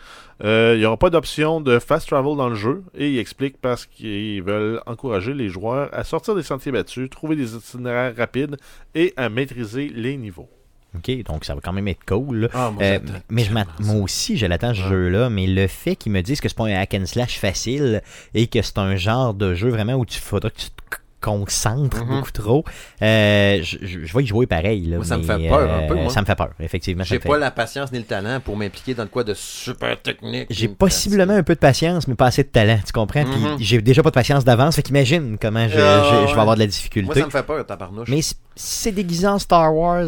[0.43, 3.57] Euh, il n'y aura pas d'option de fast travel dans le jeu et il explique
[3.61, 8.57] parce qu'ils veulent encourager les joueurs à sortir des sentiers battus, trouver des itinéraires rapides
[8.95, 10.49] et à maîtriser les niveaux.
[10.95, 12.49] Ok, donc ça va quand même être cool.
[12.53, 12.99] Ah, moi, Euh,
[13.29, 13.65] mais je moi
[14.01, 14.89] aussi, je l'attends ce Ouais.
[14.89, 18.01] jeu-là, mais le fait qu'ils me disent que c'est pas un hack and slash facile
[18.33, 20.81] et que c'est un genre de jeu vraiment où tu faudra que tu te
[21.24, 22.15] c- concentres Mhm.
[22.17, 22.63] beaucoup trop,
[23.01, 23.78] euh, je,
[24.15, 24.86] vais y jouer pareil.
[24.86, 26.09] Là, Moi, ça me fait peur un euh, peu, moi.
[26.11, 27.03] Ça me fait peur, effectivement.
[27.03, 30.01] J'ai fait- pas la patience ni le talent pour m'impliquer dans de quoi de super
[30.01, 30.47] technique.
[30.49, 33.24] J'ai possiblement un peu de patience, mais pas assez de talent, tu comprends?
[33.26, 33.57] Puis Mhm.
[33.59, 36.34] j'ai déjà pas de patience d'avance, fait qu'imagine comment je, Ah, je- je ouais.
[36.34, 37.19] vais avoir de la Moi, difficulté.
[37.19, 38.09] ça me fait peur, tabarnouche.
[38.09, 38.19] Mais
[38.55, 40.07] c'est déguisé en Star Wars,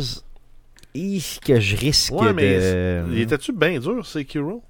[0.93, 3.03] hi, que je risque Ouais, mais de...
[3.11, 4.63] il était-tu bien dur, Sekiro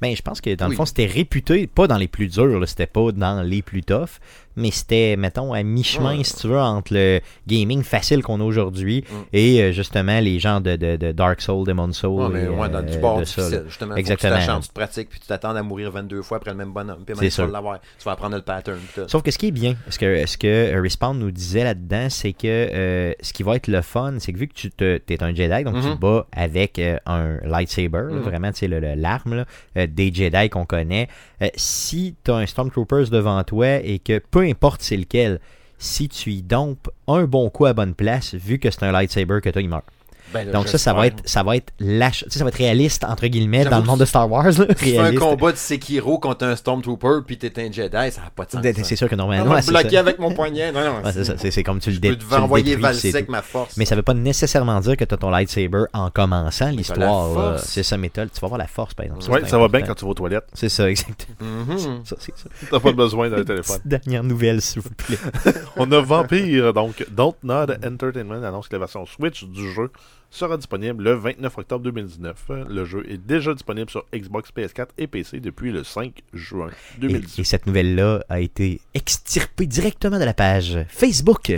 [0.00, 2.86] Ben, je pense que dans le fond, c'était réputé, pas dans les plus durs, c'était
[2.88, 4.08] pas dans les plus toughs,
[4.56, 9.04] mais c'était, mettons, à mi-chemin, si tu veux, entre le gaming facile qu'on a aujourd'hui
[9.10, 9.14] Mm.
[9.32, 12.22] et euh, justement les gens de, de, de Dark Souls, Demon Souls.
[12.22, 13.96] Ouais, mais et, ouais, dans euh, du bord difficile, justement.
[13.96, 14.38] Exactement.
[14.38, 17.04] Tu tu te pratiques, puis tu t'attends à mourir 22 fois après le même bonhomme.
[17.06, 17.80] Puis C'est maintenant, tu vas l'avoir.
[17.98, 18.78] Tu vas apprendre le pattern.
[19.06, 22.08] Sauf que ce qui est bien, ce que, ce que euh, Respawn nous disait là-dedans,
[22.10, 25.00] c'est que euh, ce qui va être le fun, c'est que vu que tu te,
[25.08, 28.20] es un Jedi, donc tu te bats avec euh, un lightsaber, là, Mhm.
[28.20, 29.44] vraiment, tu sais, l'arme
[29.76, 31.08] des Jedi qu'on connaît,
[31.56, 35.40] si tu as un Stormtroopers devant toi et que peu importe c'est lequel,
[35.78, 39.40] si tu y dompes un bon coup à bonne place, vu que c'est un lightsaber
[39.42, 39.84] que tu il meurt.
[40.32, 42.48] Ben, là, Donc ça, ça va être, ça va être lâche, tu sais, ça va
[42.48, 44.44] être réaliste entre guillemets dans le monde de Star Wars.
[44.44, 48.22] Là, Tu fais un combat de Sekiro contre un Stormtrooper, puis t'es un Jedi, ça
[48.22, 48.62] n'a pas de sens.
[48.82, 50.00] C'est sûr que On normalement, va ouais, bloquer ça.
[50.00, 50.72] avec mon poignet.
[50.72, 53.16] Non, non, Ouais, c'est comme tu le Je dé- tu le envoyer détruis, valser c'est
[53.16, 53.32] avec tout.
[53.32, 53.76] ma force.
[53.76, 57.58] Mais ça veut pas nécessairement dire que tu as ton lightsaber en commençant l'histoire.
[57.58, 58.30] C'est ça, méthode.
[58.32, 59.22] Tu vas voir la force, par exemple.
[59.22, 60.46] C'est ça va bien quand tu vas aux toilettes.
[60.54, 61.76] C'est ça, exactement.
[62.04, 62.44] Ça, c'est ça.
[62.70, 63.78] T'as pas besoin d'un téléphone.
[63.84, 65.18] Dernière nouvelle, s'il vous plaît.
[65.76, 69.90] On a Vampire, donc Dontnod Entertainment annonce que la version Switch du jeu
[70.34, 72.50] sera disponible le 29 octobre 2019.
[72.68, 77.00] Le jeu est déjà disponible sur Xbox, PS4 et PC depuis le 5 juin Et,
[77.00, 77.40] 2018.
[77.40, 81.52] et cette nouvelle-là a été extirpée directement de la page Facebook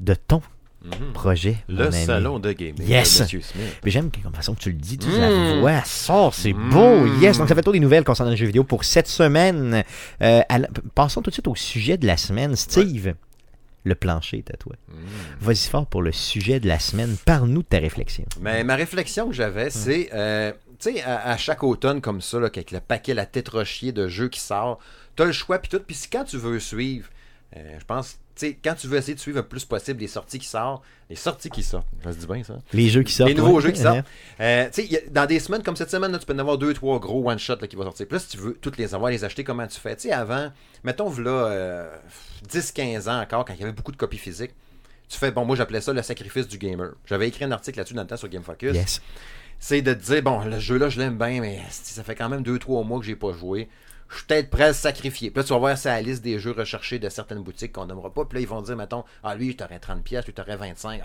[0.00, 0.40] de ton
[0.82, 1.12] Mhm.
[1.12, 1.56] projet.
[1.68, 2.82] Le salon de gaming.
[2.88, 3.20] Yes.
[3.20, 3.52] de Smith.
[3.84, 5.18] Mais j'aime comme façon que tu le dis, tu Mm.
[5.20, 7.36] la voix sort, c'est beau, yes.
[7.36, 9.84] Donc ça fait le tour des nouvelles concernant le jeu vidéo pour cette semaine.
[10.22, 12.56] Euh, la- Passons tout de suite au sujet de la semaine.
[12.56, 13.12] Steve,
[13.84, 14.74] le plancher toi.
[14.88, 14.96] Mhm.
[15.40, 17.16] Vas-y fort pour le sujet de la semaine.
[17.24, 18.24] Parle-nous de ta réflexion.
[18.40, 22.38] Mais ma réflexion que j'avais, c'est, euh, tu sais, à, à chaque automne comme ça,
[22.38, 24.78] là, avec le paquet, la tête rochier de jeux qui sort,
[25.16, 25.80] t'as le choix, puis tout.
[25.80, 27.08] Puis si quand tu veux suivre,
[27.56, 30.08] euh, je pense, tu sais, quand tu veux essayer de suivre le plus possible les
[30.08, 32.58] sorties qui sortent, les sorties qui sortent, ça se dit bien ça.
[32.72, 33.30] Les jeux qui sortent.
[33.30, 33.62] Les nouveaux ouais.
[33.62, 34.06] jeux qui sortent.
[34.40, 36.74] Euh, tu sais, dans des semaines comme cette semaine, là, tu peux en avoir deux,
[36.74, 38.06] trois gros one-shot là, qui vont sortir.
[38.10, 39.96] Là, si tu veux toutes les avoir, les acheter, comment tu fais?
[39.96, 40.50] Tu sais, avant,
[40.84, 41.96] mettons, là, euh,
[42.48, 44.52] 10-15 ans encore, quand il y avait beaucoup de copies physiques,
[45.08, 46.92] tu fais, bon, moi j'appelais ça le sacrifice du gamer.
[47.06, 48.74] J'avais écrit un article là-dessus dans le temps sur Game Focus.
[48.74, 49.02] Yes.
[49.58, 52.42] C'est de te dire, bon, le jeu-là, je l'aime bien, mais ça fait quand même
[52.42, 53.68] 2-3 mois que j'ai pas joué.
[54.10, 55.30] Je suis peut-être prêt à sacrifier.
[55.30, 58.12] Puis là, tu vas voir la liste des jeux recherchés de certaines boutiques qu'on nommera
[58.12, 58.24] pas.
[58.24, 60.86] Puis là, ils vont dire, mettons, ah, lui, t'aurais 30$, pièces, lui, t'aurais 25$.
[60.86, 61.00] Ouais,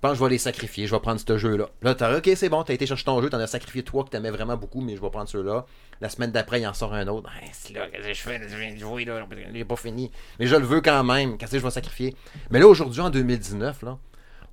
[0.00, 1.68] je pense que je vais les sacrifier, je vais prendre ce jeu-là.
[1.82, 4.08] Là, t'as ok, c'est bon, t'as été chercher ton jeu, t'en as sacrifié trois que
[4.08, 5.66] t'aimais vraiment beaucoup, mais je vais prendre ceux-là.
[6.00, 7.28] La semaine d'après, il en sort un autre.
[7.28, 10.10] Ouais, c'est là, qu'est-ce que je fais, je viens de jouer, là, est pas fini.
[10.38, 12.16] Mais je le veux quand même, qu'est-ce que je vais sacrifier?
[12.50, 13.98] Mais là, aujourd'hui, en 2019, là,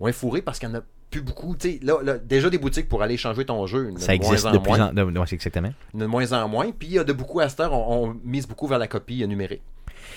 [0.01, 1.55] on est fourré parce qu'il y en a plus beaucoup.
[1.55, 3.91] Tu sais, là, là, déjà des boutiques pour aller changer ton jeu.
[3.97, 4.89] Ça de existe moins de en plus moins.
[4.89, 5.73] en de- c'est exactement.
[5.93, 6.71] De moins en moins.
[6.71, 8.87] Puis il y a de beaucoup à cette heure, on, on mise beaucoup vers la
[8.87, 9.61] copie numérique.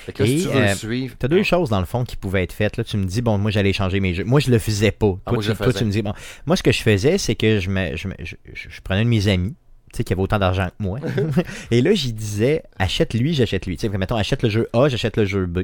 [0.07, 1.15] Fait que là, Et, si tu veux euh, suivre.
[1.19, 2.77] T'as deux choses dans le fond qui pouvaient être faites.
[2.77, 4.25] Là, tu me dis, bon, moi j'allais changer mes jeux.
[4.25, 5.15] Moi je le faisais pas.
[5.27, 5.85] Ah, toi, moi, tu, je le toi, tu faisais.
[5.85, 6.13] me dis, bon,
[6.47, 9.05] moi ce que je faisais, c'est que je, me, je, me- je, je- prenais un
[9.05, 9.55] de mes amis,
[9.99, 10.99] sais, qui avait autant d'argent que moi.
[11.71, 13.77] et là, j'y disais, achète lui, j'achète lui.
[13.77, 15.61] Tu sais, mettons, achète le jeu A, j'achète le jeu B.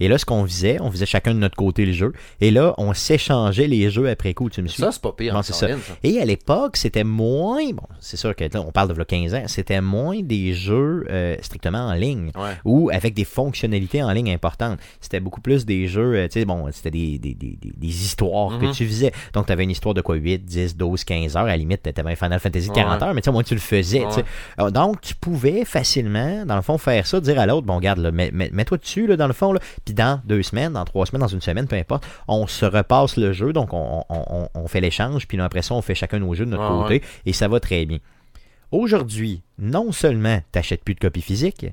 [0.00, 2.12] Et là, ce qu'on faisait, on faisait chacun de notre côté le jeu.
[2.40, 4.50] Et là, on s'échangeait les jeux après coup.
[4.50, 4.82] Tu me suis?
[4.82, 5.34] Ça, c'est pas pire.
[5.34, 5.68] Non, c'est ça.
[6.02, 9.34] Et à l'époque, c'était moins, bon, c'est sûr que là, on parle de là, 15
[9.34, 12.52] ans, c'était moins des jeux euh, strictement en ligne Ouais.
[12.64, 14.78] ou avec des fonctionnalités en ligne importantes.
[15.00, 18.58] C'était beaucoup plus des jeux, euh, tu sais, bon, c'était des, des, des, des- histoires
[18.58, 18.72] que Mhm.
[18.72, 19.12] tu faisais.
[19.34, 21.44] Donc, tu avais une histoire de quoi, 8, 10, 12, 15 heures.
[21.44, 23.06] À la limite, tu avais un Final Fantasy de 40 Ouais.
[23.06, 24.04] heures, mais tu sais, tu le faisais.
[24.04, 24.24] Ouais.
[24.56, 28.00] Alors, Donc, tu pouvais facilement, dans le fond, faire ça, dire à l'autre, bon, regarde,
[28.12, 31.28] mets-toi dessus, là, dans le fond, là, puis dans deux semaines, dans trois semaines, dans
[31.28, 35.26] une semaine, peu importe, on se repasse le jeu, donc on, on- on- fait l'échange,
[35.26, 37.60] puis après ça, on fait chacun nos jeux de notre Ouais, côté, et ça va
[37.60, 37.98] très bien.
[38.70, 41.66] Aujourd'hui, non seulement tu n'achètes plus de copies physiques,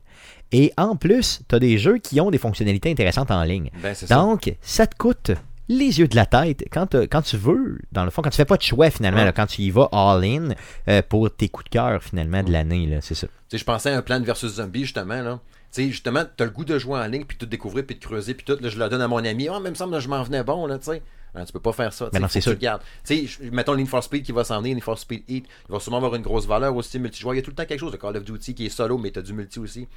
[0.52, 3.70] et en plus, tu as des jeux qui ont des fonctionnalités intéressantes en ligne.
[3.82, 4.14] Ben, ça.
[4.14, 5.32] Donc, ça te coûte
[5.70, 8.36] les yeux de la tête quand, t'as- quand tu veux, dans le fond, quand tu
[8.38, 9.26] fais pas de choix finalement, Ouais.
[9.26, 10.50] là, quand tu y vas all-in
[10.88, 13.28] euh, pour tes coups de cœur finalement de l'année, c'est ça.
[13.28, 15.40] Tu sais, je pensais à un plan versus zombie, justement, là.
[15.72, 17.96] Tu sais, justement, t'as le goût de jouer en ligne, puis de tout découvrir, puis
[17.96, 18.58] de creuser, puis tout.
[18.60, 19.48] Là, je le donne à mon ami.
[19.50, 21.02] Oh, même semble que je m'en venais bon, là, tu sais.
[21.36, 22.06] Hein, tu peux pas faire ça.
[22.06, 22.58] tu Mais non, c'est sûr.
[22.58, 22.80] Tu le.
[23.06, 25.46] Tu sais, mettons for Speed qui va s'en venir, Need for Speed Heat.
[25.70, 27.36] Il va sûrement avoir une grosse valeur aussi, multijoueur.
[27.36, 28.98] Il y a tout le temps quelque chose de Call of Duty qui est solo,
[28.98, 29.88] mais t'as du multi aussi.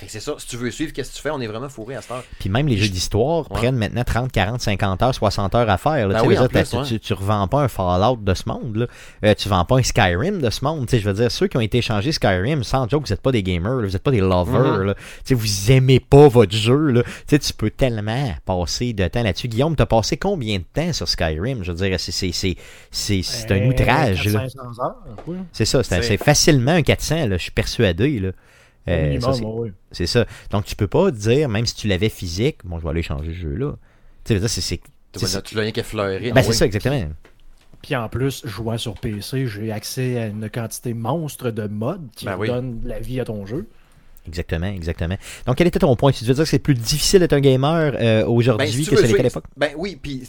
[0.00, 0.34] Fait que c'est ça.
[0.38, 1.28] Si tu veux suivre, qu'est-ce que tu fais?
[1.30, 2.24] On est vraiment fourré à cette heure.
[2.38, 3.58] Puis même les jeux d'histoire Ouais.
[3.58, 6.08] prennent maintenant 30, 40, 50 heures, 60 heures à faire.
[6.08, 6.14] là.
[6.14, 6.86] Ben Tu sais, oui, je veux en dire, plus, t'as- ouais.
[6.86, 8.76] tu, tu revends pas un Fallout de ce monde.
[8.76, 8.86] Là.
[9.26, 10.86] Euh, tu vends pas un Skyrim de ce monde.
[10.86, 13.20] Tu sais, Je veux dire, ceux qui ont été échangés Skyrim, sans joke, vous n'êtes
[13.20, 14.78] pas des gamers, là, vous n'êtes pas des lovers.
[14.78, 14.82] Mhm.
[14.86, 14.94] là.
[14.94, 16.90] Tu sais, vous aimez pas votre jeu.
[16.92, 17.02] Là.
[17.02, 19.48] Tu sais, Tu peux tellement passer de temps là-dessus.
[19.48, 21.62] Guillaume, t'as passé combien de temps sur Skyrim?
[21.62, 22.56] Je veux dire, c'est, c'est, c'est,
[22.90, 24.24] c'est, c'est un Euh, outrage.
[24.28, 24.46] là.
[24.46, 24.94] 400-500 heures,
[25.26, 25.36] oui.
[25.52, 28.18] C'est ça, c'est, facilement un 400, là, je suis persuadé.
[28.18, 28.30] Là.
[28.88, 29.18] Euh,
[29.92, 30.24] c'est- ça.
[30.50, 33.32] Donc, tu peux pas dire, même si tu l'avais physique, bon, je vais aller changer
[33.32, 33.76] ce jeu-là.
[34.24, 34.80] Tu veux dire, c'est.
[35.12, 36.20] Tu l'as rien qu'à fleurir.
[36.20, 36.54] Ben, Ah c'est oui.
[36.54, 37.08] ça, exactement.
[37.82, 42.26] Puis en plus, jouant sur PC, j'ai accès à une quantité monstre de mods qui
[42.26, 42.48] Ben oui.
[42.48, 43.66] donnent la vie à ton jeu.
[44.30, 45.16] Exactement, exactement.
[45.46, 46.12] Donc, quel était ton point?
[46.12, 48.94] Tu veux dire que c'est plus difficile d'être un gamer euh, aujourd'hui Ben, si tu
[48.94, 49.44] que l'était à l'époque?
[49.56, 50.22] Ben oui, puis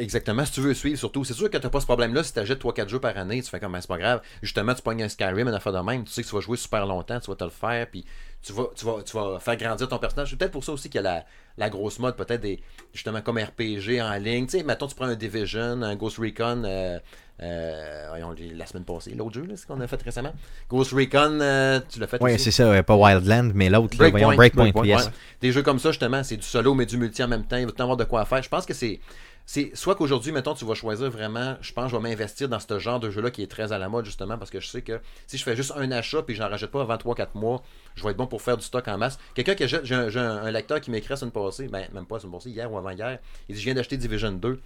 [0.00, 2.62] exactement, si tu veux suivre, surtout, c'est sûr que t'as pas ce problème-là si t'achètes
[2.62, 4.20] 3-4 jeux par année, tu fais comme, ben, c'est pas grave.
[4.42, 6.56] Justement, tu pognes un Skyrim, une affaire de même, tu sais que tu vas jouer
[6.56, 8.04] super longtemps, tu vas te le faire, puis
[8.42, 10.30] tu vas, tu vas, tu vas faire grandir ton personnage.
[10.30, 11.24] C'est peut-être pour ça aussi qu'il y a la,
[11.56, 12.60] la grosse mode, peut-être des,
[12.92, 14.46] justement, comme RPG en ligne.
[14.46, 16.98] Tu sais, mettons, tu prends un Division, un Ghost Recon, euh,
[17.38, 20.32] voyons, la semaine passée, l'autre jeu, là, c'est qu'on a fait récemment.
[20.68, 25.06] Ghost Recon, euh, tu l'as fait Oui, c'est ça, pas Wildland, mais l'autre, Breakpoint, yes.
[25.06, 25.12] ouais.
[25.40, 27.56] Des jeux comme ça, justement, c'est du solo mais du multi en même temps.
[27.56, 28.42] Il va avoir de quoi faire.
[28.42, 29.00] Je pense que c'est.
[29.46, 32.78] C'est soit qu'aujourd'hui, mettons, tu vas choisir vraiment, je pense, je vais m'investir dans ce
[32.78, 35.00] genre de jeu-là qui est très à la mode, justement, parce que je sais que
[35.26, 37.62] si je fais juste un achat puis j'en rachète pas avant 3-4 mois,
[37.94, 39.18] je vais être bon pour faire du stock en masse.
[39.34, 42.14] Quelqu'un qui achète, j'ai un, un- lecteur qui m'écrit la semaine passée, ben, même pas
[42.14, 43.18] la semaine passée, hier ou avant-hier,
[43.50, 44.62] il dit Je viens d'acheter Division 2.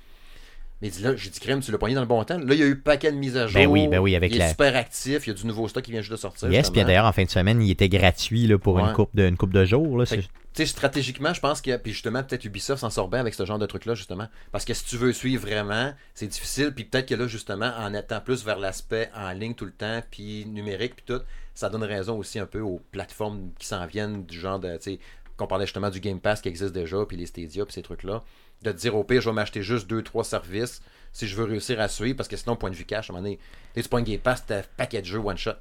[0.81, 2.39] Mais là, j'ai dit crème, tu l'as pogné dans le bon temps.
[2.39, 3.61] Là, il y a eu paquet de mises à jour.
[3.61, 5.67] Ben oui, ben oui, avec il est la- super actif, il y a du nouveau
[5.67, 6.51] stock qui vient juste de sortir.
[6.51, 9.27] Yes, puis d'ailleurs, en fin de semaine, il était gratuit là, pour une, coupe de,
[9.27, 9.99] une coupe de jours.
[9.99, 10.23] Là, tu
[10.55, 11.77] sais, stratégiquement, je pense que.
[11.77, 14.29] Puis justement, peut-être Ubisoft s'en sort bien avec ce genre de truc-là, justement.
[14.53, 16.73] Parce que si tu veux suivre vraiment, c'est difficile.
[16.73, 20.01] Puis peut-être que là, justement, en étant plus vers l'aspect en ligne tout le temps,
[20.11, 21.23] puis numérique, puis tout,
[21.55, 24.77] ça donne raison aussi un peu aux plateformes qui s'en viennent, du genre de.
[24.77, 24.99] Tu sais,
[25.37, 28.23] qu'on parlait justement du Game Pass qui existe déjà, puis les Stadia, puis ces trucs-là.
[28.63, 30.83] De te dire au pire, je vais m'acheter juste deux, trois services
[31.13, 33.17] si je veux réussir à suivre, parce que sinon, point de vue cash, à un
[33.17, 33.39] moment donné,
[33.75, 35.55] tu prends un Game Pass, t'as paquet de jeux one-shot.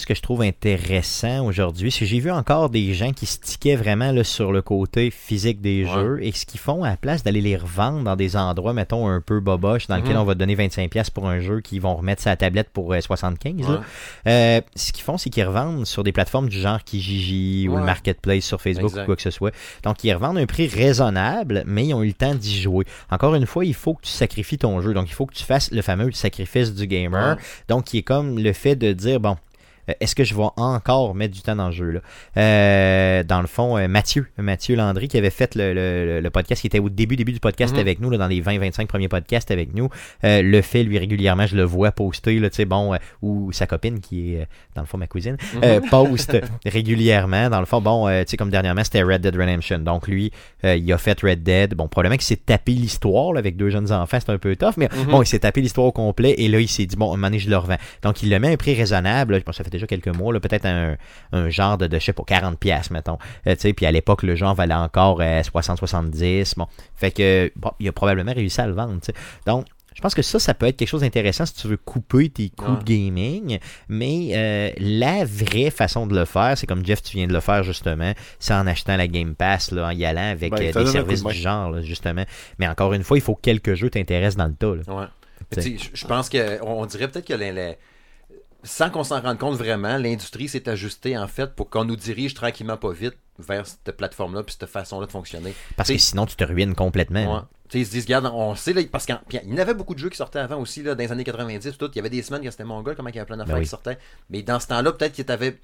[0.00, 3.76] Ce que je trouve intéressant aujourd'hui, c'est que j'ai vu encore des gens qui stiquaient
[3.76, 5.90] vraiment là, sur le côté physique des Ouais.
[5.92, 9.06] jeux et ce qu'ils font à la place d'aller les revendre dans des endroits, mettons,
[9.08, 10.20] un peu boboche, dans lequel Mhm.
[10.20, 13.00] on va te donner 25$ pour un jeu qu'ils vont remettre sa tablette pour euh,
[13.02, 13.60] 75$.
[13.68, 13.68] là.
[13.68, 13.78] Ouais.
[14.26, 17.80] Euh, ce qu'ils font, c'est qu'ils revendent sur des plateformes du genre Kijiji ou le
[17.80, 17.84] Ouais.
[17.86, 19.02] Marketplace sur Facebook Exact.
[19.02, 19.52] ou quoi que ce soit.
[19.84, 22.86] Donc, ils revendent un prix raisonnable, mais ils ont eu le temps d'y jouer.
[23.10, 24.94] Encore une fois, il faut que tu sacrifies ton jeu.
[24.94, 27.36] Donc, il faut que tu fasses le fameux sacrifice du gamer.
[27.36, 27.42] Ouais.
[27.68, 29.34] Donc, qui est comme le fait de dire, bon, euh,
[30.00, 32.00] est-ce que je vais encore mettre du temps dans le jeu là?
[32.36, 36.60] Euh, dans le fond, euh, Mathieu, Mathieu Landry qui avait fait le, le- le podcast,
[36.60, 37.80] qui était au début début du podcast Mhm.
[37.80, 39.88] avec nous, là, dans les 20-25 premiers podcasts avec nous,
[40.24, 43.52] euh, le fait lui régulièrement, je le vois poster, là, tu sais, bon, euh, ou
[43.52, 47.50] sa copine qui est euh, dans le fond ma cousine, euh, poste régulièrement.
[47.50, 49.78] Dans le fond, bon, euh, tu sais, comme dernièrement, c'était Red Dead Redemption.
[49.80, 50.30] Donc lui,
[50.64, 51.74] euh, il a fait Red Dead.
[51.74, 54.88] Bon, probablement qu'il s'est tapé l'histoire avec deux jeunes enfants, c'est un peu tough, mais
[54.92, 55.10] Mhm.
[55.10, 57.26] bon, il s'est tapé l'histoire au complet et là, il s'est dit, bon, un moment
[57.28, 57.76] donné, je le revends.
[58.02, 59.32] Donc il le met à un prix raisonnable.
[59.34, 60.96] là, je pense que ça fait déjà quelques mois, là, peut-être un,
[61.32, 63.18] un genre de, de, je sais pas, 40$, piastres, mettons.
[63.46, 66.54] Euh, tu sais, puis à l'époque, le genre valait encore euh, 60-70$.
[66.56, 66.66] Bon,
[66.96, 69.14] fait que, bon, il a probablement réussi à le vendre, tu sais.
[69.46, 72.28] Donc, je pense que ça, ça peut être quelque chose d'intéressant si tu veux couper
[72.30, 72.78] tes coûts Ouais.
[72.78, 73.58] de gaming.
[73.88, 77.40] Mais euh, la vraie façon de le faire, c'est comme Jeff, tu viens de le
[77.40, 80.84] faire justement, c'est en achetant la Game Pass, là, en y allant avec Ben, euh,
[80.84, 82.24] des services de du genre, là, justement.
[82.58, 84.74] Mais encore une fois, il faut que quelques jeux t'intéressent dans le tas.
[84.90, 84.94] là.
[84.94, 85.06] Ouais.
[85.94, 87.76] Je pense que on on dirait peut-être que les- les-
[88.62, 92.34] sans qu'on s'en rende compte vraiment, l'industrie s'est ajustée en fait pour qu'on nous dirige
[92.34, 95.54] tranquillement pas vite vers cette plateforme-là puis cette façon-là de fonctionner.
[95.76, 97.20] Parce que sinon, tu te ruines complètement.
[97.20, 97.26] Ouais.
[97.40, 97.48] là.
[97.70, 99.94] Tu sais, ils se disent, regarde, on sait, là, parce qu'il y en avait beaucoup
[99.94, 101.88] de jeux qui sortaient avant aussi, là, dans les années 90, tout.
[101.92, 103.60] Il y avait des semaines que c'était mongol, comment il y avait plein d'affaires Ben
[103.60, 103.64] oui.
[103.64, 103.96] qui sortaient.
[104.28, 105.58] Mais dans ce temps-là, peut-être qu'il y avait.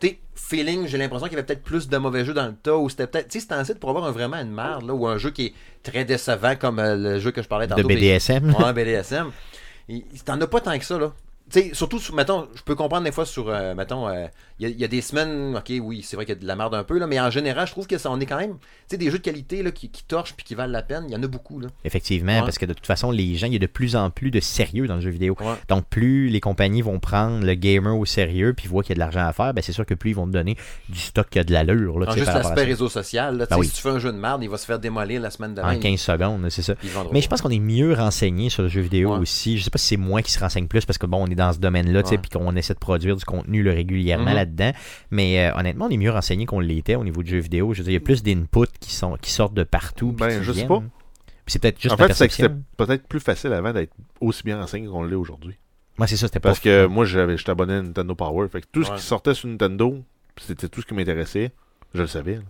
[0.00, 2.54] Tu sais, feeling, j'ai l'impression qu'il y avait peut-être plus de mauvais jeux dans le
[2.54, 3.28] tas, ou c'était peut-être.
[3.28, 5.46] Tu sais, c'était ensuite pour avoir un- vraiment une merde, là, ou un jeu qui
[5.46, 7.88] est très décevant, comme euh, le jeu que je parlais De tantôt.
[7.88, 8.52] BDSM.
[8.56, 9.30] Ouais, BDSM.
[10.24, 11.12] T'en as pas tant que ça, là.
[11.48, 14.26] Sais, surtout, sur- mettons, je peux comprendre des fois sur, euh, mettons, euh,
[14.58, 16.40] il y, a- il y a des semaines, ok, oui, c'est vrai qu'il y a
[16.40, 18.26] de la merde un peu, là, mais en général, je trouve que ça, on est
[18.26, 20.72] quand même, tu sais, des jeux de qualité, là, qui, qui torchent puis qui valent
[20.72, 21.68] la peine, il y en a beaucoup, là.
[21.84, 22.40] Effectivement, Ouais.
[22.40, 24.40] parce que de toute façon, les gens, il y a de plus en plus de
[24.40, 25.36] sérieux dans le jeu vidéo.
[25.40, 25.46] Ouais.
[25.68, 28.96] Donc, plus les compagnies vont prendre le gamer au sérieux, puis voient qu'il y a
[28.96, 30.56] de l'argent à faire, ben c'est sûr que plus ils vont te donner
[30.88, 31.98] du stock qui a de l'allure.
[31.98, 33.66] Là, sais, juste l'aspect réseau social, là, Ben oui.
[33.66, 35.68] si tu fais un jeu de merde, il va se faire démolir la semaine d'avant.
[35.70, 36.74] En 15 secondes, c'est ça.
[37.12, 39.18] Mais je pense qu'on est mieux renseigné sur le jeu vidéo Ouais.
[39.18, 39.58] aussi.
[39.58, 41.34] Je sais pas si c'est moi qui se renseigne plus parce que bon, on est
[41.34, 44.36] dans ce domaine-là, puis qu'on essaie de produire du contenu régulièrement Mhm.
[44.46, 44.72] Là-dedans.
[45.10, 47.72] Mais euh, honnêtement, on est mieux renseigné qu'on l'était au niveau du jeu vidéo.
[47.74, 50.12] Je veux dire, il y a plus d'inputs qui sont qui sortent de partout.
[50.12, 50.80] Ben, je sais pas.
[51.44, 54.42] Puis c'est peut-être juste en fait, c'est que c'était peut-être plus facile avant d'être aussi
[54.42, 55.56] bien renseigné qu'on l'est aujourd'hui.
[55.98, 58.48] Moi, c'est ça, c'était pas Parce que moi, j'avais, j'étais abonné à Nintendo Power.
[58.48, 60.02] Fait que tout ce qui sortait sur Nintendo,
[60.40, 61.52] c'était tout ce qui m'intéressait.
[61.94, 62.34] Je le savais.
[62.34, 62.42] là.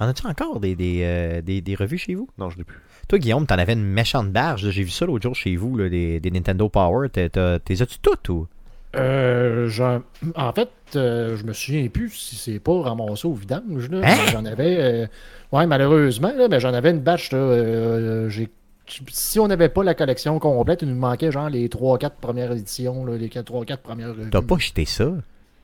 [0.00, 2.26] En as-tu encore des, des, euh, des, des revues chez vous?
[2.38, 2.78] Non, je l'ai plus.
[3.06, 4.70] Toi, Guillaume, t'en avais une méchante barge.
[4.70, 7.08] J'ai vu ça l'autre jour chez vous, là, des, des Nintendo Power.
[7.10, 8.48] T'as- T'es as-tu toutes ou?
[8.96, 10.02] Euh, j'en-
[10.34, 13.88] en fait, euh, je me souviens plus si c'est pas ramassé au vidange.
[13.90, 14.00] Là.
[14.04, 14.16] Hein?
[14.32, 14.76] J'en avais.
[14.80, 15.06] euh,
[15.52, 17.30] ouais, malheureusement, là, mais j'en avais une batch.
[17.32, 18.48] Là, euh, j'ai-
[19.08, 23.04] si on n'avait pas la collection complète, il nous manquait genre les 3-4 premières éditions,
[23.04, 24.30] là, les 3-4 premières revues.
[24.30, 25.12] T'as pas jeté ça?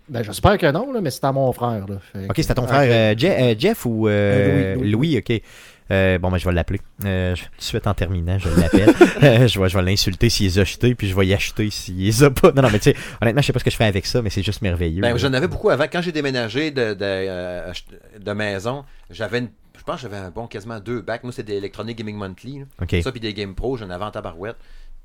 [0.09, 1.85] Ben, j'espère que non, là, mais c'est à mon frère.
[1.89, 1.97] Là.
[2.13, 4.91] Fait Ok, que- c'est à ton frère euh, Je- euh, Jeff ou euh, Euh, Louis,
[4.91, 5.19] Louis, Louis.
[5.19, 5.43] ok.
[5.91, 6.81] Euh, bon, ben, je vais l'appeler.
[7.05, 8.93] Euh, je- tout de suite en terminant, je l'appelle.
[9.23, 11.71] Euh, je vais, je vais l'insulter s'il les a achetés, puis je vais y acheter
[11.71, 12.53] s'il les a pas.
[12.53, 14.21] Non, non, mais tu sais, honnêtement, je sais pas ce que je fais avec ça,
[14.23, 15.01] mais c'est juste merveilleux.
[15.03, 15.85] Ben, j'en avais beaucoup avant.
[15.91, 17.73] Quand j'ai déménagé de, de, euh,
[18.21, 19.49] de maison, j'avais une.
[19.79, 21.23] Je pense que j'avais un bon quasiment deux bacs.
[21.23, 22.59] Moi, c'était des Electronic Gaming Monthly.
[22.61, 22.65] là.
[22.83, 22.97] Ok.
[23.05, 24.57] Ça, puis des Game Pro, j'en avais en tabarouette.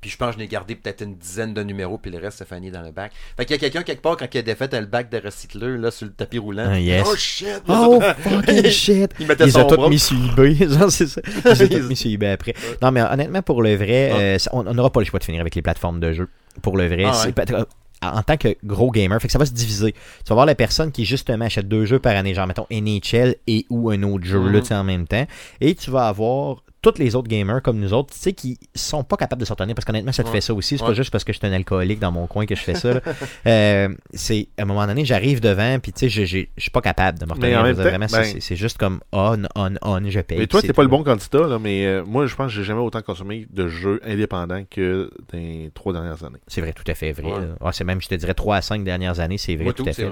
[0.02, 2.38] Puis je pense que je n'ai gardé peut-être une dizaine de numéros, puis le reste,
[2.38, 3.12] c'est fini dans le bac.
[3.38, 5.78] Fait qu'il y a quelqu'un quelque part, quand il a défait le bac de recycleur,
[5.78, 6.66] là, sur le tapis roulant.
[6.68, 7.06] Ah, yes.
[7.10, 7.62] Oh shit!
[7.68, 9.12] Oh, fucking shit!
[9.20, 9.88] Il mettait Ils ont tous bras.
[9.88, 10.54] mis sur eBay.
[10.68, 11.20] Genre, c'est ça.
[11.46, 12.52] Ils ont tous mis sur eBay après.
[12.82, 14.16] Non, mais honnêtement, pour le vrai, Ah.
[14.18, 16.28] euh, on n'aura pas le choix de finir avec les plateformes de jeu.
[16.60, 17.32] Pour le vrai, Ah c'est ouais.
[17.32, 17.64] pas-
[18.04, 19.92] en tant que gros gamer, fait que ça va se diviser.
[19.92, 23.36] Tu vas voir la personne qui justement achète deux jeux par année, genre mettons NHL
[23.46, 24.60] et ou un autre jeu là, Mhm.
[24.62, 25.24] tu sais, en même temps.
[25.60, 29.04] Et tu vas avoir tous les autres gamers comme nous autres, tu sais, qui sont
[29.04, 30.34] pas capables de s'en tenir parce qu'honnêtement, ça te Ouais.
[30.34, 30.76] fait ça aussi.
[30.78, 32.74] C'est pas juste parce que je suis un alcoolique dans mon coin que je fais
[32.74, 33.00] ça.
[33.46, 37.18] Euh, c'est à un moment donné, j'arrive devant, puis tu sais, je suis pas capable
[37.18, 37.62] de me retenir.
[37.74, 40.38] vraiment, ben- c'est- juste comme on, on, on, je paye.
[40.38, 42.64] Mais toi, t'es pas le bon candidat, là, mais euh, moi, je pense que j'ai
[42.64, 46.38] jamais autant consommé de jeux indépendants que dans les trois dernières années.
[46.48, 47.30] C'est vrai, tout à fait vrai.
[47.32, 47.48] Ouais.
[47.60, 49.88] Ah, c'est même, je te dirais, 3 à 5 dernières années, c'est vrai, tout, tout,
[49.88, 50.10] à fait.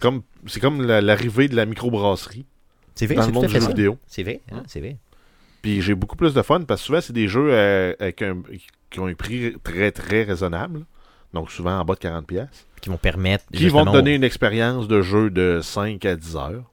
[0.00, 2.46] comme, c'est comme la- l'arrivée de la microbrasserie
[2.94, 3.98] C'est vrai, c'est le tout à fait vidéo.
[4.06, 4.62] C'est vrai, hein, Hein?
[4.66, 4.96] c'est vrai.
[5.66, 8.40] Puis j'ai beaucoup plus de fun parce que souvent, c'est des jeux euh, avec un-
[8.90, 10.84] qui ont un prix très, très raisonnable.
[11.34, 12.22] Donc souvent en bas de 40$.
[12.24, 13.44] pièces Qui vont permettre.
[13.52, 16.70] Qui vont te donner une expérience de jeu de 5 à 10 heures.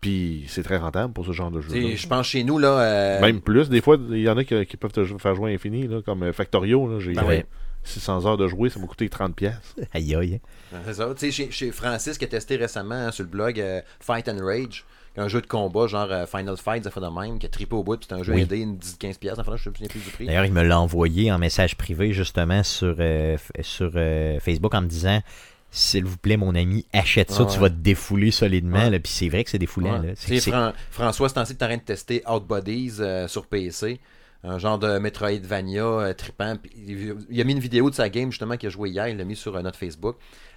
[0.00, 1.94] Puis c'est très rentable pour ce genre de jeu.
[1.94, 2.68] Je pense chez nous, là.
[2.80, 3.68] euh, Même plus.
[3.68, 6.00] Des fois, il y en a qui, qui peuvent te faire jouer à infini, là,
[6.02, 6.88] comme euh, Factorio.
[6.88, 7.44] Là, j'ai, Ben ouais.
[7.84, 9.32] 600 heures de jouer, ça m'a coûté 30$.
[9.34, 9.74] piastres.
[9.92, 10.40] Aïe aïe.
[10.86, 11.06] C'est ça.
[11.14, 14.28] Tu sais, chez, chez Francis qui a testé récemment hein, sur le blog euh, Fight
[14.28, 14.84] and Rage,
[15.16, 17.74] un jeu de combat genre euh, Final Fight, ça fait de même, qui a trippé
[17.74, 18.42] au bout, puis c'est un jeu Oui.
[18.50, 20.26] une 10-15$, piastres, enfin, là, je me souviens plus du prix.
[20.26, 24.82] D'ailleurs, il me l'a envoyé en message privé justement sur, euh, sur euh, Facebook en
[24.82, 25.20] me disant
[25.70, 28.88] S'il vous plaît, mon ami, achète ça, Ah tu vas te défouler solidement.
[28.88, 28.98] Ouais.
[29.00, 30.00] Puis c'est vrai que c'est défoulant.
[30.00, 30.08] Ouais.
[30.08, 30.12] là.
[30.16, 34.00] C'est- sais, c'est- Fran- François, c'est en train de tester Outbodies euh, sur PC.
[34.44, 36.54] Un genre de Metroidvania euh, trippant.
[36.76, 39.08] Il, il a mis une vidéo de sa game justement qu'il a joué hier.
[39.08, 40.16] Il l'a mis sur euh, notre Facebook.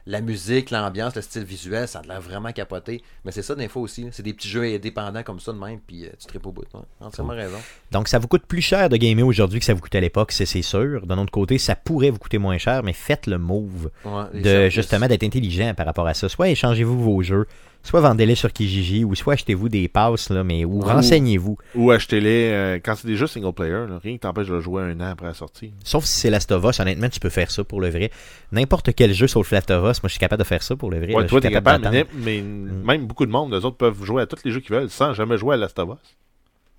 [0.10, 3.03] La musique, l'ambiance, le style visuel, ça a l'air vraiment capoté.
[3.23, 4.07] Mais c'est ça, des fois aussi.
[4.11, 5.80] C'est des petits jeux indépendants comme ça de même.
[5.86, 6.65] Puis euh, tu tripes au bout.
[6.99, 7.57] Entièrement raison.
[7.91, 10.31] Donc, ça vous coûte plus cher de gamer aujourd'hui que ça vous coûtait à l'époque,
[10.31, 11.06] c'est c'est sûr.
[11.06, 14.69] D'un autre côté, ça pourrait vous coûter moins cher, mais faites le move Ouais, de
[14.69, 16.27] justement d'être intelligent par rapport à ça.
[16.27, 17.45] Soit échangez-vous vos jeux,
[17.84, 21.58] soit vendez-les sur Kijiji, ou soit achetez-vous des passes, là, mais ou renseignez-vous.
[21.76, 24.84] Ou achetez-les euh, quand c'est déjà single player, là, rien qui t'empêche de le jouer
[24.84, 25.72] un an après la sortie.
[25.84, 28.12] Sauf si c'est Last of Us, honnêtement, tu peux faire ça pour le vrai.
[28.52, 30.92] N'importe quel jeu sauf Last of Us, moi je suis capable de faire ça pour
[30.92, 31.14] le vrai.
[31.14, 31.28] Ouais, là.
[31.30, 34.40] toi, t'es capable, mais, mais même beaucoup de monde, eux autres peuvent jouer à tous
[34.44, 36.16] les jeux qu'ils veulent sans jamais jouer à Last of Us.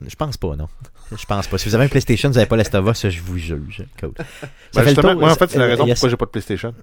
[0.07, 0.67] Je pense pas, non.
[1.15, 1.59] Je pense pas.
[1.59, 3.85] Si vous avez un PlayStation, vous n'avez pas Last of Us, je vous juge.
[4.01, 4.13] Cool.
[4.17, 5.97] Ça Ben, fait le justement, tour, moi, en fait, c'est la euh, raison yes.
[5.99, 6.75] pourquoi j'ai pas de PlayStation.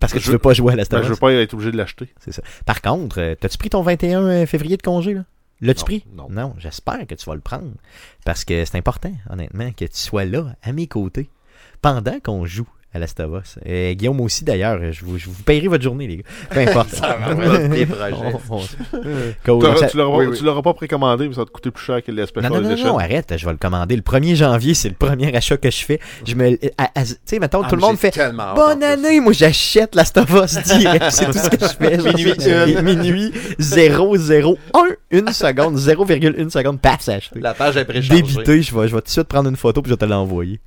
[0.00, 1.54] Parce que je tu veux pas jouer à Last Ben, of je veux pas être
[1.54, 2.12] obligé de l'acheter.
[2.20, 2.42] C'est ça.
[2.66, 5.24] Par contre, euh, t'as-tu pris ton 21 février de congé, là?
[5.60, 5.84] L'as-tu Non,
[6.26, 6.34] pris?
[6.34, 6.54] non.
[6.58, 7.72] j'espère que tu vas le prendre.
[8.24, 11.30] Parce que c'est important, honnêtement, que tu sois là, à mes côtés,
[11.82, 13.58] pendant qu'on joue à Last of Us.
[13.66, 16.22] Et Guillaume aussi, d'ailleurs, je vous, je vous payerai votre journée, les gars.
[16.50, 16.90] Peu importe.
[17.70, 18.14] Des projets.
[18.50, 18.60] On- on-
[18.98, 19.02] Cool.
[19.44, 20.38] Tu Donc, l'auras- ça- tu l'auras oui, pas- oui.
[20.38, 22.52] tu l'auras pas précommandé, mais ça va te coûter plus cher que les Non, Special
[22.52, 22.88] non, non, Edition.
[22.88, 23.94] non, arrête, je vais le commander.
[23.96, 26.00] Le 1er janvier, c'est le premier achat que je fais.
[26.26, 26.56] Je me.
[26.56, 26.68] Tu
[27.26, 28.18] sais, mettons, Ah, tout le monde fait.
[28.54, 31.06] Bonne année, moi j'achète Last of Us direct.
[31.10, 31.96] C'est tout ce que je fais.
[31.98, 32.82] Minuit.
[32.82, 34.54] Minuit 001
[35.10, 37.40] une seconde, 0,1 seconde, paf, c'est acheté.
[37.40, 38.22] La page est préchargée.
[38.22, 40.04] Débité, je vais, je vais tout de suite prendre une photo puis je vais te
[40.04, 40.60] l'envoyer.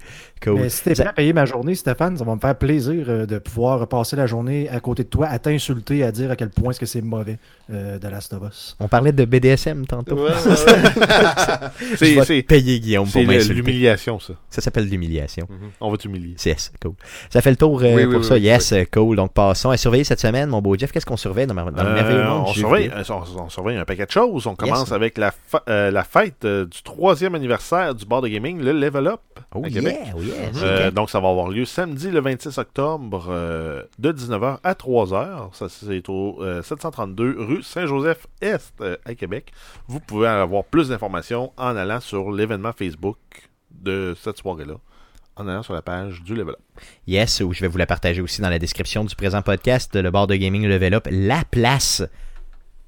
[0.43, 0.61] Cool.
[0.61, 3.05] Mais si t'es Ça- prêt à payer ma journée, Stéphane, ça va me faire plaisir
[3.09, 6.35] euh, de pouvoir passer la journée à côté de toi, à t'insulter, à dire à
[6.35, 7.37] quel point est-ce que c'est mauvais
[7.71, 8.75] euh, de Last of Us.
[8.79, 10.15] On parlait de BDSM tantôt.
[10.15, 11.69] Ouais, ouais, ouais.
[11.91, 14.33] Je C'est- vais c'est- payer, Guillaume, pour C'est l'humiliation, ça.
[14.49, 15.47] Ça s'appelle l'humiliation.
[15.79, 16.35] On va t'humilier.
[16.45, 16.93] Yes, cool.
[17.29, 18.33] Ça fait le tour euh, Oui, pour oui, ça.
[18.35, 19.15] oui, yes, cool.
[19.15, 20.91] Donc passons à surveiller cette semaine, mon beau Jeff.
[20.91, 23.85] Qu'est-ce qu'on surveille dans, ma- dans le merveilleux monde on, surveille, on, on surveille un
[23.85, 24.47] paquet de choses.
[24.47, 24.91] On commence Yes.
[24.91, 28.71] avec la, fa- euh, la fête euh, du troisième anniversaire du bar de gaming, le
[28.71, 29.19] Level Up
[29.53, 29.97] Oh à yeah, Québec.
[30.15, 30.19] oh.
[30.63, 30.93] Euh, ok.
[30.93, 35.53] Donc, ça va avoir lieu samedi le 26 octobre euh, de 19h à 3h.
[35.53, 39.51] Ça, c'est au euh, 732 rue Saint-Joseph-Est euh, à Québec.
[39.87, 43.17] Vous pouvez avoir plus d'informations en allant sur l'événement Facebook
[43.69, 44.75] de cette soirée-là,
[45.35, 46.83] en allant sur la page du Level Up.
[47.07, 50.09] Yes, ou je vais vous la partager aussi dans la description du présent podcast, le
[50.09, 52.03] bar de gaming Level Up, la place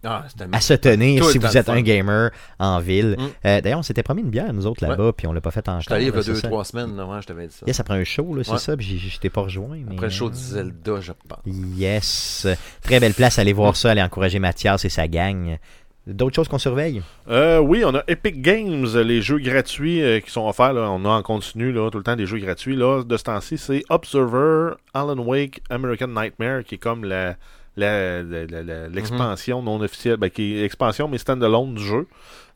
[0.03, 1.73] Ah, à se tenir Tout si vous êtes fun.
[1.75, 3.15] un gamer en ville.
[3.17, 3.23] Mm.
[3.47, 5.67] Euh, D'ailleurs, on s'était promis une bière, nous autres, là-bas, puis on l'a pas fait
[5.69, 5.81] encore.
[5.81, 6.47] J'étais allé il y a deux, ça.
[6.47, 7.65] trois semaines, là, ouais, je t'avais dit ça.
[7.65, 8.57] Yes, après un show, là, c'est Ouais.
[8.57, 9.77] ça, puis je t'ai pas rejoint.
[9.87, 11.39] mais, Après le show de Zelda, je pense.
[11.45, 12.47] Yes.
[12.81, 15.57] Très belle place, allez voir ça, allez encourager Mathias et sa gang.
[16.05, 17.01] D'autres choses qu'on surveille?
[17.29, 20.73] Euh, oui, on a Epic Games, les jeux gratuits euh, qui sont offerts.
[20.73, 20.89] là.
[20.91, 22.75] on a en continu là, tout le temps des jeux gratuits.
[22.75, 27.37] Là, de ce temps-ci, c'est Observer, Alan Wake, American Nightmare, qui est comme la
[27.75, 32.07] l'expansion non officielle, ben, qui est expansion mais standalone du jeu.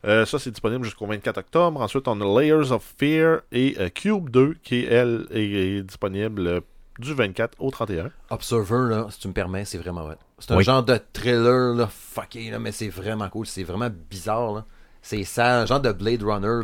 [0.06, 1.80] Euh, ça, c'est disponible jusqu'au 24 octobre.
[1.80, 5.40] Ensuite, on a Layers of Fear et euh, Cube 2, qui, elle, est,
[5.78, 6.60] est disponible euh,
[7.00, 8.10] du 24 au 31.
[8.30, 10.16] Observer, là, si tu me permets, c'est vraiment vrai.
[10.38, 10.64] C'est un Oui.
[10.64, 13.46] genre de thriller, là, fucké, là, mais c'est vraiment cool.
[13.46, 14.64] C'est vraiment bizarre, là.
[15.02, 16.60] C'est ça, un genre de Blade Runner.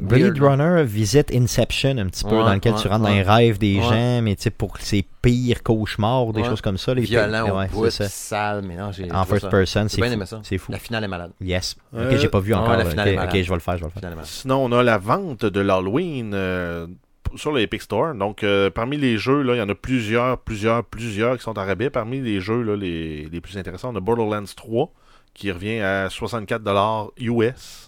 [0.00, 0.38] Blade.
[0.40, 3.58] Runner visite Inception un petit peu, Ouais, dans lequel ouais, tu rentres dans les rêves
[3.58, 3.82] des Ouais.
[3.82, 6.48] gens, mais tu sais, pour ses pires cauchemars, des Ouais.
[6.48, 6.94] choses comme ça.
[6.94, 8.08] Les Violent au bout, ça.
[8.08, 9.10] sale, mais non, j'ai.
[9.12, 10.42] En first ça- person, c'est fou.
[10.42, 10.72] C'est.
[10.72, 11.32] La finale est malade.
[11.40, 11.76] Yes.
[11.94, 12.76] Euh, ok, j'ai pas vu ouais, encore.
[12.76, 13.42] la finale Ok, est ok, malade.
[13.44, 14.00] je vais le faire, je vais le faire.
[14.00, 14.30] Finale est malade.
[14.30, 16.86] Sinon, on a la vente de l'Halloween euh,
[17.34, 18.14] sur le Epic Store.
[18.14, 21.58] Donc, euh, parmi les jeux, là, il y en a plusieurs, plusieurs, plusieurs qui sont
[21.58, 21.90] en rabais.
[21.90, 24.90] Parmi les jeux là, les, les plus intéressants, on a Borderlands 3
[25.34, 27.85] qui revient à 64$ US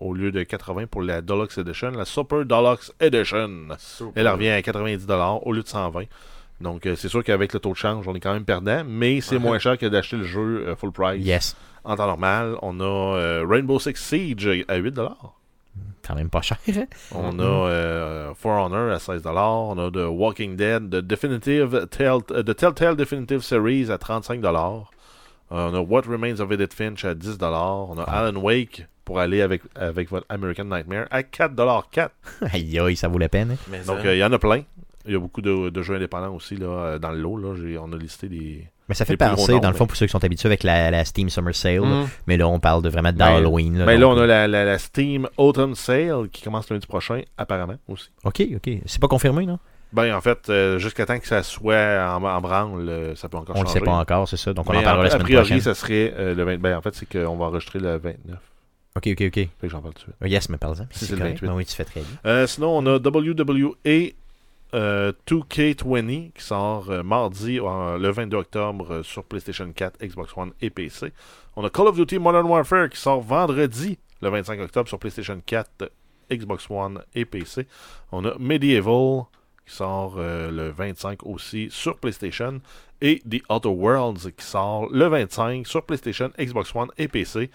[0.00, 1.90] au lieu de 80$ pour la Deluxe Edition.
[1.90, 3.68] La Super Deluxe Edition,
[4.14, 6.06] elle revient à 90$ au lieu de 120$.
[6.60, 9.20] Donc, euh, c'est sûr qu'avec le taux de change, on est quand même perdant, mais
[9.20, 11.24] c'est moins cher que d'acheter le jeu euh, full price.
[11.24, 11.56] Yes.
[11.84, 14.92] En temps normal, on a euh, Rainbow Six Siege à 8$.
[16.06, 16.56] Quand même pas cher.
[16.68, 16.86] hein?
[17.14, 19.22] On a euh, For Honor à 16$.
[19.28, 24.84] On a The Walking Dead, The, Definitive Tell- The Telltale Definitive Series à 35$.
[25.50, 27.38] Euh, on a What Remains of Edith Finch à 10$.
[27.42, 28.20] On a Ah.
[28.26, 32.10] Alan Wake pour aller avec, avec votre American Nightmare à 4$.
[32.52, 33.52] aïe, aïe, ça vaut la peine.
[33.52, 33.56] hein?
[33.70, 34.62] Mais Donc, euh, il y en a plein.
[35.06, 37.38] Il y a beaucoup de, de jeux indépendants aussi là, euh, dans le lot.
[37.38, 37.80] Là.
[37.82, 38.66] On a listé des.
[38.90, 40.90] Mais ça fait penser, dans le fond, mais- pour ceux qui sont habitués avec la,
[40.90, 41.80] la Steam Summer Sale.
[41.80, 42.08] Mm.
[42.26, 43.84] Mais là, on parle de vraiment Ben, d'Halloween.
[43.86, 47.22] Mais là, donc- on a la, la- la Steam Autumn Sale qui commence lundi prochain,
[47.38, 48.10] apparemment aussi.
[48.24, 48.70] Ok, ok.
[48.86, 49.58] C'est pas confirmé, non?
[49.92, 53.38] Ben, en fait, euh, jusqu'à temps que ça soit en, en branle, euh, ça peut
[53.38, 53.78] encore On le changer.
[53.78, 54.52] sait pas encore, c'est ça.
[54.52, 55.60] Donc on Mais en parlera la a semaine priori, prochaine.
[55.62, 56.58] ça serait euh, le 20.
[56.58, 58.38] Ben, en fait, c'est qu'on va enregistrer le 29.
[58.96, 59.34] Ok, ok, ok.
[59.34, 60.16] Fait que j'en parle tout de suite.
[60.22, 60.86] Oh, yes, mais parle-en.
[60.90, 61.34] C'est C'est le correct.
[61.40, 61.46] 28.
[61.48, 62.46] Ben oui, tu fais très bien.
[62.46, 64.12] Sinon, on a WWE
[64.74, 71.12] euh, 2K20 qui sort mardi le 22 octobre sur PlayStation 4, Xbox One et PC.
[71.56, 75.40] On a Call of Duty Modern Warfare qui sort vendredi le 25 octobre sur PlayStation
[75.44, 75.88] 4, euh,
[76.30, 77.66] Xbox One et PC.
[78.12, 79.22] On a Medieval
[79.68, 82.60] qui sort euh, le 25 aussi sur PlayStation.
[83.00, 87.50] Et The Outer Worlds qui sort le 25 sur PlayStation, Xbox One et PC.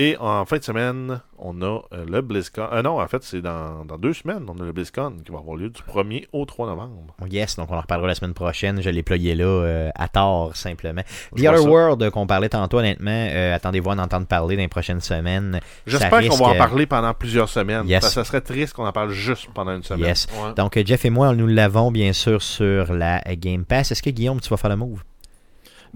[0.00, 2.68] Et en fin de semaine, on a euh, le BlizzCon.
[2.72, 4.44] Euh, non, en fait, c'est dans, dans deux semaines.
[4.48, 7.14] On a le BlizzCon qui va avoir lieu du 1er au 3 novembre.
[7.20, 8.80] Oh, Yes, donc on en reparlera la semaine prochaine.
[8.80, 11.02] Je l'ai plugué là à à tort, simplement.
[11.36, 11.68] The Other ça.
[11.68, 15.00] World euh, qu'on parlait tantôt, honnêtement, euh, attendez-vous à en entendre parler dans les prochaines
[15.00, 15.60] semaines.
[15.86, 17.86] J'espère qu'on va en euh, parler pendant plusieurs semaines.
[17.86, 18.00] Yes.
[18.00, 20.06] Parce que ça serait triste qu'on en parle juste pendant une semaine.
[20.06, 20.26] Yes.
[20.32, 20.54] Ouais.
[20.56, 23.92] Donc euh, Jeff et moi, nous l'avons bien sûr sur la euh, Game Pass.
[23.92, 25.02] Est-ce que Guillaume, tu vas faire le move?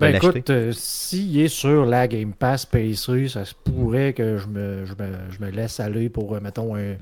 [0.02, 4.46] Ben écoute, euh, s'il est sur la Game Pass PC, ça se pourrait que je
[4.46, 6.96] me, je me, je me laisse aller pour, euh, mettons, un,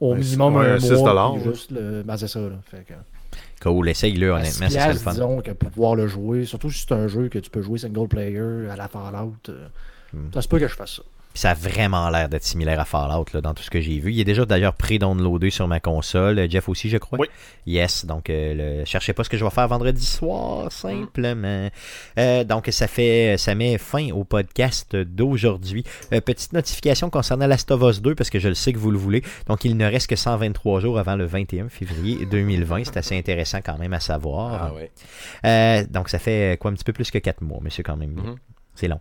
[0.00, 1.38] au minimum un un 6 mois.
[1.44, 2.40] juste le, ben, c'est ça.
[2.40, 2.94] Là, fait que,
[3.62, 5.12] Cool, essaye-le, honnêtement, 6 ça serait le fun.
[5.12, 7.78] disons, que pour pouvoir le jouer, surtout si c'est un jeu que tu peux jouer
[7.78, 9.66] single player à la Fallout, euh,
[10.12, 10.30] Hmm.
[10.32, 11.02] ça se peut que je fasse ça.
[11.34, 13.98] Puis ça a vraiment l'air d'être similaire à Fallout là, dans tout ce que j'ai
[13.98, 14.12] vu.
[14.12, 16.38] Il est déjà d'ailleurs pré-downloadé sur ma console.
[16.38, 17.18] Euh, Jeff aussi, je crois.
[17.20, 17.26] Oui.
[17.66, 18.84] Yes, donc euh, le...
[18.84, 21.68] cherchez pas ce que je vais faire vendredi soir, simplement.
[22.18, 25.84] Euh, donc ça fait ça met fin au podcast d'aujourd'hui.
[26.12, 28.90] Euh, petite notification concernant Last of Us 2, parce que je le sais que vous
[28.90, 29.22] le voulez.
[29.46, 32.84] Donc il ne reste que 123 jours avant le 21 février 2020.
[32.84, 34.70] C'est assez intéressant quand même à savoir.
[34.70, 34.90] Ah ouais.
[35.44, 37.96] Euh, donc ça fait quoi un petit peu plus que 4 mois, mais c'est quand
[37.96, 38.12] même.
[38.12, 38.36] Mhm.
[38.74, 39.00] C'est long.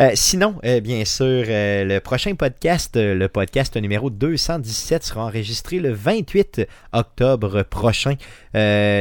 [0.00, 5.78] Euh, sinon, euh, bien sûr, euh, le prochain podcast, le podcast numéro 217, sera enregistré
[5.78, 6.62] le 28
[6.92, 8.14] octobre prochain,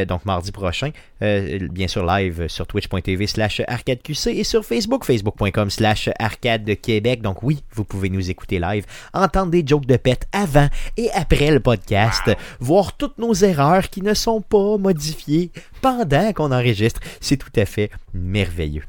[0.06, 0.92] donc mardi prochain.
[1.22, 7.22] Euh, bien sûr, live sur twitch.tv slash arcadeqc et sur Facebook, facebook.com slash arcadequebec.
[7.22, 10.68] Donc oui, vous pouvez nous écouter live, entendre des jokes de pète avant
[10.98, 16.52] et après le podcast, voir toutes nos erreurs qui ne sont pas modifiées pendant qu'on
[16.52, 17.00] enregistre.
[17.20, 18.84] C'est tout à fait merveilleux.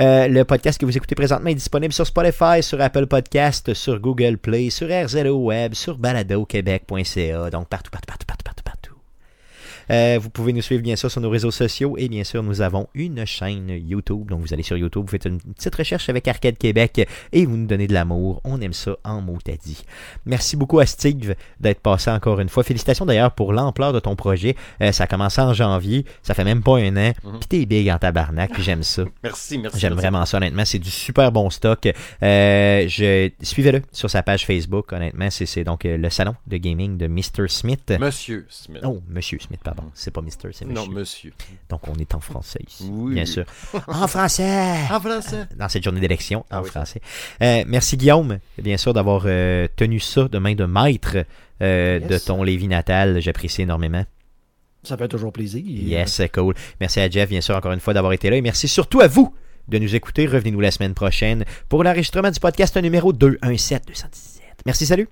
[0.00, 4.00] Euh, le podcast que vous écoutez présentement est disponible sur Spotify, sur Apple Podcast, sur
[4.00, 8.53] Google Play, sur RZO Web, sur baladoquebec.ca, donc partout, partout, partout, partout, partout, partout.
[9.90, 12.60] Euh, vous pouvez nous suivre bien sûr sur nos réseaux sociaux et bien sûr nous
[12.60, 14.28] avons une chaîne YouTube.
[14.28, 17.56] Donc vous allez sur YouTube, vous faites une petite recherche avec Arcade Québec et vous
[17.56, 18.40] nous donnez de l'amour.
[18.44, 19.82] On aime ça en mot à dit.
[20.26, 22.62] Merci beaucoup à Steve d'être passé encore une fois.
[22.62, 24.56] Félicitations d'ailleurs pour l'ampleur de ton projet.
[24.80, 27.12] Euh, ça a commencé en janvier, ça fait même pas un an.
[27.24, 27.38] Mhm.
[27.40, 29.04] Puis t'es big en tabarnak, puis j'aime ça.
[29.22, 29.78] Merci, merci.
[29.78, 30.64] J'aime vraiment ça, honnêtement.
[30.64, 31.88] C'est du super bon stock.
[32.22, 35.28] Euh, je Suivez-le sur sa page Facebook, honnêtement.
[35.30, 37.48] C'est donc le salon de gaming de Mr.
[37.48, 37.92] Smith.
[37.98, 38.82] Monsieur Smith.
[38.84, 39.73] Oh, Monsieur Smith, pardon.
[39.94, 40.52] C'est pas Mr.
[40.52, 40.94] c'est non, Monsieur.
[40.94, 41.32] monsieur.
[41.68, 43.14] Donc on est en français ici, Oui.
[43.14, 43.44] bien sûr.
[43.86, 45.46] En français En français.
[45.56, 46.68] dans cette journée d'élection Ah en oui.
[46.70, 47.00] français.
[47.42, 51.16] Euh, merci Guillaume, bien sûr, d'avoir euh, tenu ça de main de maître
[51.62, 52.08] euh, Yes.
[52.08, 53.20] de ton Lévis natal.
[53.20, 54.04] J'apprécie énormément.
[54.82, 55.62] Ça fait toujours plaisir.
[55.64, 56.54] Yes, cool.
[56.80, 58.36] Merci à Jeff, bien sûr, encore une fois d'avoir été là.
[58.36, 59.34] Et merci surtout à vous
[59.68, 60.26] de nous écouter.
[60.26, 63.80] Revenez-nous la semaine prochaine pour l'enregistrement du podcast numéro 217-217.
[64.66, 65.08] Merci, salut.